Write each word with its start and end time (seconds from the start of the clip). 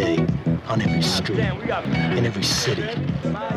day, 0.00 0.16
on 0.68 0.80
every 0.82 1.02
street, 1.02 1.38
in 2.18 2.26
every 2.26 2.44
city, 2.44 2.88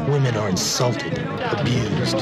women 0.08 0.38
are 0.38 0.50
insulted, 0.50 1.14
abused, 1.60 2.20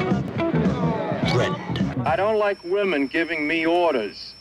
threatened. 1.31 1.77
I 2.13 2.15
don't 2.21 2.39
like 2.47 2.59
women 2.63 3.07
giving 3.07 3.47
me 3.47 3.67
orders. 3.67 4.35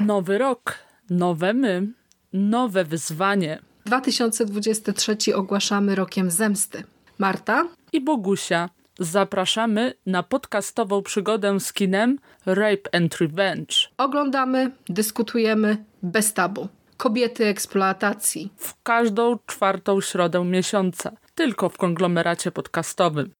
Nowy 0.00 0.38
rok, 0.38 0.78
nowe 1.10 1.52
my, 1.54 1.86
nowe 2.32 2.84
wyzwanie. 2.84 3.58
2023 3.86 5.36
ogłaszamy 5.36 5.94
rokiem 5.94 6.30
zemsty. 6.30 6.84
Marta 7.18 7.64
i 7.92 8.00
Bogusia. 8.00 8.68
Zapraszamy 8.98 9.94
na 10.06 10.22
podcastową 10.22 11.02
przygodę 11.02 11.60
z 11.60 11.72
kinem 11.72 12.18
Rape 12.46 12.94
and 12.94 13.16
Revenge. 13.20 13.74
Oglądamy, 13.98 14.70
dyskutujemy 14.88 15.84
bez 16.02 16.32
tabu. 16.32 16.68
Kobiety 17.00 17.46
eksploatacji. 17.46 18.52
W 18.56 18.82
każdą 18.82 19.38
czwartą 19.46 20.00
środę 20.00 20.44
miesiąca. 20.44 21.12
Tylko 21.34 21.68
w 21.68 21.76
konglomeracie 21.76 22.52
podcastowym. 22.52 23.34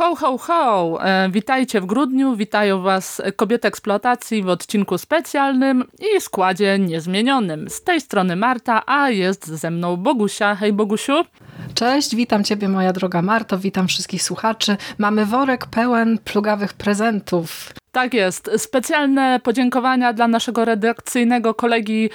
Ho, 0.00 0.14
ho, 0.16 0.38
ho! 0.38 0.98
E, 1.04 1.30
witajcie 1.30 1.80
w 1.80 1.86
grudniu, 1.86 2.36
witają 2.36 2.82
Was 2.82 3.22
kobiety 3.36 3.68
eksploatacji 3.68 4.42
w 4.42 4.48
odcinku 4.48 4.98
specjalnym 4.98 5.84
i 6.16 6.20
składzie 6.20 6.78
niezmienionym. 6.78 7.70
Z 7.70 7.82
tej 7.82 8.00
strony 8.00 8.36
Marta, 8.36 8.82
a 8.86 9.10
jest 9.10 9.46
ze 9.46 9.70
mną 9.70 9.96
Bogusia. 9.96 10.54
Hej 10.54 10.72
Bogusiu! 10.72 11.12
Cześć, 11.74 12.16
witam 12.16 12.44
Ciebie 12.44 12.68
moja 12.68 12.92
droga 12.92 13.22
Marto, 13.22 13.58
witam 13.58 13.88
wszystkich 13.88 14.22
słuchaczy. 14.22 14.76
Mamy 14.98 15.26
worek 15.26 15.66
pełen 15.66 16.18
plugawych 16.18 16.72
prezentów. 16.72 17.72
Tak 17.92 18.14
jest. 18.14 18.50
Specjalne 18.56 19.40
podziękowania 19.42 20.12
dla 20.12 20.28
naszego 20.28 20.64
redakcyjnego 20.64 21.54
kolegi 21.54 22.10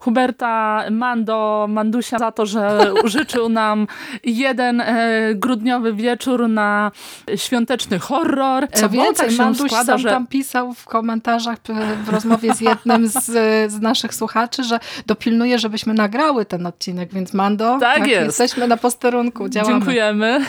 Huberta 0.00 0.84
Mando 0.90 1.66
Mandusia 1.68 2.18
za 2.18 2.32
to, 2.32 2.46
że 2.46 2.80
życzył 3.04 3.48
nam 3.48 3.86
jeden 4.24 4.80
e, 4.80 5.34
grudniowy 5.34 5.94
wieczór 5.94 6.48
na 6.48 6.90
świąteczny 7.36 7.98
horror. 7.98 8.68
Co 8.72 8.88
więcej, 8.88 9.28
tak 9.28 9.38
Manduś 9.38 9.70
składa, 9.70 9.92
sam 9.92 9.98
że... 9.98 10.10
tam 10.10 10.26
pisał 10.26 10.74
w 10.74 10.84
komentarzach 10.84 11.58
w 12.04 12.08
rozmowie 12.08 12.54
z 12.54 12.60
jednym 12.60 13.08
z, 13.08 13.24
z 13.72 13.80
naszych 13.80 14.14
słuchaczy, 14.14 14.64
że 14.64 14.80
dopilnuje, 15.06 15.58
żebyśmy 15.58 15.94
nagrały 15.94 16.44
ten 16.44 16.66
odcinek, 16.66 17.12
więc 17.12 17.34
Mando, 17.34 17.78
tak, 17.80 17.98
tak 17.98 18.06
jest. 18.06 18.26
jesteśmy 18.26 18.68
na 18.68 18.76
posterunku, 18.76 19.48
działamy. 19.48 19.74
Dziękujemy. 19.74 20.40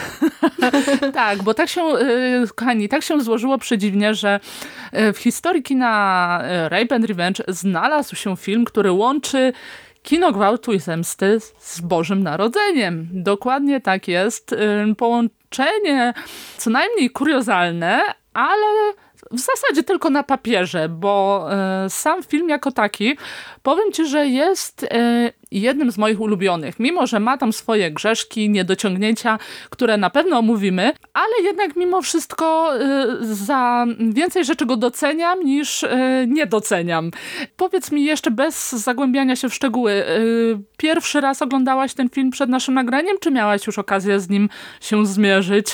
tak, 1.14 1.44
bo 1.44 1.54
tak 1.54 1.70
się, 1.70 1.82
e, 1.82 2.48
kochani, 2.56 2.90
tak 2.90 3.04
się 3.04 3.22
złożyło 3.22 3.58
przedziwnie, 3.58 4.14
że 4.16 4.30
e, 4.30 4.71
w 5.14 5.18
historii 5.18 5.64
kina 5.64 6.42
Rape 6.70 6.96
and 6.96 7.06
Revenge 7.06 7.44
znalazł 7.48 8.16
się 8.16 8.38
film, 8.38 8.66
który 8.66 8.92
łączy 8.92 9.54
kino 10.04 10.32
gwałtu 10.32 10.74
i 10.74 10.80
zemsty 10.80 11.40
z 11.60 11.82
Bożym 11.82 12.24
Narodzeniem. 12.24 13.08
Dokładnie 13.12 13.82
tak 13.82 14.08
jest. 14.08 14.56
Połączenie 14.98 16.14
co 16.58 16.70
najmniej 16.70 17.10
kuriozalne, 17.10 18.02
ale 18.34 18.94
w 19.32 19.40
zasadzie 19.40 19.84
tylko 19.84 20.10
na 20.10 20.24
papierze, 20.24 20.90
bo 20.90 21.48
e, 21.52 21.90
sam 21.90 22.24
film 22.24 22.50
jako 22.50 22.72
taki, 22.72 23.18
powiem 23.64 23.92
Ci, 23.92 24.06
że 24.06 24.26
jest 24.26 24.86
e, 25.52 25.58
jednym 25.60 25.92
z 25.92 25.98
moich 25.98 26.22
ulubionych. 26.22 26.80
Mimo, 26.80 27.08
że 27.08 27.20
ma 27.20 27.38
tam 27.38 27.54
swoje 27.54 27.92
grzeszki, 27.92 28.50
niedociągnięcia, 28.50 29.40
które 29.70 29.98
na 29.98 30.10
pewno 30.10 30.38
omówimy, 30.38 30.94
ale 31.14 31.34
jednak 31.44 31.76
mimo 31.76 32.02
wszystko 32.02 32.74
y, 33.22 33.36
za 33.36 33.86
więcej 34.00 34.46
rzeczy 34.46 34.66
go 34.66 34.78
doceniam 34.78 35.44
niż 35.44 35.84
y, 35.84 35.90
nie 36.28 36.46
doceniam. 36.48 37.12
Powiedz 37.58 37.92
mi 37.92 38.06
jeszcze 38.06 38.32
bez 38.32 38.72
zagłębiania 38.72 39.36
się 39.36 39.50
w 39.50 39.54
szczegóły, 39.54 39.92
y, 39.92 40.60
pierwszy 40.78 41.22
raz 41.22 41.42
oglądałaś 41.42 41.94
ten 41.94 42.10
film 42.10 42.32
przed 42.32 42.50
naszym 42.50 42.74
nagraniem, 42.74 43.18
czy 43.20 43.32
miałaś 43.32 43.68
już 43.68 43.80
okazję 43.80 44.20
z 44.20 44.30
nim 44.30 44.50
się 44.82 45.06
zmierzyć? 45.06 45.68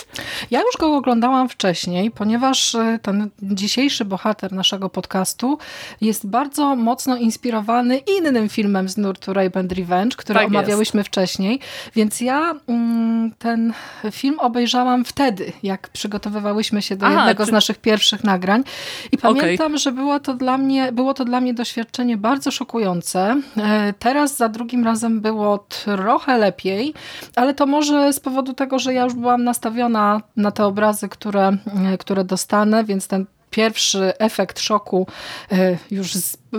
Ja 0.52 0.60
już 0.60 0.78
go 0.80 0.96
oglądałam 0.96 1.50
wcześniej, 1.50 2.12
ponieważ 2.12 2.76
ten 3.02 3.30
dzisiejszy 3.42 4.06
bohater 4.06 4.54
naszego 4.54 4.90
podcastu 4.90 5.58
jest 6.02 6.28
bardzo 6.28 6.76
mocno 6.76 7.18
inspirowany 7.18 7.98
innym 7.98 8.50
filmem 8.50 8.90
z 8.90 8.98
nurtu 8.98 9.34
Ray 9.34 9.50
and 9.68 9.80
Revenge, 9.80 10.16
który 10.16 10.40
tak 10.40 10.48
omawiałyśmy 10.48 11.00
jest. 11.00 11.08
wcześniej. 11.08 11.60
Więc 11.96 12.22
ja 12.22 12.56
mm, 12.68 13.32
ten 13.40 13.74
film 14.12 14.40
obejrzałam 14.40 15.06
wtedy, 15.06 15.52
jak 15.64 15.90
przygotowywałyśmy 15.90 16.82
się 16.82 16.96
do 16.96 17.06
Aha, 17.06 17.16
jednego 17.16 17.44
czy... 17.44 17.50
z 17.50 17.54
naszych 17.54 17.78
pierwszych 17.78 18.24
nagrań. 18.24 18.64
I 19.12 19.18
pamiętam, 19.18 19.68
okay. 19.68 19.78
że 19.78 19.92
było 19.92 20.20
to, 20.20 20.34
dla 20.34 20.58
mnie, 20.58 20.92
było 20.92 21.14
to 21.14 21.26
dla 21.26 21.42
mnie 21.42 21.54
doświadczenie 21.54 22.18
bardzo 22.18 22.52
szokujące. 22.52 23.42
E, 23.58 23.94
teraz 24.00 24.38
za 24.38 24.50
drugim 24.50 24.86
razem 24.86 25.22
było 25.22 25.58
trochę 25.58 26.38
lepiej, 26.38 26.94
ale 27.36 27.54
to 27.54 27.66
może 27.66 28.14
z 28.14 28.20
powodu 28.20 28.54
tego, 28.54 28.80
że 28.80 28.94
ja 28.94 29.04
już 29.04 29.14
byłam 29.14 29.44
nastawiona 29.44 30.22
na 30.36 30.52
te 30.52 30.66
obrazy, 30.66 31.10
które, 31.10 31.58
e, 31.94 31.98
które 31.98 32.24
dostanę, 32.24 32.84
więc 32.84 33.08
ten 33.08 33.26
pierwszy 33.50 34.14
efekt 34.20 34.60
szoku 34.60 35.08
e, 35.52 35.78
już 35.92 36.14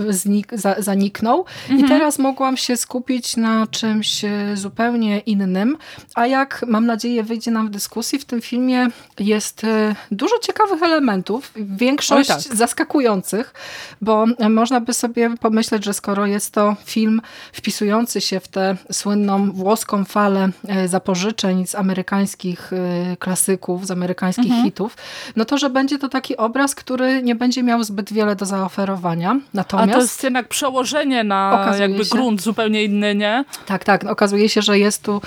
znik, 0.09 0.49
za, 0.53 0.75
zaniknął 0.79 1.45
mhm. 1.71 1.81
i 1.81 1.89
teraz 1.89 2.19
mogłam 2.19 2.57
się 2.57 2.77
skupić 2.77 3.37
na 3.37 3.67
czymś 3.67 4.25
e, 4.25 4.31
zupełnie 4.55 5.19
innym, 5.19 5.77
a 6.15 6.27
jak 6.27 6.65
mam 6.69 6.87
nadzieję 6.87 7.23
wyjdzie 7.23 7.51
nam 7.51 7.67
w 7.67 7.71
dyskusji, 7.71 8.19
w 8.19 8.25
tym 8.25 8.41
filmie 8.41 8.89
jest 9.19 9.65
e, 9.65 9.95
dużo 10.11 10.39
ciekawych 10.39 10.83
elementów, 10.83 11.53
większość 11.57 12.29
tak. 12.29 12.41
zaskakujących, 12.41 13.55
bo 14.01 14.27
można 14.51 14.81
by 14.81 14.95
sobie 14.95 15.37
pomyśleć, 15.41 15.85
że 15.85 15.95
skoro 15.95 16.27
jest 16.27 16.55
to 16.55 16.77
film 16.85 17.21
wpisujący 17.53 18.21
się 18.21 18.41
w 18.41 18.49
tę 18.49 18.77
słynną 18.93 19.53
włoską 19.53 20.05
falę 20.05 20.49
zapożyczeń 20.87 21.67
z 21.67 21.75
amerykańskich 21.75 22.71
klasyków, 23.19 23.87
z 23.87 23.91
amerykańskich 23.91 24.45
mhm. 24.45 24.65
hitów, 24.65 24.97
no 25.37 25.45
to, 25.45 25.59
że 25.59 25.71
będzie 25.71 25.99
to 25.99 26.09
taki 26.09 26.37
obraz, 26.37 26.75
który 26.75 27.23
nie 27.23 27.35
będzie 27.35 27.63
miał 27.63 27.85
zbyt 27.85 28.13
wiele 28.13 28.37
do 28.37 28.47
zaoferowania. 28.47 29.41
Natomiast, 29.81 29.97
A 29.97 29.99
to 29.99 30.03
jest 30.03 30.25
jednak 30.25 30.49
przełożenie 30.49 31.25
na 31.25 31.75
jakby 31.79 32.05
się, 32.05 32.11
grunt 32.11 32.43
zupełnie 32.43 32.85
inny, 32.85 33.15
nie? 33.15 33.45
Tak, 33.67 33.85
tak. 33.85 34.05
Okazuje 34.05 34.49
się, 34.49 34.63
że 34.63 34.79
jest 34.79 35.03
tu 35.03 35.23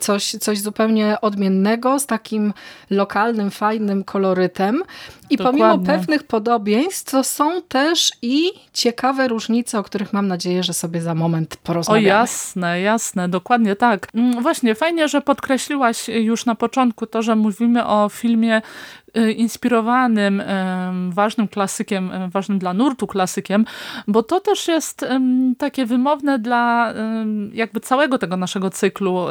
coś, 0.00 0.30
coś 0.30 0.60
zupełnie 0.60 1.20
odmiennego, 1.20 1.98
z 2.00 2.06
takim 2.06 2.52
lokalnym, 2.90 3.50
fajnym 3.50 4.04
kolorytem. 4.04 4.82
I 5.30 5.36
Dokładnie. 5.36 5.60
pomimo 5.60 5.86
pewnych 5.86 6.22
podobieństw, 6.22 7.10
to 7.10 7.24
są 7.24 7.62
też 7.62 8.12
i 8.22 8.50
ciekawe 8.72 9.28
różnice, 9.28 9.78
o 9.78 9.82
których 9.82 10.12
mam 10.12 10.28
nadzieję, 10.28 10.62
że 10.62 10.72
sobie 10.72 11.02
za 11.02 11.14
moment 11.14 11.56
porozmawiamy. 11.56 12.06
O 12.06 12.08
jasne, 12.08 12.80
jasne, 12.80 13.28
dokładnie 13.28 13.76
tak. 13.76 14.08
Mm, 14.14 14.42
właśnie, 14.42 14.74
fajnie, 14.74 15.08
że 15.08 15.20
podkreśliłaś 15.20 16.08
już 16.08 16.46
na 16.46 16.54
początku 16.54 17.06
to, 17.06 17.22
że 17.22 17.36
mówimy 17.36 17.86
o 17.86 18.08
filmie, 18.08 18.62
inspirowanym, 19.36 20.42
ważnym 21.10 21.48
klasykiem, 21.48 22.10
ważnym 22.30 22.58
dla 22.58 22.74
nurtu 22.74 23.06
klasykiem, 23.06 23.64
bo 24.08 24.22
to 24.22 24.40
też 24.40 24.68
jest 24.68 25.06
takie 25.58 25.86
wymowne 25.86 26.38
dla 26.38 26.94
jakby 27.52 27.80
całego 27.80 28.18
tego 28.18 28.36
naszego 28.36 28.70
cyklu 28.70 29.26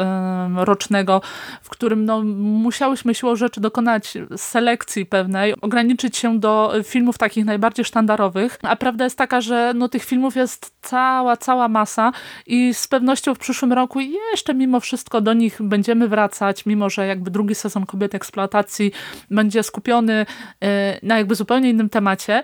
rocznego, 0.56 1.22
w 1.62 1.70
którym 1.70 2.06
no, 2.06 2.22
musiałyśmy 2.38 3.16
siłą 3.16 3.36
rzeczy 3.36 3.62
dokonać 3.62 4.18
selekcji 4.38 5.06
pewnej, 5.06 5.62
ograniczyć 5.62 6.18
się 6.18 6.40
do 6.40 6.74
filmów 6.84 7.18
takich 7.18 7.46
najbardziej 7.46 7.86
sztandarowych, 7.86 8.60
a 8.62 8.76
prawda 8.76 9.04
jest 9.04 9.18
taka, 9.18 9.42
że 9.42 9.74
no, 9.76 9.90
tych 9.90 10.04
filmów 10.04 10.36
jest 10.36 10.74
cała, 10.82 11.38
cała 11.38 11.68
masa 11.68 12.12
i 12.48 12.74
z 12.74 12.88
pewnością 12.88 13.36
w 13.36 13.40
przyszłym 13.40 13.74
roku 13.74 14.00
jeszcze 14.00 14.54
mimo 14.54 14.80
wszystko 14.80 15.22
do 15.22 15.34
nich 15.34 15.62
będziemy 15.62 16.08
wracać, 16.08 16.66
mimo 16.66 16.90
że 16.90 17.08
jakby 17.08 17.32
drugi 17.32 17.56
sezon 17.56 17.86
Kobiety 17.86 18.18
Eksploatacji 18.18 18.92
będzie 19.32 19.64
skupiony 19.74 20.26
e, 20.64 21.00
na 21.04 21.18
jakby 21.18 21.36
zupełnie 21.36 21.70
innym 21.70 21.90
temacie, 21.90 22.44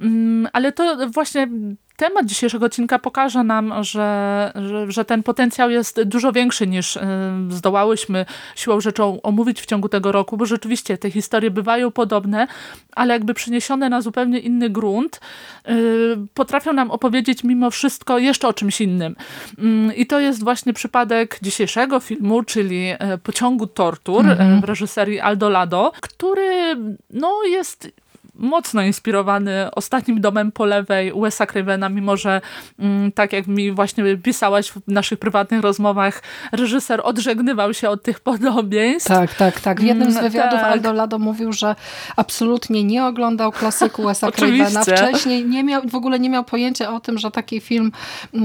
mm, 0.00 0.48
ale 0.52 0.72
to 0.72 1.10
właśnie 1.10 1.48
temat 2.00 2.26
dzisiejszego 2.26 2.66
odcinka 2.66 2.98
pokaże 2.98 3.44
nam, 3.44 3.84
że, 3.84 4.52
że, 4.54 4.92
że, 4.92 5.04
ten 5.04 5.22
potencjał 5.22 5.70
jest 5.70 6.02
dużo 6.02 6.32
większy 6.32 6.66
niż 6.66 6.96
y, 6.96 7.00
zdołałyśmy 7.48 8.26
siłą 8.56 8.80
rzeczą 8.80 9.22
omówić 9.22 9.60
w 9.60 9.66
ciągu 9.66 9.88
tego 9.88 10.12
roku, 10.12 10.36
bo 10.36 10.46
rzeczywiście 10.46 10.98
te 10.98 11.10
historie 11.10 11.50
bywają 11.50 11.90
podobne, 11.90 12.46
ale 12.92 13.14
jakby 13.14 13.34
przeniesione 13.34 13.88
na 13.88 14.00
zupełnie 14.00 14.38
inny 14.38 14.70
grunt, 14.70 15.20
y, 15.68 16.16
potrafią 16.34 16.72
nam 16.72 16.90
opowiedzieć 16.90 17.44
mimo 17.44 17.70
wszystko 17.70 18.18
jeszcze 18.18 18.48
o 18.48 18.52
czymś 18.52 18.80
innym. 18.80 19.16
Mm, 19.58 19.96
I 19.96 20.06
to 20.06 20.20
jest 20.20 20.44
właśnie 20.44 20.72
przypadek 20.72 21.38
dzisiejszego 21.42 22.00
filmu, 22.00 22.42
czyli 22.42 22.88
e, 22.98 23.18
Pociągu 23.18 23.66
Tortur 23.66 24.24
mm 24.24 24.38
-hmm. 24.38 24.60
w 24.60 24.64
reżyserii 24.64 25.20
Aldo 25.20 25.48
Lado, 25.48 25.92
który 26.00 26.76
no, 27.10 27.42
jest 27.44 27.88
mocno 28.40 28.82
inspirowany 28.82 29.70
ostatnim 29.74 30.20
domem 30.20 30.52
po 30.52 30.64
lewej 30.64 31.14
Wes'a 31.14 31.46
Cravena, 31.46 31.88
mimo 31.88 32.16
że 32.16 32.40
mm, 32.78 33.12
tak 33.12 33.32
jak 33.32 33.46
mi 33.46 33.72
właśnie 33.72 34.16
pisałaś 34.16 34.70
w 34.70 34.80
naszych 34.86 35.18
prywatnych 35.18 35.60
rozmowach, 35.60 36.22
reżyser 36.52 37.00
odżegnywał 37.04 37.74
się 37.74 37.88
od 37.88 38.02
tych 38.02 38.20
podobieństw. 38.30 39.08
Tak, 39.08 39.34
tak, 39.34 39.60
tak. 39.60 39.80
W 39.80 39.84
jednym 39.84 40.12
z 40.12 40.16
mm, 40.16 40.30
wywiadów 40.30 40.60
tak. 40.60 40.72
Aldo 40.72 40.92
Lado 40.92 41.18
mówił, 41.18 41.52
że 41.52 41.74
absolutnie 42.16 42.84
nie 42.84 43.04
oglądał 43.04 43.52
klasyku 43.52 44.02
Wes'a 44.02 44.32
Cravena. 44.36 44.82
Wcześniej 44.82 45.44
nie 45.44 45.64
miał, 45.64 45.82
w 45.88 45.94
ogóle 45.94 46.18
nie 46.18 46.30
miał 46.30 46.44
pojęcia 46.44 46.94
o 46.94 47.00
tym, 47.00 47.18
że 47.18 47.30
taki 47.30 47.60
film 47.60 47.92
y, 48.34 48.38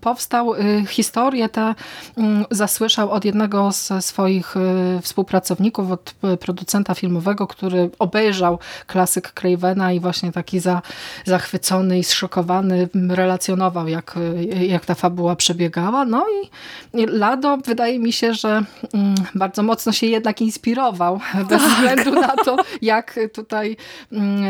powstał. 0.00 0.54
Y, 0.54 0.84
historię 0.88 1.48
tę 1.48 1.74
mm, 2.16 2.44
zasłyszał 2.50 3.10
od 3.10 3.24
jednego 3.24 3.72
z 3.72 4.04
swoich 4.04 4.56
y, 4.56 5.00
współpracowników, 5.02 5.90
od 5.90 6.14
producenta 6.40 6.94
filmowego, 6.94 7.46
który 7.46 7.90
obejrzał 7.98 8.58
klasyk 8.86 9.32
Cravena 9.40 9.92
i 9.92 10.00
właśnie 10.00 10.32
taki 10.32 10.60
za, 10.60 10.82
zachwycony 11.24 11.98
i 11.98 12.04
zszokowany 12.04 12.88
relacjonował, 13.08 13.88
jak, 13.88 14.14
jak 14.60 14.86
ta 14.86 14.94
fabuła 14.94 15.36
przebiegała. 15.36 16.04
No 16.04 16.26
i 16.28 17.06
Lado 17.06 17.56
wydaje 17.56 17.98
mi 17.98 18.12
się, 18.12 18.34
że 18.34 18.62
mm, 18.94 19.14
bardzo 19.34 19.62
mocno 19.62 19.92
się 19.92 20.06
jednak 20.06 20.40
inspirował, 20.40 21.20
bez 21.50 21.62
tak. 21.62 21.70
względu 21.70 22.20
na 22.20 22.36
to, 22.44 22.56
jak 22.82 23.18
tutaj, 23.34 23.76
mm, 24.12 24.44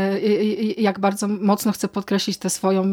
jak 0.78 0.98
bardzo 0.98 1.28
mocno 1.28 1.72
chce 1.72 1.88
podkreślić 1.88 2.38
tę 2.38 2.50
swoją, 2.50 2.84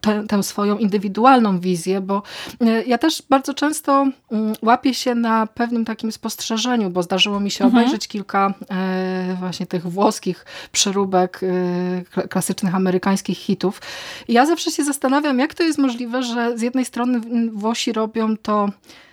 tę, 0.00 0.24
tę 0.28 0.42
swoją 0.42 0.78
indywidualną 0.78 1.60
wizję, 1.60 2.00
bo 2.00 2.22
e, 2.60 2.84
ja 2.84 2.98
też 2.98 3.22
bardzo 3.30 3.54
często 3.54 4.06
mm, 4.30 4.54
łapię 4.62 4.94
się 4.94 5.14
na 5.14 5.46
pewnym 5.46 5.84
takim 5.84 6.12
spostrzeżeniu, 6.12 6.90
bo 6.90 7.02
zdarzyło 7.02 7.40
mi 7.40 7.50
się 7.50 7.64
mhm. 7.64 7.82
obejrzeć 7.82 8.08
kilka 8.08 8.54
e, 8.70 9.36
właśnie 9.38 9.66
tych 9.66 9.86
włoskich 9.86 10.44
przeróbek 10.94 11.40
e, 12.16 12.28
klasycznych 12.28 12.74
amerykańskich 12.74 13.38
hitów. 13.38 13.80
Ja 14.28 14.46
zawsze 14.46 14.70
się 14.70 14.84
zastanawiam, 14.84 15.38
jak 15.38 15.54
to 15.54 15.62
jest 15.62 15.78
możliwe, 15.78 16.22
że 16.22 16.58
z 16.58 16.62
jednej 16.62 16.84
strony 16.84 17.20
Włosi 17.50 17.92
robią 17.92 18.36
to 18.36 18.68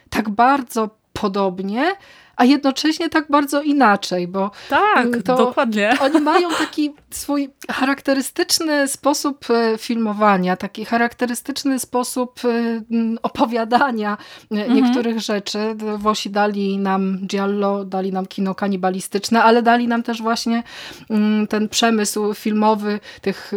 tak 0.10 0.30
bardzo 0.30 0.90
podobnie, 1.14 1.96
a 2.42 2.46
jednocześnie 2.46 3.10
tak 3.10 3.26
bardzo 3.30 3.62
inaczej, 3.62 4.28
bo 4.28 4.52
tak, 4.70 5.06
mm, 5.06 5.22
dokładnie. 5.24 5.94
Oni 6.06 6.22
mają 6.22 6.50
taki 6.50 6.94
swój 7.10 7.50
charakterystyczny 7.72 8.88
sposób 8.88 9.46
e, 9.50 9.78
filmowania, 9.78 10.58
taki 10.58 10.86
charakterystyczny 10.86 11.80
sposób 11.80 12.40
e, 12.46 12.82
opowiadania 13.24 14.18
e, 14.52 14.56
mhm. 14.56 14.76
niektórych 14.76 15.20
rzeczy. 15.20 15.76
Włosi 15.98 16.30
dali 16.30 16.78
nam 16.78 17.18
giallo, 17.28 17.86
dali 17.86 18.12
nam 18.12 18.26
kino 18.26 18.56
kanibalistyczne, 18.56 19.44
ale 19.44 19.62
dali 19.62 19.88
nam 19.88 20.04
też 20.04 20.22
właśnie 20.22 20.64
mm, 21.10 21.48
ten 21.48 21.70
przemysł 21.70 22.34
filmowy, 22.34 23.00
tych 23.22 23.52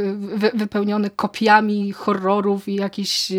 wypełniony 0.54 1.10
kopiami 1.10 1.92
horrorów 1.92 2.68
i 2.68 2.74
jakichś 2.74 3.32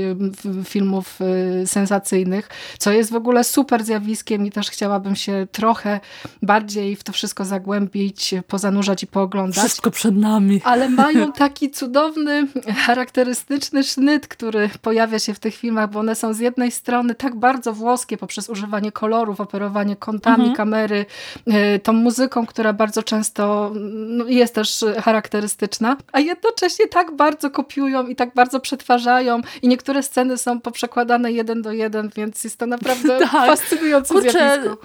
filmów 0.64 1.20
sensacyjnych, 1.66 2.50
co 2.78 2.92
jest 2.92 3.12
w 3.12 3.16
ogóle 3.16 3.44
super 3.44 3.84
zjawiskiem 3.84 4.46
i 4.46 4.52
też 4.52 4.70
chciałabym 4.70 5.16
się 5.16 5.35
trochę 5.52 6.00
bardziej 6.42 6.96
w 6.96 7.04
to 7.04 7.12
wszystko 7.12 7.46
zagłębić, 7.46 8.36
pozanurzać 8.48 9.04
i 9.04 9.08
pooglądać. 9.08 9.58
Wszystko 9.58 9.92
przed 9.92 10.16
nami. 10.18 10.62
Ale 10.64 10.90
mają 10.90 11.32
taki 11.46 11.72
cudowny, 11.72 12.48
charakterystyczny 12.86 13.84
sznyt, 13.84 14.28
który 14.28 14.70
pojawia 14.82 15.20
się 15.20 15.34
w 15.34 15.40
tych 15.40 15.56
filmach, 15.56 15.90
bo 15.90 16.00
one 16.00 16.16
są 16.16 16.34
z 16.34 16.40
jednej 16.40 16.72
strony 16.72 17.16
tak 17.16 17.36
bardzo 17.36 17.74
włoskie 17.74 18.18
poprzez 18.18 18.50
używanie 18.50 18.92
kolorów, 18.92 19.42
operowanie 19.42 19.96
kątami 19.96 20.36
mhm. 20.36 20.56
kamery, 20.56 21.06
e, 21.48 21.80
tą 21.80 21.94
muzyką, 21.94 22.46
która 22.46 22.74
bardzo 22.74 23.04
często 23.04 23.72
no, 23.76 24.26
jest 24.26 24.56
też 24.56 24.86
charakterystyczna, 25.04 25.98
a 26.12 26.20
jednocześnie 26.20 26.88
tak 26.88 27.16
bardzo 27.16 27.52
kopiują 27.52 28.08
i 28.08 28.16
tak 28.16 28.34
bardzo 28.34 28.60
przetwarzają 28.60 29.42
i 29.62 29.68
niektóre 29.68 30.04
sceny 30.04 30.38
są 30.38 30.62
poprzekładane 30.62 31.32
jeden 31.32 31.62
do 31.62 31.72
jeden, 31.72 32.10
więc 32.16 32.44
jest 32.44 32.58
to 32.58 32.66
naprawdę 32.66 33.20
tak. 33.32 33.32
fascynujące 33.32 34.14
Kurczę, 34.14 34.32
zjawisko 34.32 34.78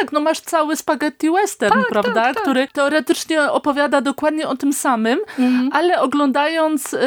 tak, 0.00 0.12
no 0.12 0.20
masz 0.20 0.40
cały 0.40 0.76
spaghetti 0.76 1.30
western, 1.30 1.80
tak, 1.80 1.88
prawda? 1.88 2.14
Tak, 2.14 2.34
tak. 2.34 2.42
Który 2.42 2.68
teoretycznie 2.72 3.42
opowiada 3.42 4.00
dokładnie 4.00 4.48
o 4.48 4.56
tym 4.56 4.72
samym, 4.72 5.18
mhm. 5.38 5.70
ale 5.72 6.00
oglądając 6.00 6.94
y, 6.94 6.98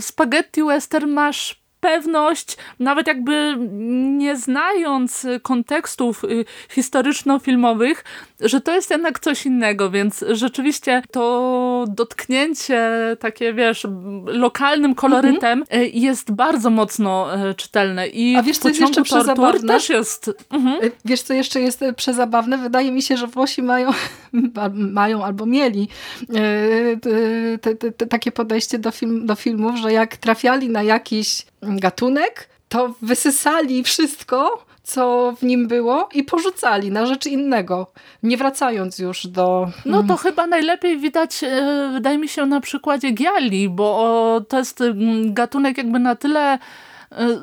spaghetti 0.00 0.64
western 0.64 1.10
masz 1.10 1.57
pewność, 1.80 2.56
nawet 2.78 3.06
jakby 3.06 3.56
nie 4.18 4.36
znając 4.36 5.26
kontekstów 5.42 6.24
y, 6.24 6.44
historyczno-filmowych, 6.68 8.04
że 8.40 8.60
to 8.60 8.74
jest 8.74 8.90
jednak 8.90 9.20
coś 9.20 9.46
innego, 9.46 9.90
więc 9.90 10.24
rzeczywiście 10.30 11.02
to 11.10 11.84
dotknięcie 11.88 12.90
takie, 13.20 13.54
wiesz, 13.54 13.86
lokalnym 14.26 14.94
kolorytem 14.94 15.58
mhm. 15.60 15.82
Y, 15.82 15.88
jest 15.88 16.32
bardzo 16.32 16.70
mocno 16.70 17.28
y, 17.50 17.54
czytelne. 17.54 18.08
I 18.08 18.36
A 18.36 18.42
wiesz, 18.42 18.58
co 18.58 18.68
jest 18.68 18.80
jeszcze 18.80 19.02
przezabawne? 19.02 19.68
też 19.68 19.88
jest... 19.88 20.30
Mhm. 20.50 20.90
Wiesz, 21.04 21.22
co 21.22 21.34
jeszcze 21.34 21.60
jest 21.60 21.84
przezabawne? 21.96 22.58
Wydaje 22.58 22.92
mi 22.92 23.02
się, 23.02 23.16
że 23.16 23.26
Włosi 23.26 23.62
mają, 23.62 23.90
mają 24.72 25.24
albo 25.24 25.46
mieli 25.46 25.88
te, 27.60 27.74
te, 27.74 27.92
te, 27.92 28.06
takie 28.06 28.32
podejście 28.32 28.78
do, 28.78 28.90
film, 28.90 29.26
do 29.26 29.34
filmów, 29.34 29.76
że 29.76 29.92
jak 29.92 30.16
trafiali 30.16 30.68
na 30.68 30.82
jakiś 30.82 31.46
gatunek, 31.62 32.48
to 32.68 32.94
wysysali 33.02 33.84
wszystko, 33.84 34.64
co 34.82 35.34
w 35.38 35.42
nim 35.42 35.68
było 35.68 36.08
i 36.14 36.24
porzucali 36.24 36.90
na 36.90 37.06
rzecz 37.06 37.26
innego, 37.26 37.92
nie 38.22 38.36
wracając 38.36 38.98
już 38.98 39.26
do... 39.26 39.70
No 39.84 39.98
to 39.98 40.04
mm. 40.04 40.16
chyba 40.16 40.46
najlepiej 40.46 40.98
widać, 40.98 41.44
e, 41.44 41.90
wydaje 41.92 42.18
mi 42.18 42.28
się, 42.28 42.46
na 42.46 42.60
przykładzie 42.60 43.10
Giali, 43.10 43.68
bo 43.68 44.40
to 44.48 44.58
jest 44.58 44.80
mm, 44.80 45.34
gatunek 45.34 45.78
jakby 45.78 45.98
na 45.98 46.16
tyle 46.16 46.58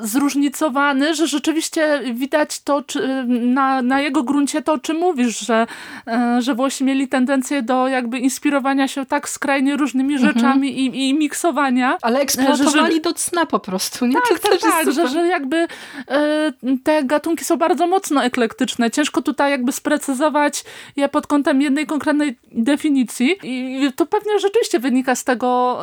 zróżnicowany, 0.02 1.16
że 1.16 1.28
rzeczywiście 1.28 2.02
widać 2.14 2.60
to 2.60 2.82
czy, 2.82 3.26
na, 3.28 3.82
na 3.82 4.02
jego 4.02 4.24
gruncie 4.24 4.62
to, 4.62 4.74
o 4.74 4.78
czym 4.78 4.98
mówisz, 4.98 5.40
że, 5.40 5.68
e, 6.08 6.42
że 6.42 6.56
Włosi 6.56 6.84
mieli 6.84 7.08
tendencję 7.08 7.62
do 7.62 7.88
jakby 7.88 8.20
inspirowania 8.20 8.88
się 8.88 9.06
tak 9.06 9.30
skrajnie 9.30 9.78
różnymi 9.78 10.16
mhm. 10.16 10.34
rzeczami 10.34 10.80
i, 10.80 11.10
i 11.10 11.14
miksowania. 11.14 11.98
Ale 12.02 12.20
eksploatowali 12.20 12.96
że, 12.96 13.02
do 13.02 13.14
cna 13.14 13.46
po 13.46 13.60
prostu. 13.60 14.06
Nie? 14.06 14.14
Tak, 14.14 14.40
tak, 14.40 14.62
tak 14.62 14.92
że, 14.92 15.08
że 15.08 15.28
jakby 15.28 15.68
e, 16.08 16.52
te 16.84 17.04
gatunki 17.04 17.46
są 17.46 17.58
bardzo 17.58 17.88
mocno 17.88 18.24
eklektyczne. 18.24 18.92
Ciężko 18.92 19.22
tutaj 19.22 19.52
jakby 19.52 19.72
sprecyzować 19.72 20.64
je 20.96 21.10
pod 21.10 21.28
kątem 21.28 21.62
jednej 21.62 21.86
konkretnej 21.86 22.38
definicji 22.52 23.36
i 23.44 23.92
to 23.96 24.06
pewnie 24.06 24.40
rzeczywiście 24.40 24.80
wynika 24.80 25.16
z 25.16 25.24
tego, 25.24 25.80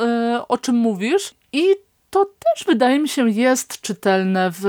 o 0.49 0.59
czym 0.59 0.77
mówisz. 0.77 1.35
I 1.53 1.65
to 2.13 2.25
też 2.25 2.67
wydaje 2.67 2.99
mi 2.99 3.09
się 3.09 3.31
jest 3.31 3.81
czytelne 3.81 4.51
w, 4.51 4.61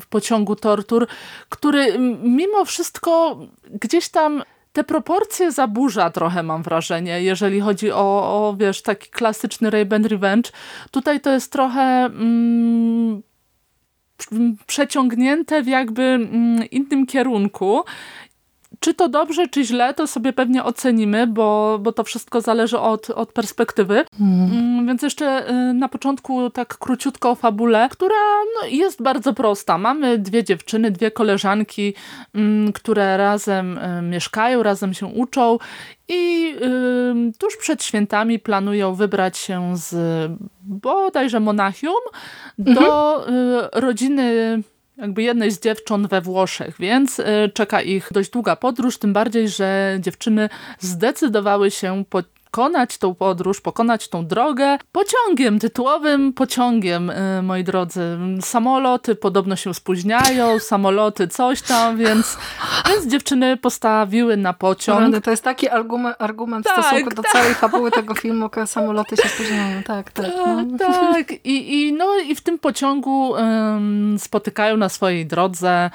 w 0.00 0.06
pociągu 0.06 0.56
tortur, 0.56 1.06
który 1.48 1.98
mimo 2.22 2.64
wszystko 2.64 3.38
gdzieś 3.70 4.08
tam 4.08 4.42
te 4.72 4.84
proporcje 4.84 5.52
zaburza 5.52 6.10
trochę 6.10 6.42
mam 6.42 6.62
wrażenie, 6.62 7.22
jeżeli 7.22 7.60
chodzi 7.60 7.92
o, 7.92 7.98
o 7.98 8.56
wiesz, 8.58 8.82
taki 8.82 9.10
klasyczny 9.10 9.70
Rape 9.70 9.96
and 9.96 10.06
Revenge. 10.06 10.50
Tutaj 10.90 11.20
to 11.20 11.30
jest 11.30 11.52
trochę 11.52 11.82
mm, 12.04 13.22
przeciągnięte 14.66 15.62
w 15.62 15.66
jakby 15.66 16.02
mm, 16.02 16.70
innym 16.70 17.06
kierunku 17.06 17.84
czy 18.80 18.94
to 18.94 19.08
dobrze, 19.08 19.48
czy 19.48 19.64
źle, 19.64 19.94
to 19.94 20.06
sobie 20.06 20.32
pewnie 20.32 20.64
ocenimy, 20.64 21.26
bo, 21.26 21.78
bo 21.82 21.92
to 21.92 22.04
wszystko 22.04 22.40
zależy 22.40 22.78
od, 22.78 23.10
od 23.10 23.32
perspektywy. 23.32 24.04
Hmm. 24.18 24.86
Więc 24.86 25.02
jeszcze 25.02 25.50
y, 25.50 25.74
na 25.74 25.88
początku 25.88 26.50
tak 26.50 26.78
króciutko 26.78 27.30
o 27.30 27.34
fabule, 27.34 27.88
która 27.90 28.14
no, 28.60 28.68
jest 28.68 29.02
bardzo 29.02 29.34
prosta. 29.34 29.78
Mamy 29.78 30.18
dwie 30.18 30.44
dziewczyny, 30.44 30.90
dwie 30.90 31.10
koleżanki, 31.10 31.94
mm, 32.34 32.72
które 32.72 33.16
razem 33.16 33.78
y, 33.78 34.02
mieszkają, 34.02 34.62
razem 34.62 34.94
się 34.94 35.06
uczą 35.06 35.58
i 36.08 36.54
y, 36.62 37.38
tuż 37.38 37.56
przed 37.56 37.84
świętami 37.84 38.38
planują 38.38 38.94
wybrać 38.94 39.38
się 39.38 39.76
z 39.76 39.92
bodajże 40.60 41.40
Monachium 41.40 42.00
do 42.58 43.26
mhm. 43.26 43.68
rodziny 43.72 44.62
jakby 45.02 45.22
jednej 45.22 45.50
z 45.50 45.60
dziewcząt 45.60 46.06
we 46.06 46.20
Włoszech, 46.20 46.76
więc 46.78 47.18
y, 47.18 47.24
czeka 47.54 47.82
ich 47.82 48.08
dość 48.12 48.30
długa 48.30 48.56
podróż, 48.56 48.98
tym 48.98 49.12
bardziej, 49.12 49.48
że 49.48 49.98
dziewczyny 50.00 50.48
zdecydowały 50.78 51.70
się 51.70 52.04
po 52.10 52.22
pokonać 52.52 52.98
tą 52.98 53.14
podróż, 53.14 53.60
pokonać 53.60 54.08
tą 54.08 54.26
drogę 54.26 54.78
pociągiem, 54.92 55.58
tytułowym 55.58 56.32
pociągiem, 56.32 57.10
y, 57.10 57.42
moi 57.42 57.64
drodzy. 57.64 58.18
Samoloty 58.40 59.14
podobno 59.14 59.56
się 59.56 59.74
spóźniają, 59.74 60.58
samoloty 60.58 61.28
coś 61.28 61.62
tam, 61.62 61.96
więc, 61.96 62.38
więc 62.88 63.06
dziewczyny 63.06 63.56
postawiły 63.56 64.36
na 64.36 64.52
pociąg. 64.52 65.24
To 65.24 65.30
jest 65.30 65.44
taki 65.44 65.68
argument, 65.68 66.16
argument 66.18 66.66
tak, 66.66 66.78
w 66.78 66.86
stosunku 66.86 67.10
do 67.14 67.22
tak. 67.22 67.32
całej 67.32 67.54
fabuły 67.54 67.90
tego 67.90 68.14
filmu, 68.14 68.50
że 68.56 68.66
samoloty 68.66 69.16
się 69.16 69.28
spóźniają. 69.28 69.82
Tak, 69.82 70.10
tak. 70.10 70.26
Tak, 70.26 70.66
no. 70.70 70.78
tak. 70.78 71.32
I, 71.44 71.80
i, 71.80 71.92
no, 71.92 72.18
i 72.18 72.34
w 72.34 72.40
tym 72.40 72.58
pociągu 72.58 73.30
um, 73.30 74.16
spotykają 74.18 74.76
na 74.76 74.88
swojej 74.88 75.26
drodze 75.26 75.90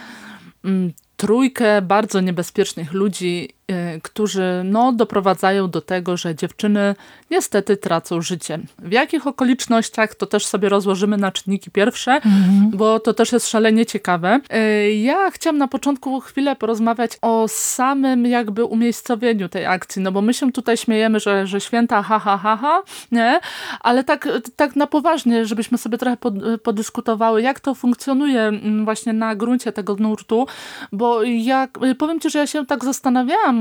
um, 0.64 0.94
trójkę 1.18 1.82
bardzo 1.82 2.22
niebezpiecznych 2.22 2.94
ludzi 2.94 3.57
którzy 4.03 4.62
no, 4.65 4.93
doprowadzają 4.93 5.69
do 5.69 5.81
tego, 5.81 6.17
że 6.17 6.36
dziewczyny 6.36 6.95
niestety 7.31 7.77
tracą 7.77 8.21
życie. 8.21 8.59
W 8.79 8.91
jakich 8.91 9.27
okolicznościach 9.27 10.15
to 10.15 10.25
też 10.25 10.45
sobie 10.45 10.69
rozłożymy 10.69 11.17
na 11.17 11.31
czynniki 11.31 11.71
pierwsze, 11.71 12.12
mhm. 12.12 12.71
bo 12.74 13.00
to 13.00 13.13
też 13.13 13.31
jest 13.31 13.50
szalenie 13.50 13.86
ciekawe. 13.86 14.39
Y, 14.88 14.93
ja 14.93 15.31
chciałam 15.31 15.57
na 15.57 15.67
początku 15.67 16.19
chwilę 16.19 16.55
porozmawiać 16.55 17.12
o 17.21 17.45
samym 17.47 18.25
jakby 18.25 18.63
umiejscowieniu 18.63 19.50
tej 19.50 19.65
akcji, 19.65 20.01
no 20.01 20.12
bo 20.12 20.21
my 20.21 20.33
się 20.33 20.51
tutaj 20.51 20.77
śmiejemy, 20.77 21.19
że, 21.19 21.47
że 21.47 21.62
święta 21.62 22.03
ha, 22.03 22.19
ha, 22.19 22.38
ha, 22.38 22.57
ha, 22.62 22.81
nie? 23.12 23.39
Ale 23.79 24.03
tak, 24.03 24.27
tak 24.55 24.75
na 24.75 24.88
poważnie, 24.88 25.45
żebyśmy 25.45 25.77
sobie 25.77 25.97
trochę 25.97 26.17
podyskutowały, 26.63 27.41
jak 27.41 27.59
to 27.59 27.75
funkcjonuje 27.75 28.41
mm, 28.41 28.86
właśnie 28.86 29.13
na 29.13 29.36
gruncie 29.36 29.71
tego 29.71 29.95
nurtu, 29.95 30.47
bo 30.91 31.24
jak, 31.24 31.79
powiem 31.97 32.19
Ci, 32.19 32.29
że 32.29 32.39
ja 32.39 32.47
się 32.47 32.65
tak 32.65 32.86
zastanawiałam, 32.86 33.57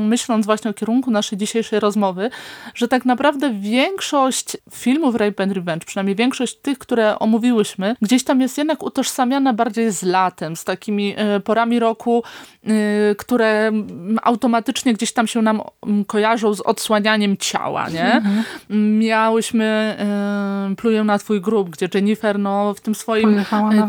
myśląc 0.00 0.46
właśnie 0.46 0.70
o 0.70 0.74
kierunku 0.74 1.10
naszej 1.10 1.38
dzisiejszej 1.38 1.80
rozmowy, 1.80 2.30
że 2.74 2.88
tak 2.88 3.04
naprawdę 3.04 3.50
większość 3.50 4.56
filmów 4.74 5.14
Rape 5.14 5.42
and 5.42 5.52
Revenge, 5.52 5.86
przynajmniej 5.86 6.16
większość 6.16 6.56
tych, 6.56 6.78
które 6.78 7.18
omówiłyśmy, 7.18 7.96
gdzieś 8.02 8.24
tam 8.24 8.40
jest 8.40 8.58
jednak 8.58 8.82
utożsamiana 8.82 9.52
bardziej 9.52 9.92
z 9.92 10.02
latem, 10.02 10.56
z 10.56 10.64
takimi 10.64 11.14
e, 11.16 11.40
porami 11.40 11.78
roku, 11.78 12.22
e, 12.64 12.68
które 13.14 13.72
automatycznie 14.22 14.94
gdzieś 14.94 15.12
tam 15.12 15.26
się 15.26 15.42
nam 15.42 15.60
kojarzą 16.06 16.54
z 16.54 16.60
odsłanianiem 16.60 17.36
ciała, 17.36 17.88
nie? 17.88 18.12
Mhm. 18.12 18.44
Miałyśmy 18.98 19.64
e, 19.98 20.74
Pluję 20.76 21.04
na 21.04 21.18
twój 21.18 21.40
grób, 21.40 21.70
gdzie 21.70 21.88
Jennifer 21.94 22.38
no, 22.38 22.74
w 22.74 22.80
tym 22.80 22.94
swoim 22.94 23.44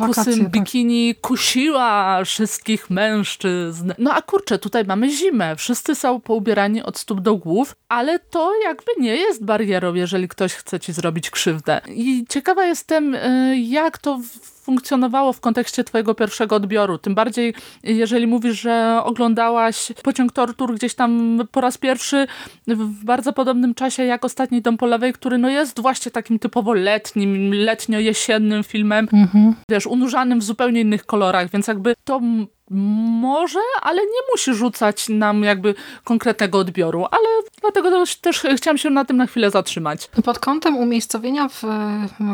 kusym 0.05 0.39
tak. 0.39 0.51
bikini 0.51 1.15
kusiła 1.15 2.23
wszystkich 2.25 2.89
mężczyzn. 2.89 3.93
No 3.97 4.13
a 4.13 4.21
kurczę, 4.21 4.59
tutaj 4.59 4.85
mamy 4.85 5.09
zimę. 5.17 5.55
Wszyscy 5.55 5.95
są 5.95 6.21
poubierani 6.21 6.83
od 6.83 6.97
stóp 6.97 7.21
do 7.21 7.35
głów, 7.35 7.75
ale 7.89 8.19
to 8.19 8.51
jakby 8.63 8.91
nie 8.99 9.15
jest 9.15 9.45
barierą, 9.45 9.93
jeżeli 9.93 10.27
ktoś 10.27 10.53
chce 10.53 10.79
ci 10.79 10.93
zrobić 10.93 11.29
krzywdę. 11.29 11.81
I 11.89 12.25
ciekawa 12.29 12.65
jestem, 12.65 13.15
y, 13.15 13.57
jak 13.57 13.97
to 13.97 14.19
funkcjonowało 14.67 15.33
w 15.33 15.39
kontekście 15.39 15.83
twojego 15.83 16.15
pierwszego 16.15 16.55
odbioru. 16.55 16.97
Tym 16.97 17.15
bardziej, 17.15 17.53
jeżeli 17.83 18.27
mówisz, 18.27 18.61
że 18.61 19.01
oglądałaś 19.03 19.91
pociąg 20.03 20.31
tortur 20.31 20.75
gdzieś 20.75 20.95
tam 20.95 21.41
po 21.51 21.61
raz 21.61 21.77
pierwszy 21.77 22.27
w 22.67 23.05
bardzo 23.05 23.33
podobnym 23.33 23.73
czasie 23.73 24.03
jak 24.03 24.25
Ostatni 24.25 24.61
Dom 24.61 24.77
po 24.77 24.85
lewej, 24.85 25.13
który 25.13 25.37
no 25.37 25.49
jest 25.49 25.81
właśnie 25.81 26.11
takim 26.11 26.39
typowo 26.39 26.73
letnim, 26.73 27.51
letnio-jesiennym 27.51 28.63
filmem, 28.63 29.07
mhm. 29.13 29.55
wiesz, 29.69 29.87
unurzanym 29.87 30.39
w 30.39 30.43
zupełnie 30.43 30.81
innych 30.81 31.05
kolorach, 31.05 31.49
więc 31.49 31.67
jakby 31.67 31.95
to 32.03 32.21
może, 32.69 33.59
ale 33.81 34.01
nie 34.01 34.21
musi 34.33 34.53
rzucać 34.53 35.09
nam 35.09 35.43
jakby 35.43 35.75
konkretnego 36.03 36.57
odbioru, 36.57 37.05
ale 37.11 37.27
dlatego 37.61 37.91
też, 37.91 38.15
też 38.15 38.43
chciałam 38.55 38.77
się 38.77 38.89
na 38.89 39.05
tym 39.05 39.17
na 39.17 39.27
chwilę 39.27 39.51
zatrzymać. 39.51 40.09
Pod 40.25 40.39
kątem 40.39 40.77
umiejscowienia 40.77 41.49
w 41.49 41.63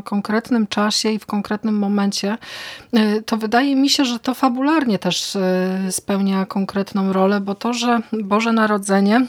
konkretnym 0.04 0.68
czasie 0.68 1.10
i 1.10 1.20
w 1.20 1.26
konkretnym 1.26 1.78
momencie, 1.78 2.38
y, 2.98 3.24
to 3.26 3.38
wydaje 3.38 3.76
mi 3.76 3.90
się, 3.90 4.06
że 4.06 4.20
to 4.20 4.34
fabularnie 4.34 5.00
też 5.00 5.36
y, 5.36 5.40
spełnia 5.92 6.46
konkretną 6.46 7.14
rolę, 7.14 7.42
bo 7.42 7.56
to, 7.56 7.74
że 7.74 8.00
Boże 8.14 8.54
Narodzenie, 8.54 9.26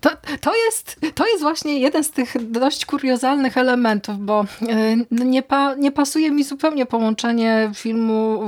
to, 0.00 0.10
to, 0.40 0.52
jest, 0.54 1.00
to 1.14 1.26
jest 1.26 1.42
właśnie 1.42 1.78
jeden 1.78 2.04
z 2.04 2.10
tych 2.10 2.50
dość 2.50 2.86
kuriozalnych 2.86 3.56
elementów, 3.56 4.18
bo 4.18 4.44
y, 4.62 5.24
nie, 5.24 5.42
pa, 5.42 5.74
nie 5.74 5.92
pasuje 5.92 6.30
mi 6.30 6.44
zupełnie 6.44 6.86
połączenie 6.86 7.70
filmu 7.74 8.40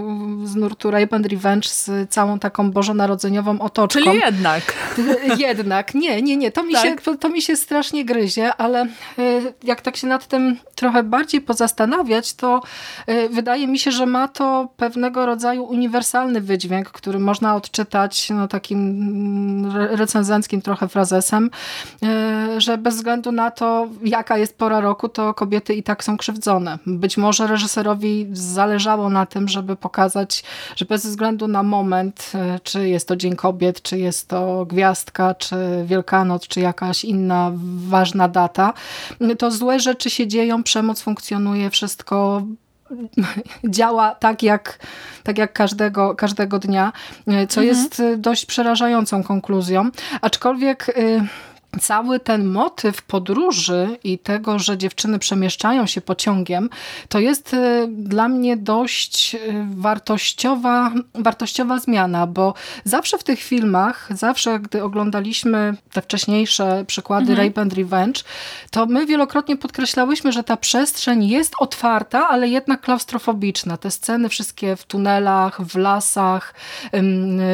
z 0.45 0.55
nurtu 0.55 0.91
Rape 0.91 1.17
and 1.17 1.27
Revenge 1.27 1.69
z 1.69 1.92
całą 2.11 2.39
taką 2.39 2.71
bożonarodzeniową 2.71 3.61
otoczką. 3.61 4.01
Czyli 4.01 4.17
jednak. 4.17 4.63
Jednak. 5.39 5.95
Nie, 5.95 6.23
nie, 6.23 6.37
nie. 6.37 6.53
To 6.53 6.63
mi, 6.63 6.75
tak. 6.75 6.83
się, 6.83 6.97
to, 6.97 7.17
to, 7.17 7.29
mi 7.29 7.43
się 7.43 7.57
strasznie 7.57 8.05
gryzie, 8.05 8.55
ale 8.55 8.87
y, 9.19 9.55
jak 9.63 9.81
tak 9.81 9.97
się 9.97 10.07
nad 10.07 10.27
tym 10.27 10.57
trochę 10.75 11.03
bardziej 11.03 11.41
pozastanawiać, 11.41 12.35
to 12.35 12.63
y, 13.09 13.29
wydaje 13.29 13.69
mi 13.69 13.79
się, 13.79 13.91
że 13.91 14.07
ma 14.07 14.29
to 14.29 14.69
pewnego 14.77 15.27
rodzaju 15.27 15.65
uniwersalny 15.65 16.41
wydźwięk, 16.41 16.91
który 16.91 17.19
można 17.19 17.57
odczytać 17.57 18.31
no, 18.31 18.49
takim 18.49 18.79
mm, 18.79 19.77
recenzenckim 19.97 20.63
trochę 20.63 20.89
frazesem, 20.89 21.51
y, 22.03 22.61
że 22.61 22.79
bez 22.79 22.95
względu 22.95 23.33
na 23.33 23.51
to, 23.51 23.89
jaka 24.03 24.39
jest 24.39 24.59
pora 24.59 24.81
roku, 24.81 25.09
to 25.09 25.35
kobiety 25.35 25.75
i 25.75 25.83
tak 25.83 26.05
są 26.05 26.17
krzywdzone. 26.17 26.79
Być 26.87 27.17
może 27.17 27.47
reżyserowi 27.47 28.27
zależało 28.33 29.11
na 29.11 29.27
tym, 29.27 29.49
żeby 29.49 29.77
pokazać, 29.77 30.45
że 30.77 30.85
bez 30.85 31.07
względu 31.07 31.49
na 31.49 31.63
moment, 31.63 31.82
moment, 31.83 32.33
e, 32.35 32.61
czy 32.63 32.89
jest 32.89 33.09
to 33.09 33.17
Dzień 33.17 33.37
Kobiet, 33.37 33.83
czy 33.83 33.99
jest 33.99 34.29
to 34.29 34.67
Gwiazdka, 34.67 35.35
czy 35.35 35.57
Wielkanoc, 35.85 36.49
czy 36.49 36.61
jakaś 36.61 37.05
inna 37.05 37.53
ważna 37.89 38.29
data, 38.29 38.73
to 39.39 39.51
złe 39.51 39.81
rzeczy 39.81 40.11
się 40.11 40.27
dzieją, 40.27 40.63
przemoc 40.63 41.03
funkcjonuje, 41.03 41.71
wszystko 41.71 42.43
działa 43.65 44.15
tak 44.15 44.43
jak, 44.43 44.79
tak 45.23 45.39
jak 45.39 45.53
każdego, 45.53 46.15
każdego 46.15 46.59
dnia, 46.59 46.93
e, 47.27 47.47
co 47.47 47.61
mhm. 47.61 47.67
jest 47.67 48.03
dość 48.17 48.47
przerażającą 48.47 49.23
konkluzją. 49.23 49.91
Aczkolwiek... 50.21 50.89
Y 50.89 51.52
cały 51.81 52.21
ten 52.21 52.47
motyw 52.47 53.03
podróży 53.03 53.99
i 54.05 54.19
tego, 54.19 54.59
że 54.59 54.79
dziewczyny 54.79 55.19
przemieszczają 55.19 55.87
się 55.87 56.01
pociągiem, 56.01 56.71
to 57.09 57.19
jest 57.19 57.55
e, 57.55 57.89
dla 57.89 58.29
mnie 58.29 58.57
dość 58.57 59.35
e, 59.35 59.39
wartościowa, 59.71 60.93
wartościowa 61.15 61.79
zmiana, 61.79 62.27
bo 62.27 62.55
zawsze 62.85 63.19
w 63.19 63.25
tych 63.25 63.43
filmach, 63.43 64.09
zawsze 64.11 64.61
gdy 64.61 64.83
oglądaliśmy 64.83 65.75
te 65.93 66.03
wcześniejsze 66.03 66.85
przykłady 66.87 67.31
mhm. 67.31 67.49
Rape 67.49 67.61
and 67.61 67.73
Revenge, 67.73 68.23
to 68.71 68.87
my 68.87 69.07
wielokrotnie 69.07 69.57
podkreślałyśmy, 69.57 70.33
że 70.33 70.45
ta 70.45 70.57
przestrzeń 70.57 71.25
jest 71.25 71.55
otwarta, 71.59 72.29
ale 72.29 72.49
jednak 72.49 72.81
klaustrofobiczna. 72.81 73.77
Te 73.77 73.91
sceny 73.91 74.29
wszystkie 74.29 74.77
w 74.77 74.85
tunelach, 74.85 75.63
w 75.63 75.77
lasach, 75.77 76.55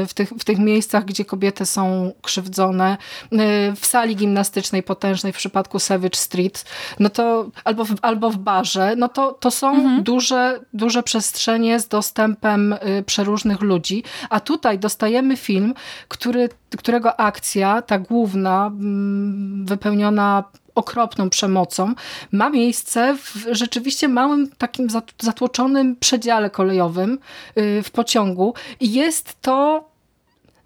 w 0.09 0.15
tych, 0.15 0.29
w 0.29 0.45
tych 0.45 0.59
miejscach, 0.59 1.05
gdzie 1.05 1.25
kobiety 1.25 1.67
są 1.67 2.13
krzywdzone, 2.23 2.97
e, 3.33 3.73
w 3.77 3.87
sali 3.87 4.08
sali 4.09 4.17
gimnastycznej 4.17 4.83
potężnej 4.83 5.33
w 5.33 5.37
przypadku 5.37 5.79
Savage 5.79 6.17
Street, 6.17 6.65
no 6.99 7.11
to 7.11 7.51
albo 7.65 7.85
w, 7.85 7.95
albo 8.03 8.31
w 8.31 8.37
barze, 8.37 8.95
no 8.97 9.09
to, 9.09 9.33
to 9.33 9.51
są 9.51 9.75
mhm. 9.75 10.03
duże, 10.03 10.61
duże 10.73 11.03
przestrzenie 11.03 11.81
z 11.81 11.89
dostępem 11.89 12.73
y, 12.73 13.03
przeróżnych 13.07 13.61
ludzi, 13.61 14.03
a 14.31 14.41
tutaj 14.41 14.79
dostajemy 14.79 15.37
film, 15.37 15.75
który, 16.09 16.49
którego 16.79 17.21
akcja, 17.21 17.83
ta 17.83 17.99
główna, 17.99 18.67
mm, 18.67 19.67
wypełniona 19.67 20.45
okropną 20.75 21.31
przemocą, 21.31 21.95
ma 22.33 22.51
miejsce 22.51 23.17
w 23.17 23.47
rzeczywiście 23.51 24.09
małym 24.09 24.51
takim 24.59 24.89
zatłoczonym 25.21 25.97
przedziale 25.97 26.51
kolejowym 26.51 27.19
y, 27.59 27.83
w 27.83 27.91
pociągu 27.91 28.55
i 28.81 28.93
jest 28.93 29.43
to 29.43 29.88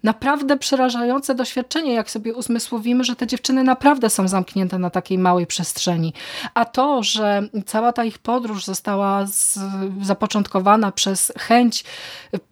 naprawdę 0.03 0.57
przerażające 0.57 1.35
doświadczenie, 1.35 1.93
jak 1.93 2.11
sobie 2.11 2.33
uzmysłowimy, 2.33 3.03
że 3.03 3.15
te 3.15 3.27
dziewczyny 3.27 3.63
naprawdę 3.63 4.09
są 4.09 4.27
zamknięte 4.27 4.79
na 4.79 4.89
takiej 4.89 5.17
małej 5.17 5.47
przestrzeni. 5.47 6.13
A 6.53 6.65
to, 6.65 7.03
że 7.03 7.47
cała 7.65 7.93
ta 7.93 8.03
ich 8.03 8.19
podróż 8.19 8.65
została 8.65 9.25
z, 9.25 9.59
zapoczątkowana 10.01 10.91
przez 10.91 11.33
chęć 11.37 11.83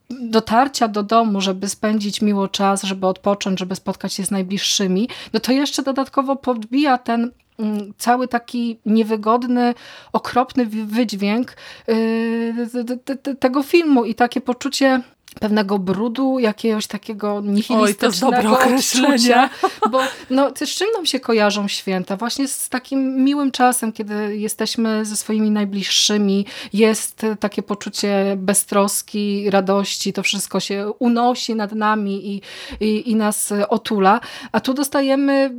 dotarcia 0.09 0.87
do 0.87 1.03
domu, 1.03 1.41
żeby 1.41 1.69
spędzić 1.69 2.21
miło 2.21 2.47
czas, 2.47 2.83
żeby 2.83 3.07
odpocząć, 3.07 3.59
żeby 3.59 3.75
spotkać 3.75 4.13
się 4.13 4.25
z 4.25 4.31
najbliższymi, 4.31 5.09
no 5.33 5.39
to 5.39 5.51
jeszcze 5.51 5.83
dodatkowo 5.83 6.35
podbija 6.35 6.97
ten 6.97 7.31
mm, 7.59 7.93
cały 7.97 8.27
taki 8.27 8.79
niewygodny, 8.85 9.73
okropny 10.13 10.65
wydźwięk 10.65 11.55
yy, 11.87 13.35
tego 13.39 13.63
filmu 13.63 14.05
i 14.05 14.15
takie 14.15 14.41
poczucie 14.41 15.01
pewnego 15.39 15.79
brudu, 15.79 16.39
jakiegoś 16.39 16.87
takiego 16.87 17.41
nihilistycznego 17.41 18.57
Oj, 18.59 18.75
odczucia, 18.75 19.49
bo 19.91 19.99
no, 20.29 20.51
z 20.65 20.69
czym 20.69 20.87
nam 20.93 21.05
się 21.05 21.19
kojarzą 21.19 21.67
święta? 21.67 22.17
Właśnie 22.17 22.47
z 22.47 22.69
takim 22.69 23.23
miłym 23.23 23.51
czasem, 23.51 23.91
kiedy 23.91 24.37
jesteśmy 24.37 25.05
ze 25.05 25.15
swoimi 25.15 25.51
najbliższymi, 25.51 26.45
jest 26.73 27.25
takie 27.39 27.63
poczucie 27.63 28.33
beztroski, 28.37 29.49
radości, 29.49 30.13
to 30.13 30.23
wszystko 30.23 30.59
się 30.59 30.91
unosi 30.99 31.55
nad 31.55 31.71
nami 31.71 32.27
i, 32.35 32.41
i, 32.79 33.11
i 33.11 33.15
nas 33.15 33.53
otula, 33.69 34.19
a 34.51 34.59
tu 34.59 34.73
dostajemy 34.73 35.51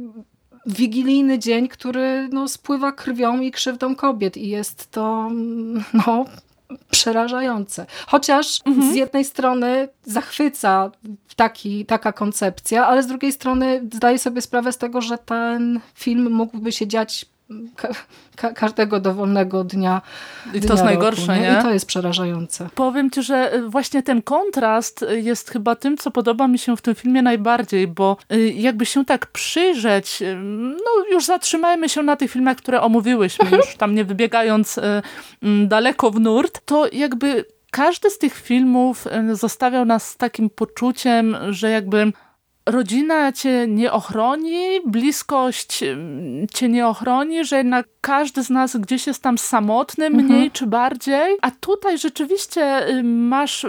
wigilijny 0.66 1.38
dzień, 1.38 1.68
który 1.68 2.28
no, 2.32 2.48
spływa 2.48 2.92
krwią 2.92 3.40
i 3.40 3.50
krzywdą 3.50 3.94
kobiet 3.94 4.36
i 4.36 4.48
jest 4.48 4.90
to 4.90 5.30
no, 6.06 6.24
przerażające. 6.90 7.86
Chociaż 8.06 8.60
mhm. 8.66 8.92
z 8.92 8.96
jednej 8.96 9.24
strony 9.24 9.88
zachwyca 10.04 10.90
taki, 11.36 11.86
taka 11.86 12.12
koncepcja, 12.12 12.86
ale 12.86 13.02
z 13.02 13.06
drugiej 13.06 13.32
strony 13.32 13.82
zdaję 13.92 14.18
sobie 14.18 14.40
sprawę 14.40 14.72
z 14.72 14.78
tego, 14.78 15.00
że 15.00 15.18
ten 15.18 15.80
film 15.94 16.30
mógłby 16.32 16.72
się 16.72 16.86
dziać 16.86 17.26
ka 17.76 17.88
ka 18.36 18.52
każdego 18.52 19.00
dowolnego 19.00 19.64
dnia. 19.64 20.02
I 20.54 20.60
to 20.60 20.72
jest 20.72 20.84
najgorsze, 20.84 21.36
nie? 21.36 21.42
nie? 21.42 21.58
I 21.58 21.62
to 21.62 21.70
jest 21.70 21.86
przerażające. 21.86 22.68
Powiem 22.74 23.10
ci, 23.10 23.22
że 23.22 23.54
y, 23.54 23.68
właśnie 23.68 24.02
ten 24.02 24.22
kontrast 24.22 25.04
jest 25.10 25.50
chyba 25.50 25.76
tym, 25.76 25.96
co 25.96 26.10
podoba 26.10 26.48
mi 26.48 26.58
się 26.58 26.76
w 26.76 26.82
tym 26.82 26.94
filmie 26.94 27.22
najbardziej, 27.22 27.88
bo 27.88 28.16
y, 28.32 28.52
jakby 28.52 28.86
się 28.86 29.04
tak 29.04 29.26
przyjrzeć, 29.26 30.22
y, 30.22 30.36
no 30.72 31.04
już 31.10 31.24
zatrzymajmy 31.24 31.88
się 31.88 32.02
na 32.02 32.16
tych 32.16 32.30
filmach, 32.30 32.56
które 32.56 32.80
omówiłyśmy, 32.80 33.50
już 33.56 33.76
tam 33.76 33.94
nie 33.94 34.04
wybiegając 34.04 34.80
mm, 35.42 35.68
daleko 35.68 36.10
w 36.10 36.20
nurt, 36.20 36.60
to 36.64 36.86
jakby 36.92 37.44
każdy 37.70 38.10
z 38.10 38.18
tych 38.18 38.34
filmów 38.34 39.06
zostawiał 39.32 39.84
nas 39.84 40.08
z 40.08 40.16
takim 40.16 40.50
poczuciem, 40.50 41.36
że 41.50 41.70
jakby 41.70 42.12
rodzina 42.66 43.32
cię 43.32 43.66
nie 43.68 43.92
ochroni, 43.92 44.80
bliskość 44.86 45.82
mm, 45.82 46.46
cię 46.54 46.68
nie 46.68 46.86
ochroni, 46.86 47.44
że 47.44 47.56
jednak 47.56 47.86
każdy 48.00 48.44
z 48.44 48.50
nas 48.50 48.76
gdzieś 48.76 49.06
jest 49.06 49.22
tam 49.22 49.38
samotny, 49.38 50.06
mhm. 50.06 50.24
mniej 50.24 50.50
czy 50.50 50.66
bardziej. 50.66 51.36
A 51.42 51.50
tutaj 51.50 51.98
rzeczywiście 51.98 52.88
y, 52.88 53.02
masz 53.02 53.66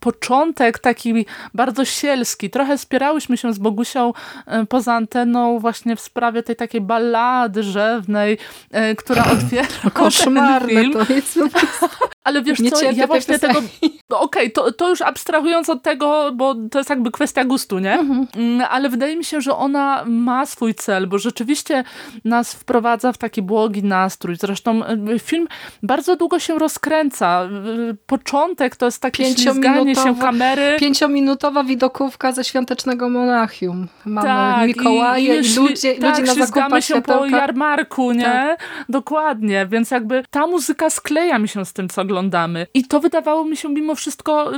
początek 0.00 0.78
taki 0.78 1.26
bardzo 1.54 1.84
sielski. 1.84 2.50
Trochę 2.50 2.78
spierałyśmy 2.78 3.36
się 3.36 3.52
z 3.52 3.58
Bogusią 3.58 4.12
y, 4.62 4.66
poza 4.66 4.94
anteną 4.94 5.58
właśnie 5.58 5.96
w 5.96 6.00
sprawie 6.00 6.42
tej 6.42 6.56
takiej 6.56 6.80
ballady 6.80 7.62
rzewnej, 7.62 8.38
y, 8.92 8.96
która 8.96 9.24
otwiera 9.32 9.90
Koszmarne 9.92 10.68
ten 10.68 10.68
film. 10.68 10.92
to 10.92 11.14
jest. 11.14 11.38
Ale 12.26 12.42
wiesz 12.42 12.58
nie 12.58 12.70
co, 12.70 12.90
ja 12.92 13.06
właśnie 13.06 13.38
tego... 13.38 13.62
No 14.10 14.20
okej, 14.20 14.42
okay, 14.42 14.50
to, 14.50 14.72
to 14.72 14.88
już 14.88 15.02
abstrahując 15.02 15.68
od 15.68 15.82
tego, 15.82 16.30
bo 16.34 16.54
to 16.70 16.78
jest 16.78 16.90
jakby 16.90 17.10
kwestia 17.10 17.44
gustu, 17.44 17.78
nie? 17.78 17.92
Mhm. 17.92 18.26
Mm, 18.36 18.66
ale 18.70 18.88
wydaje 18.88 19.16
mi 19.16 19.24
się, 19.24 19.40
że 19.40 19.56
ona 19.56 20.04
ma 20.06 20.46
swój 20.46 20.74
cel, 20.74 21.06
bo 21.06 21.18
rzeczywiście 21.18 21.84
nas 22.24 22.54
wprowadza 22.54 23.12
w 23.12 23.18
taki 23.18 23.42
błogi 23.42 23.82
nastrój. 23.82 24.36
Zresztą 24.36 24.82
y, 25.14 25.18
film 25.18 25.48
bardzo 25.82 26.16
długo 26.16 26.38
się 26.38 26.58
rozkręca. 26.58 27.48
Y, 27.90 27.96
początek 28.06 28.76
to 28.76 28.86
jest 28.86 29.02
takie 29.02 29.24
ślizganie 29.34 29.94
się 29.94 30.16
kamery. 30.16 30.76
Pięciominutowa 30.80 31.64
widokówka 31.64 32.32
ze 32.32 32.44
Świątecznego 32.44 33.08
Monachium. 33.08 33.88
Mamy 34.04 34.28
tak, 34.28 34.66
Mikołaje 34.66 35.40
i, 35.40 35.52
i, 35.52 35.56
ludzie, 35.56 35.94
tak, 35.94 36.18
ludzie 36.18 36.34
na 36.34 36.46
zakupach 36.46 36.84
się 36.84 37.02
po 37.02 37.26
jarmarku, 37.26 38.12
nie? 38.12 38.24
Tak. 38.24 38.60
Dokładnie, 38.88 39.66
więc 39.70 39.90
jakby 39.90 40.24
ta 40.30 40.46
muzyka 40.46 40.90
skleja 40.90 41.38
mi 41.38 41.48
się 41.48 41.64
z 41.64 41.72
tym, 41.72 41.88
co 41.88 42.02
oglądam 42.02 42.15
oglądamy. 42.16 42.66
I 42.74 42.84
to 42.84 43.00
wydawało 43.00 43.44
mi 43.44 43.56
się 43.56 43.68
mimo 43.68 43.94
wszystko 43.94 44.52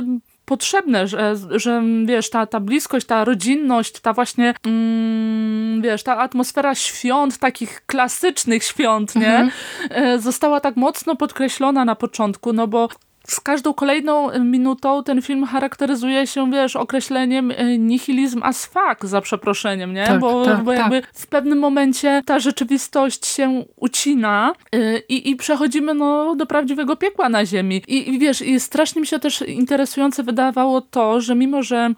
potrzebne, 0.45 1.07
że, 1.07 1.35
że 1.51 1.83
wiesz, 2.05 2.29
ta, 2.29 2.45
ta 2.45 2.59
bliskość, 2.59 3.05
ta 3.05 3.25
rodzinność, 3.25 3.99
ta 3.99 4.13
właśnie, 4.13 4.53
mm, 4.65 5.81
wiesz, 5.81 6.03
ta 6.03 6.17
atmosfera 6.17 6.75
świąt, 6.75 7.37
takich 7.37 7.85
klasycznych 7.85 8.63
świąt, 8.63 9.15
nie? 9.15 9.37
Mhm. 9.37 10.21
Została 10.21 10.59
tak 10.59 10.75
mocno 10.75 11.15
podkreślona 11.15 11.85
na 11.85 11.95
początku, 11.95 12.53
no 12.53 12.67
bo 12.67 12.89
z 13.31 13.39
każdą 13.39 13.73
kolejną 13.73 14.39
minutą 14.39 15.03
ten 15.03 15.21
film 15.21 15.45
charakteryzuje 15.45 16.27
się, 16.27 16.51
wiesz, 16.51 16.75
określeniem 16.75 17.51
e, 17.51 17.77
nihilizm 17.77 18.43
as 18.43 18.65
fuck, 18.65 19.05
za 19.05 19.21
przeproszeniem, 19.21 19.93
nie? 19.93 20.05
Tak, 20.05 20.19
bo, 20.19 20.45
tak, 20.45 20.63
bo 20.63 20.73
jakby 20.73 21.01
tak. 21.01 21.11
w 21.13 21.27
pewnym 21.27 21.59
momencie 21.59 22.21
ta 22.25 22.39
rzeczywistość 22.39 23.25
się 23.25 23.65
ucina 23.75 24.53
e, 24.71 24.97
i, 24.99 25.29
i 25.29 25.35
przechodzimy 25.35 25.93
no, 25.93 26.35
do 26.35 26.45
prawdziwego 26.45 26.95
piekła 26.95 27.29
na 27.29 27.45
ziemi. 27.45 27.81
I, 27.87 28.09
i 28.09 28.19
wiesz, 28.19 28.41
i 28.41 28.59
strasznie 28.59 29.01
mi 29.01 29.07
się 29.07 29.19
też 29.19 29.41
interesujące 29.41 30.23
wydawało 30.23 30.81
to, 30.81 31.21
że 31.21 31.35
mimo, 31.35 31.63
że 31.63 31.89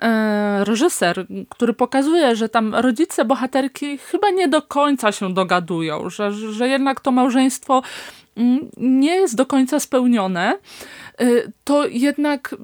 e, 0.00 0.64
reżyser, 0.64 1.26
który 1.48 1.72
pokazuje, 1.72 2.36
że 2.36 2.48
tam 2.48 2.74
rodzice 2.74 3.24
bohaterki 3.24 3.98
chyba 3.98 4.30
nie 4.30 4.48
do 4.48 4.62
końca 4.62 5.12
się 5.12 5.34
dogadują, 5.34 6.10
że, 6.10 6.32
że 6.32 6.68
jednak 6.68 7.00
to 7.00 7.12
małżeństwo 7.12 7.82
nie 8.76 9.16
jest 9.16 9.36
do 9.36 9.46
końca 9.46 9.80
spełnione, 9.80 10.58
y, 11.20 11.52
to 11.64 11.86
jednak 11.86 12.54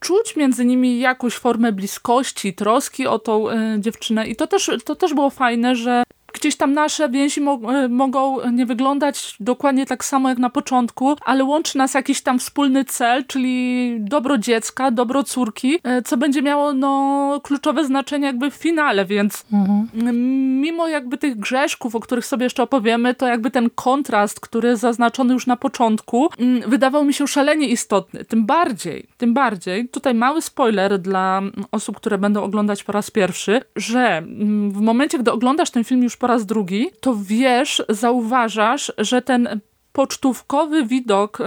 czuć 0.00 0.36
między 0.36 0.64
nimi 0.64 0.98
jakąś 0.98 1.34
formę 1.34 1.72
bliskości, 1.72 2.54
troski 2.54 3.06
o 3.06 3.18
tą 3.18 3.50
y, 3.50 3.54
dziewczynę. 3.78 4.26
I 4.26 4.36
to 4.36 4.46
też, 4.46 4.70
to 4.84 4.96
też 4.96 5.14
było 5.14 5.30
fajne, 5.30 5.76
że 5.76 6.02
gdzieś 6.36 6.56
tam 6.56 6.72
nasze 6.72 7.08
więzi 7.08 7.40
mo 7.40 7.60
e, 7.72 7.88
mogą 7.88 8.50
nie 8.50 8.66
wyglądać 8.66 9.36
dokładnie 9.40 9.86
tak 9.86 10.04
samo 10.04 10.28
jak 10.28 10.38
na 10.38 10.50
początku, 10.50 11.16
ale 11.24 11.44
łączy 11.44 11.78
nas 11.78 11.94
jakiś 11.94 12.20
tam 12.22 12.38
wspólny 12.38 12.84
cel, 12.84 13.26
czyli 13.26 13.96
dobro 14.00 14.38
dziecka, 14.38 14.90
dobro 14.90 15.24
córki, 15.24 15.78
e, 15.82 16.02
co 16.02 16.16
będzie 16.16 16.42
miało 16.42 16.72
no, 16.72 17.40
kluczowe 17.42 17.84
znaczenie 17.84 18.26
jakby 18.26 18.50
w 18.50 18.54
finale, 18.54 19.04
więc 19.04 19.44
mhm. 19.52 20.60
mimo 20.60 20.88
jakby 20.88 21.18
tych 21.18 21.36
grzeszków, 21.36 21.94
o 21.94 22.00
których 22.00 22.26
sobie 22.26 22.44
jeszcze 22.44 22.62
opowiemy, 22.62 23.14
to 23.14 23.26
jakby 23.26 23.50
ten 23.50 23.70
kontrast, 23.70 24.40
który 24.40 24.76
zaznaczony 24.76 25.34
już 25.34 25.46
na 25.46 25.56
początku, 25.56 26.28
wydawał 26.66 27.04
mi 27.04 27.14
się 27.14 27.26
szalenie 27.26 27.68
istotny. 27.68 28.24
Tym 28.24 28.46
bardziej, 28.46 29.06
tym 29.16 29.34
bardziej, 29.34 29.88
tutaj 29.88 30.14
mały 30.14 30.42
spoiler 30.42 30.98
dla 30.98 31.42
osób, 31.72 31.96
które 31.96 32.18
będą 32.18 32.42
oglądać 32.42 32.84
po 32.84 32.92
raz 32.92 33.10
pierwszy, 33.10 33.60
że 33.76 34.22
w 34.68 34.80
momencie, 34.80 35.18
gdy 35.18 35.32
oglądasz 35.32 35.70
ten 35.70 35.84
film 35.84 36.02
już 36.02 36.16
po 36.16 36.25
po 36.26 36.32
raz 36.32 36.46
drugi, 36.46 36.90
to 37.00 37.16
wiesz, 37.22 37.82
zauważasz, 37.88 38.92
że 38.98 39.22
ten 39.22 39.60
pocztówkowy 39.96 40.86
widok 40.86 41.38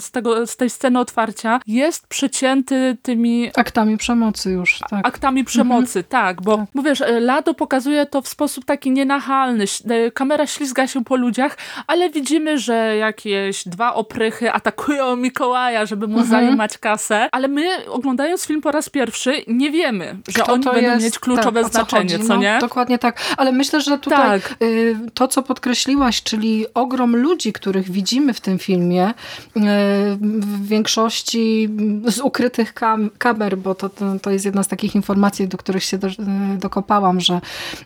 z, 0.00 0.10
tego, 0.10 0.46
z 0.46 0.56
tej 0.56 0.70
sceny 0.70 0.98
otwarcia 0.98 1.60
jest 1.66 2.06
przecięty 2.06 2.96
tymi... 3.02 3.50
Aktami 3.56 3.96
przemocy 3.96 4.50
już, 4.50 4.78
tak. 4.90 5.06
Aktami 5.06 5.44
przemocy, 5.44 5.98
mhm. 5.98 6.04
tak, 6.04 6.42
bo, 6.42 6.56
tak. 6.56 6.66
bo 6.74 6.82
wiesz, 6.82 7.00
e, 7.00 7.20
Lado 7.20 7.54
pokazuje 7.54 8.06
to 8.06 8.22
w 8.22 8.28
sposób 8.28 8.64
taki 8.64 8.90
nienachalny. 8.90 9.64
E, 9.90 10.10
kamera 10.10 10.46
ślizga 10.46 10.86
się 10.86 11.04
po 11.04 11.16
ludziach, 11.16 11.58
ale 11.86 12.10
widzimy, 12.10 12.58
że 12.58 12.96
jakieś 12.96 13.68
dwa 13.68 13.94
oprychy 13.94 14.52
atakują 14.52 15.16
Mikołaja, 15.16 15.86
żeby 15.86 16.06
mu 16.06 16.18
mhm. 16.18 16.30
zajmować 16.30 16.78
kasę, 16.78 17.28
ale 17.32 17.48
my 17.48 17.86
oglądając 17.86 18.46
film 18.46 18.60
po 18.60 18.70
raz 18.70 18.88
pierwszy 18.88 19.34
nie 19.46 19.70
wiemy, 19.70 20.16
że 20.28 20.42
Kto 20.42 20.52
oni 20.52 20.64
będą 20.64 20.80
jest, 20.80 21.04
mieć 21.04 21.18
kluczowe 21.18 21.62
tak, 21.62 21.72
znaczenie, 21.72 22.18
co, 22.18 22.24
co 22.24 22.36
nie? 22.36 22.54
No, 22.54 22.60
dokładnie 22.60 22.98
tak, 22.98 23.20
ale 23.36 23.52
myślę, 23.52 23.80
że 23.80 23.98
tutaj 23.98 24.40
tak. 24.40 24.56
y, 24.62 24.96
to, 25.14 25.28
co 25.28 25.42
podkreśliłaś, 25.42 26.22
czyli 26.22 26.66
ogrom 26.74 27.16
ludzi, 27.16 27.52
których 27.52 27.91
widzimy 27.92 28.34
w 28.34 28.40
tym 28.40 28.58
filmie, 28.58 29.04
e, 29.04 29.12
w 30.20 30.66
większości 30.66 31.68
z 32.06 32.20
ukrytych 32.20 32.74
kam 32.74 33.10
kamer, 33.18 33.58
bo 33.58 33.74
to, 33.74 33.88
to, 33.88 34.18
to, 34.22 34.30
jest 34.30 34.44
jedna 34.44 34.62
z 34.62 34.68
takich 34.68 34.94
informacji, 34.94 35.48
do 35.48 35.58
których 35.58 35.84
się 35.84 35.98
do, 35.98 36.08
dokopałam, 36.58 37.20
że 37.20 37.40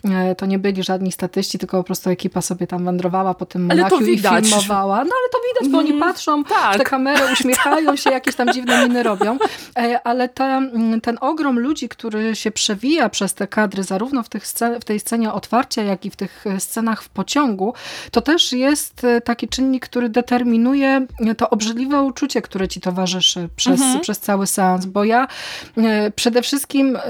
e, 0.04 0.34
to 0.34 0.46
nie 0.46 0.58
byli 0.58 0.82
żadni 0.82 1.12
statyści, 1.12 1.58
tylko 1.58 1.76
po 1.76 1.84
prostu 1.84 2.10
ekipa 2.10 2.40
sobie 2.40 2.66
tam 2.66 2.84
wędrowała 2.84 3.34
po 3.34 3.46
tym 3.46 3.62
Monachium 3.66 4.10
i 4.10 4.18
filmowała. 4.18 4.96
No 4.96 5.10
ale 5.20 5.28
to 5.32 5.38
widać, 5.48 5.72
bo 5.72 5.78
oni 5.78 5.90
mm, 5.90 6.02
patrzą 6.02 6.44
tak. 6.44 6.74
w 6.74 6.78
tę 6.78 6.84
kamerę, 6.84 7.32
uśmiechają 7.32 7.96
się, 7.96 8.10
jakieś 8.10 8.34
tam 8.34 8.52
dziwne 8.52 8.88
miny 8.88 9.02
robią. 9.02 9.38
E, 9.78 10.00
ale 10.04 10.28
ta, 10.28 10.60
ten 11.02 11.18
ogrom 11.20 11.58
ludzi, 11.58 11.88
który 11.88 12.36
się 12.36 12.50
przewija 12.50 13.08
przez 13.08 13.34
te 13.34 13.46
kadry, 13.46 13.82
zarówno 13.82 14.22
w, 14.22 14.28
tych 14.28 14.46
scen 14.46 14.80
w 14.80 14.84
tej 14.84 15.00
scenie 15.00 15.32
otwarcia, 15.32 15.82
jak 15.82 16.04
i 16.04 16.10
w 16.10 16.16
tych 16.16 16.44
scenach 16.58 17.02
w 17.02 17.08
pociągu, 17.08 17.74
to 18.10 18.20
też 18.20 18.52
jest 18.52 19.06
taki 19.24 19.48
czynnik, 19.48 19.88
który 19.96 20.08
determinuje 20.08 21.06
to 21.36 21.50
obrzydliwe 21.50 22.02
uczucie, 22.02 22.42
które 22.42 22.68
ci 22.68 22.80
towarzyszy 22.80 23.48
przez, 23.56 23.80
mhm. 23.80 24.00
przez 24.00 24.18
cały 24.18 24.46
seans, 24.46 24.86
bo 24.86 25.04
ja 25.04 25.28
e, 25.76 26.10
przede 26.10 26.42
wszystkim 26.42 26.96
e, 26.96 27.00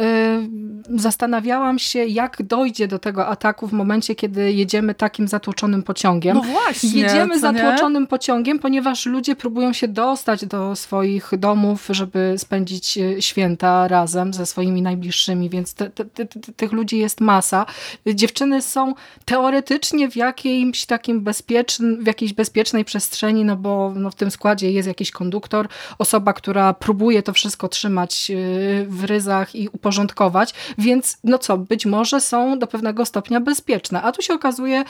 zastanawiałam 0.96 1.78
się, 1.78 2.04
jak 2.04 2.42
dojdzie 2.42 2.88
do 2.88 2.98
tego 2.98 3.26
ataku 3.26 3.68
w 3.68 3.72
momencie, 3.72 4.14
kiedy 4.14 4.52
jedziemy 4.52 4.94
takim 4.94 5.28
zatłoczonym 5.28 5.82
pociągiem. 5.82 6.36
No 6.36 6.42
właśnie. 6.42 7.00
Jedziemy 7.00 7.40
zatłoczonym 7.40 8.02
nie? 8.02 8.08
pociągiem, 8.08 8.58
ponieważ 8.58 9.06
ludzie 9.06 9.36
próbują 9.36 9.72
się 9.72 9.88
dostać 9.88 10.46
do 10.46 10.76
swoich 10.76 11.30
domów, 11.38 11.88
żeby 11.90 12.34
spędzić 12.38 12.98
e, 12.98 13.22
święta 13.22 13.88
razem 13.88 14.34
ze 14.34 14.46
swoimi 14.46 14.82
najbliższymi, 14.82 15.50
więc 15.50 15.74
te, 15.74 15.90
te, 15.90 16.04
te, 16.04 16.26
tych 16.56 16.72
ludzi 16.72 16.98
jest 16.98 17.20
masa. 17.20 17.66
Dziewczyny 18.14 18.62
są 18.62 18.94
teoretycznie 19.24 20.10
w 20.10 20.16
jakimś 20.16 20.86
takim 20.86 21.20
bezpiecznym, 21.20 22.04
w 22.04 22.06
jakiejś 22.06 22.32
bezpiecznej 22.32 22.65
bezpiecznej 22.66 22.84
przestrzeni, 22.84 23.44
no 23.44 23.56
bo 23.56 23.92
no 23.96 24.10
w 24.10 24.14
tym 24.14 24.30
składzie 24.30 24.70
jest 24.70 24.88
jakiś 24.88 25.10
konduktor, 25.10 25.68
osoba, 25.98 26.32
która 26.32 26.74
próbuje 26.74 27.22
to 27.22 27.32
wszystko 27.32 27.68
trzymać 27.68 28.30
y, 28.30 28.86
w 28.88 29.04
ryzach 29.04 29.54
i 29.54 29.68
uporządkować, 29.68 30.54
więc 30.78 31.18
no 31.24 31.38
co, 31.38 31.58
być 31.58 31.86
może 31.86 32.20
są 32.20 32.58
do 32.58 32.66
pewnego 32.66 33.06
stopnia 33.06 33.40
bezpieczne. 33.40 34.02
A 34.02 34.12
tu 34.12 34.22
się 34.22 34.34
okazuje, 34.34 34.84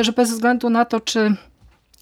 że 0.00 0.12
bez 0.12 0.30
względu 0.30 0.70
na 0.70 0.84
to, 0.84 1.00
czy 1.00 1.34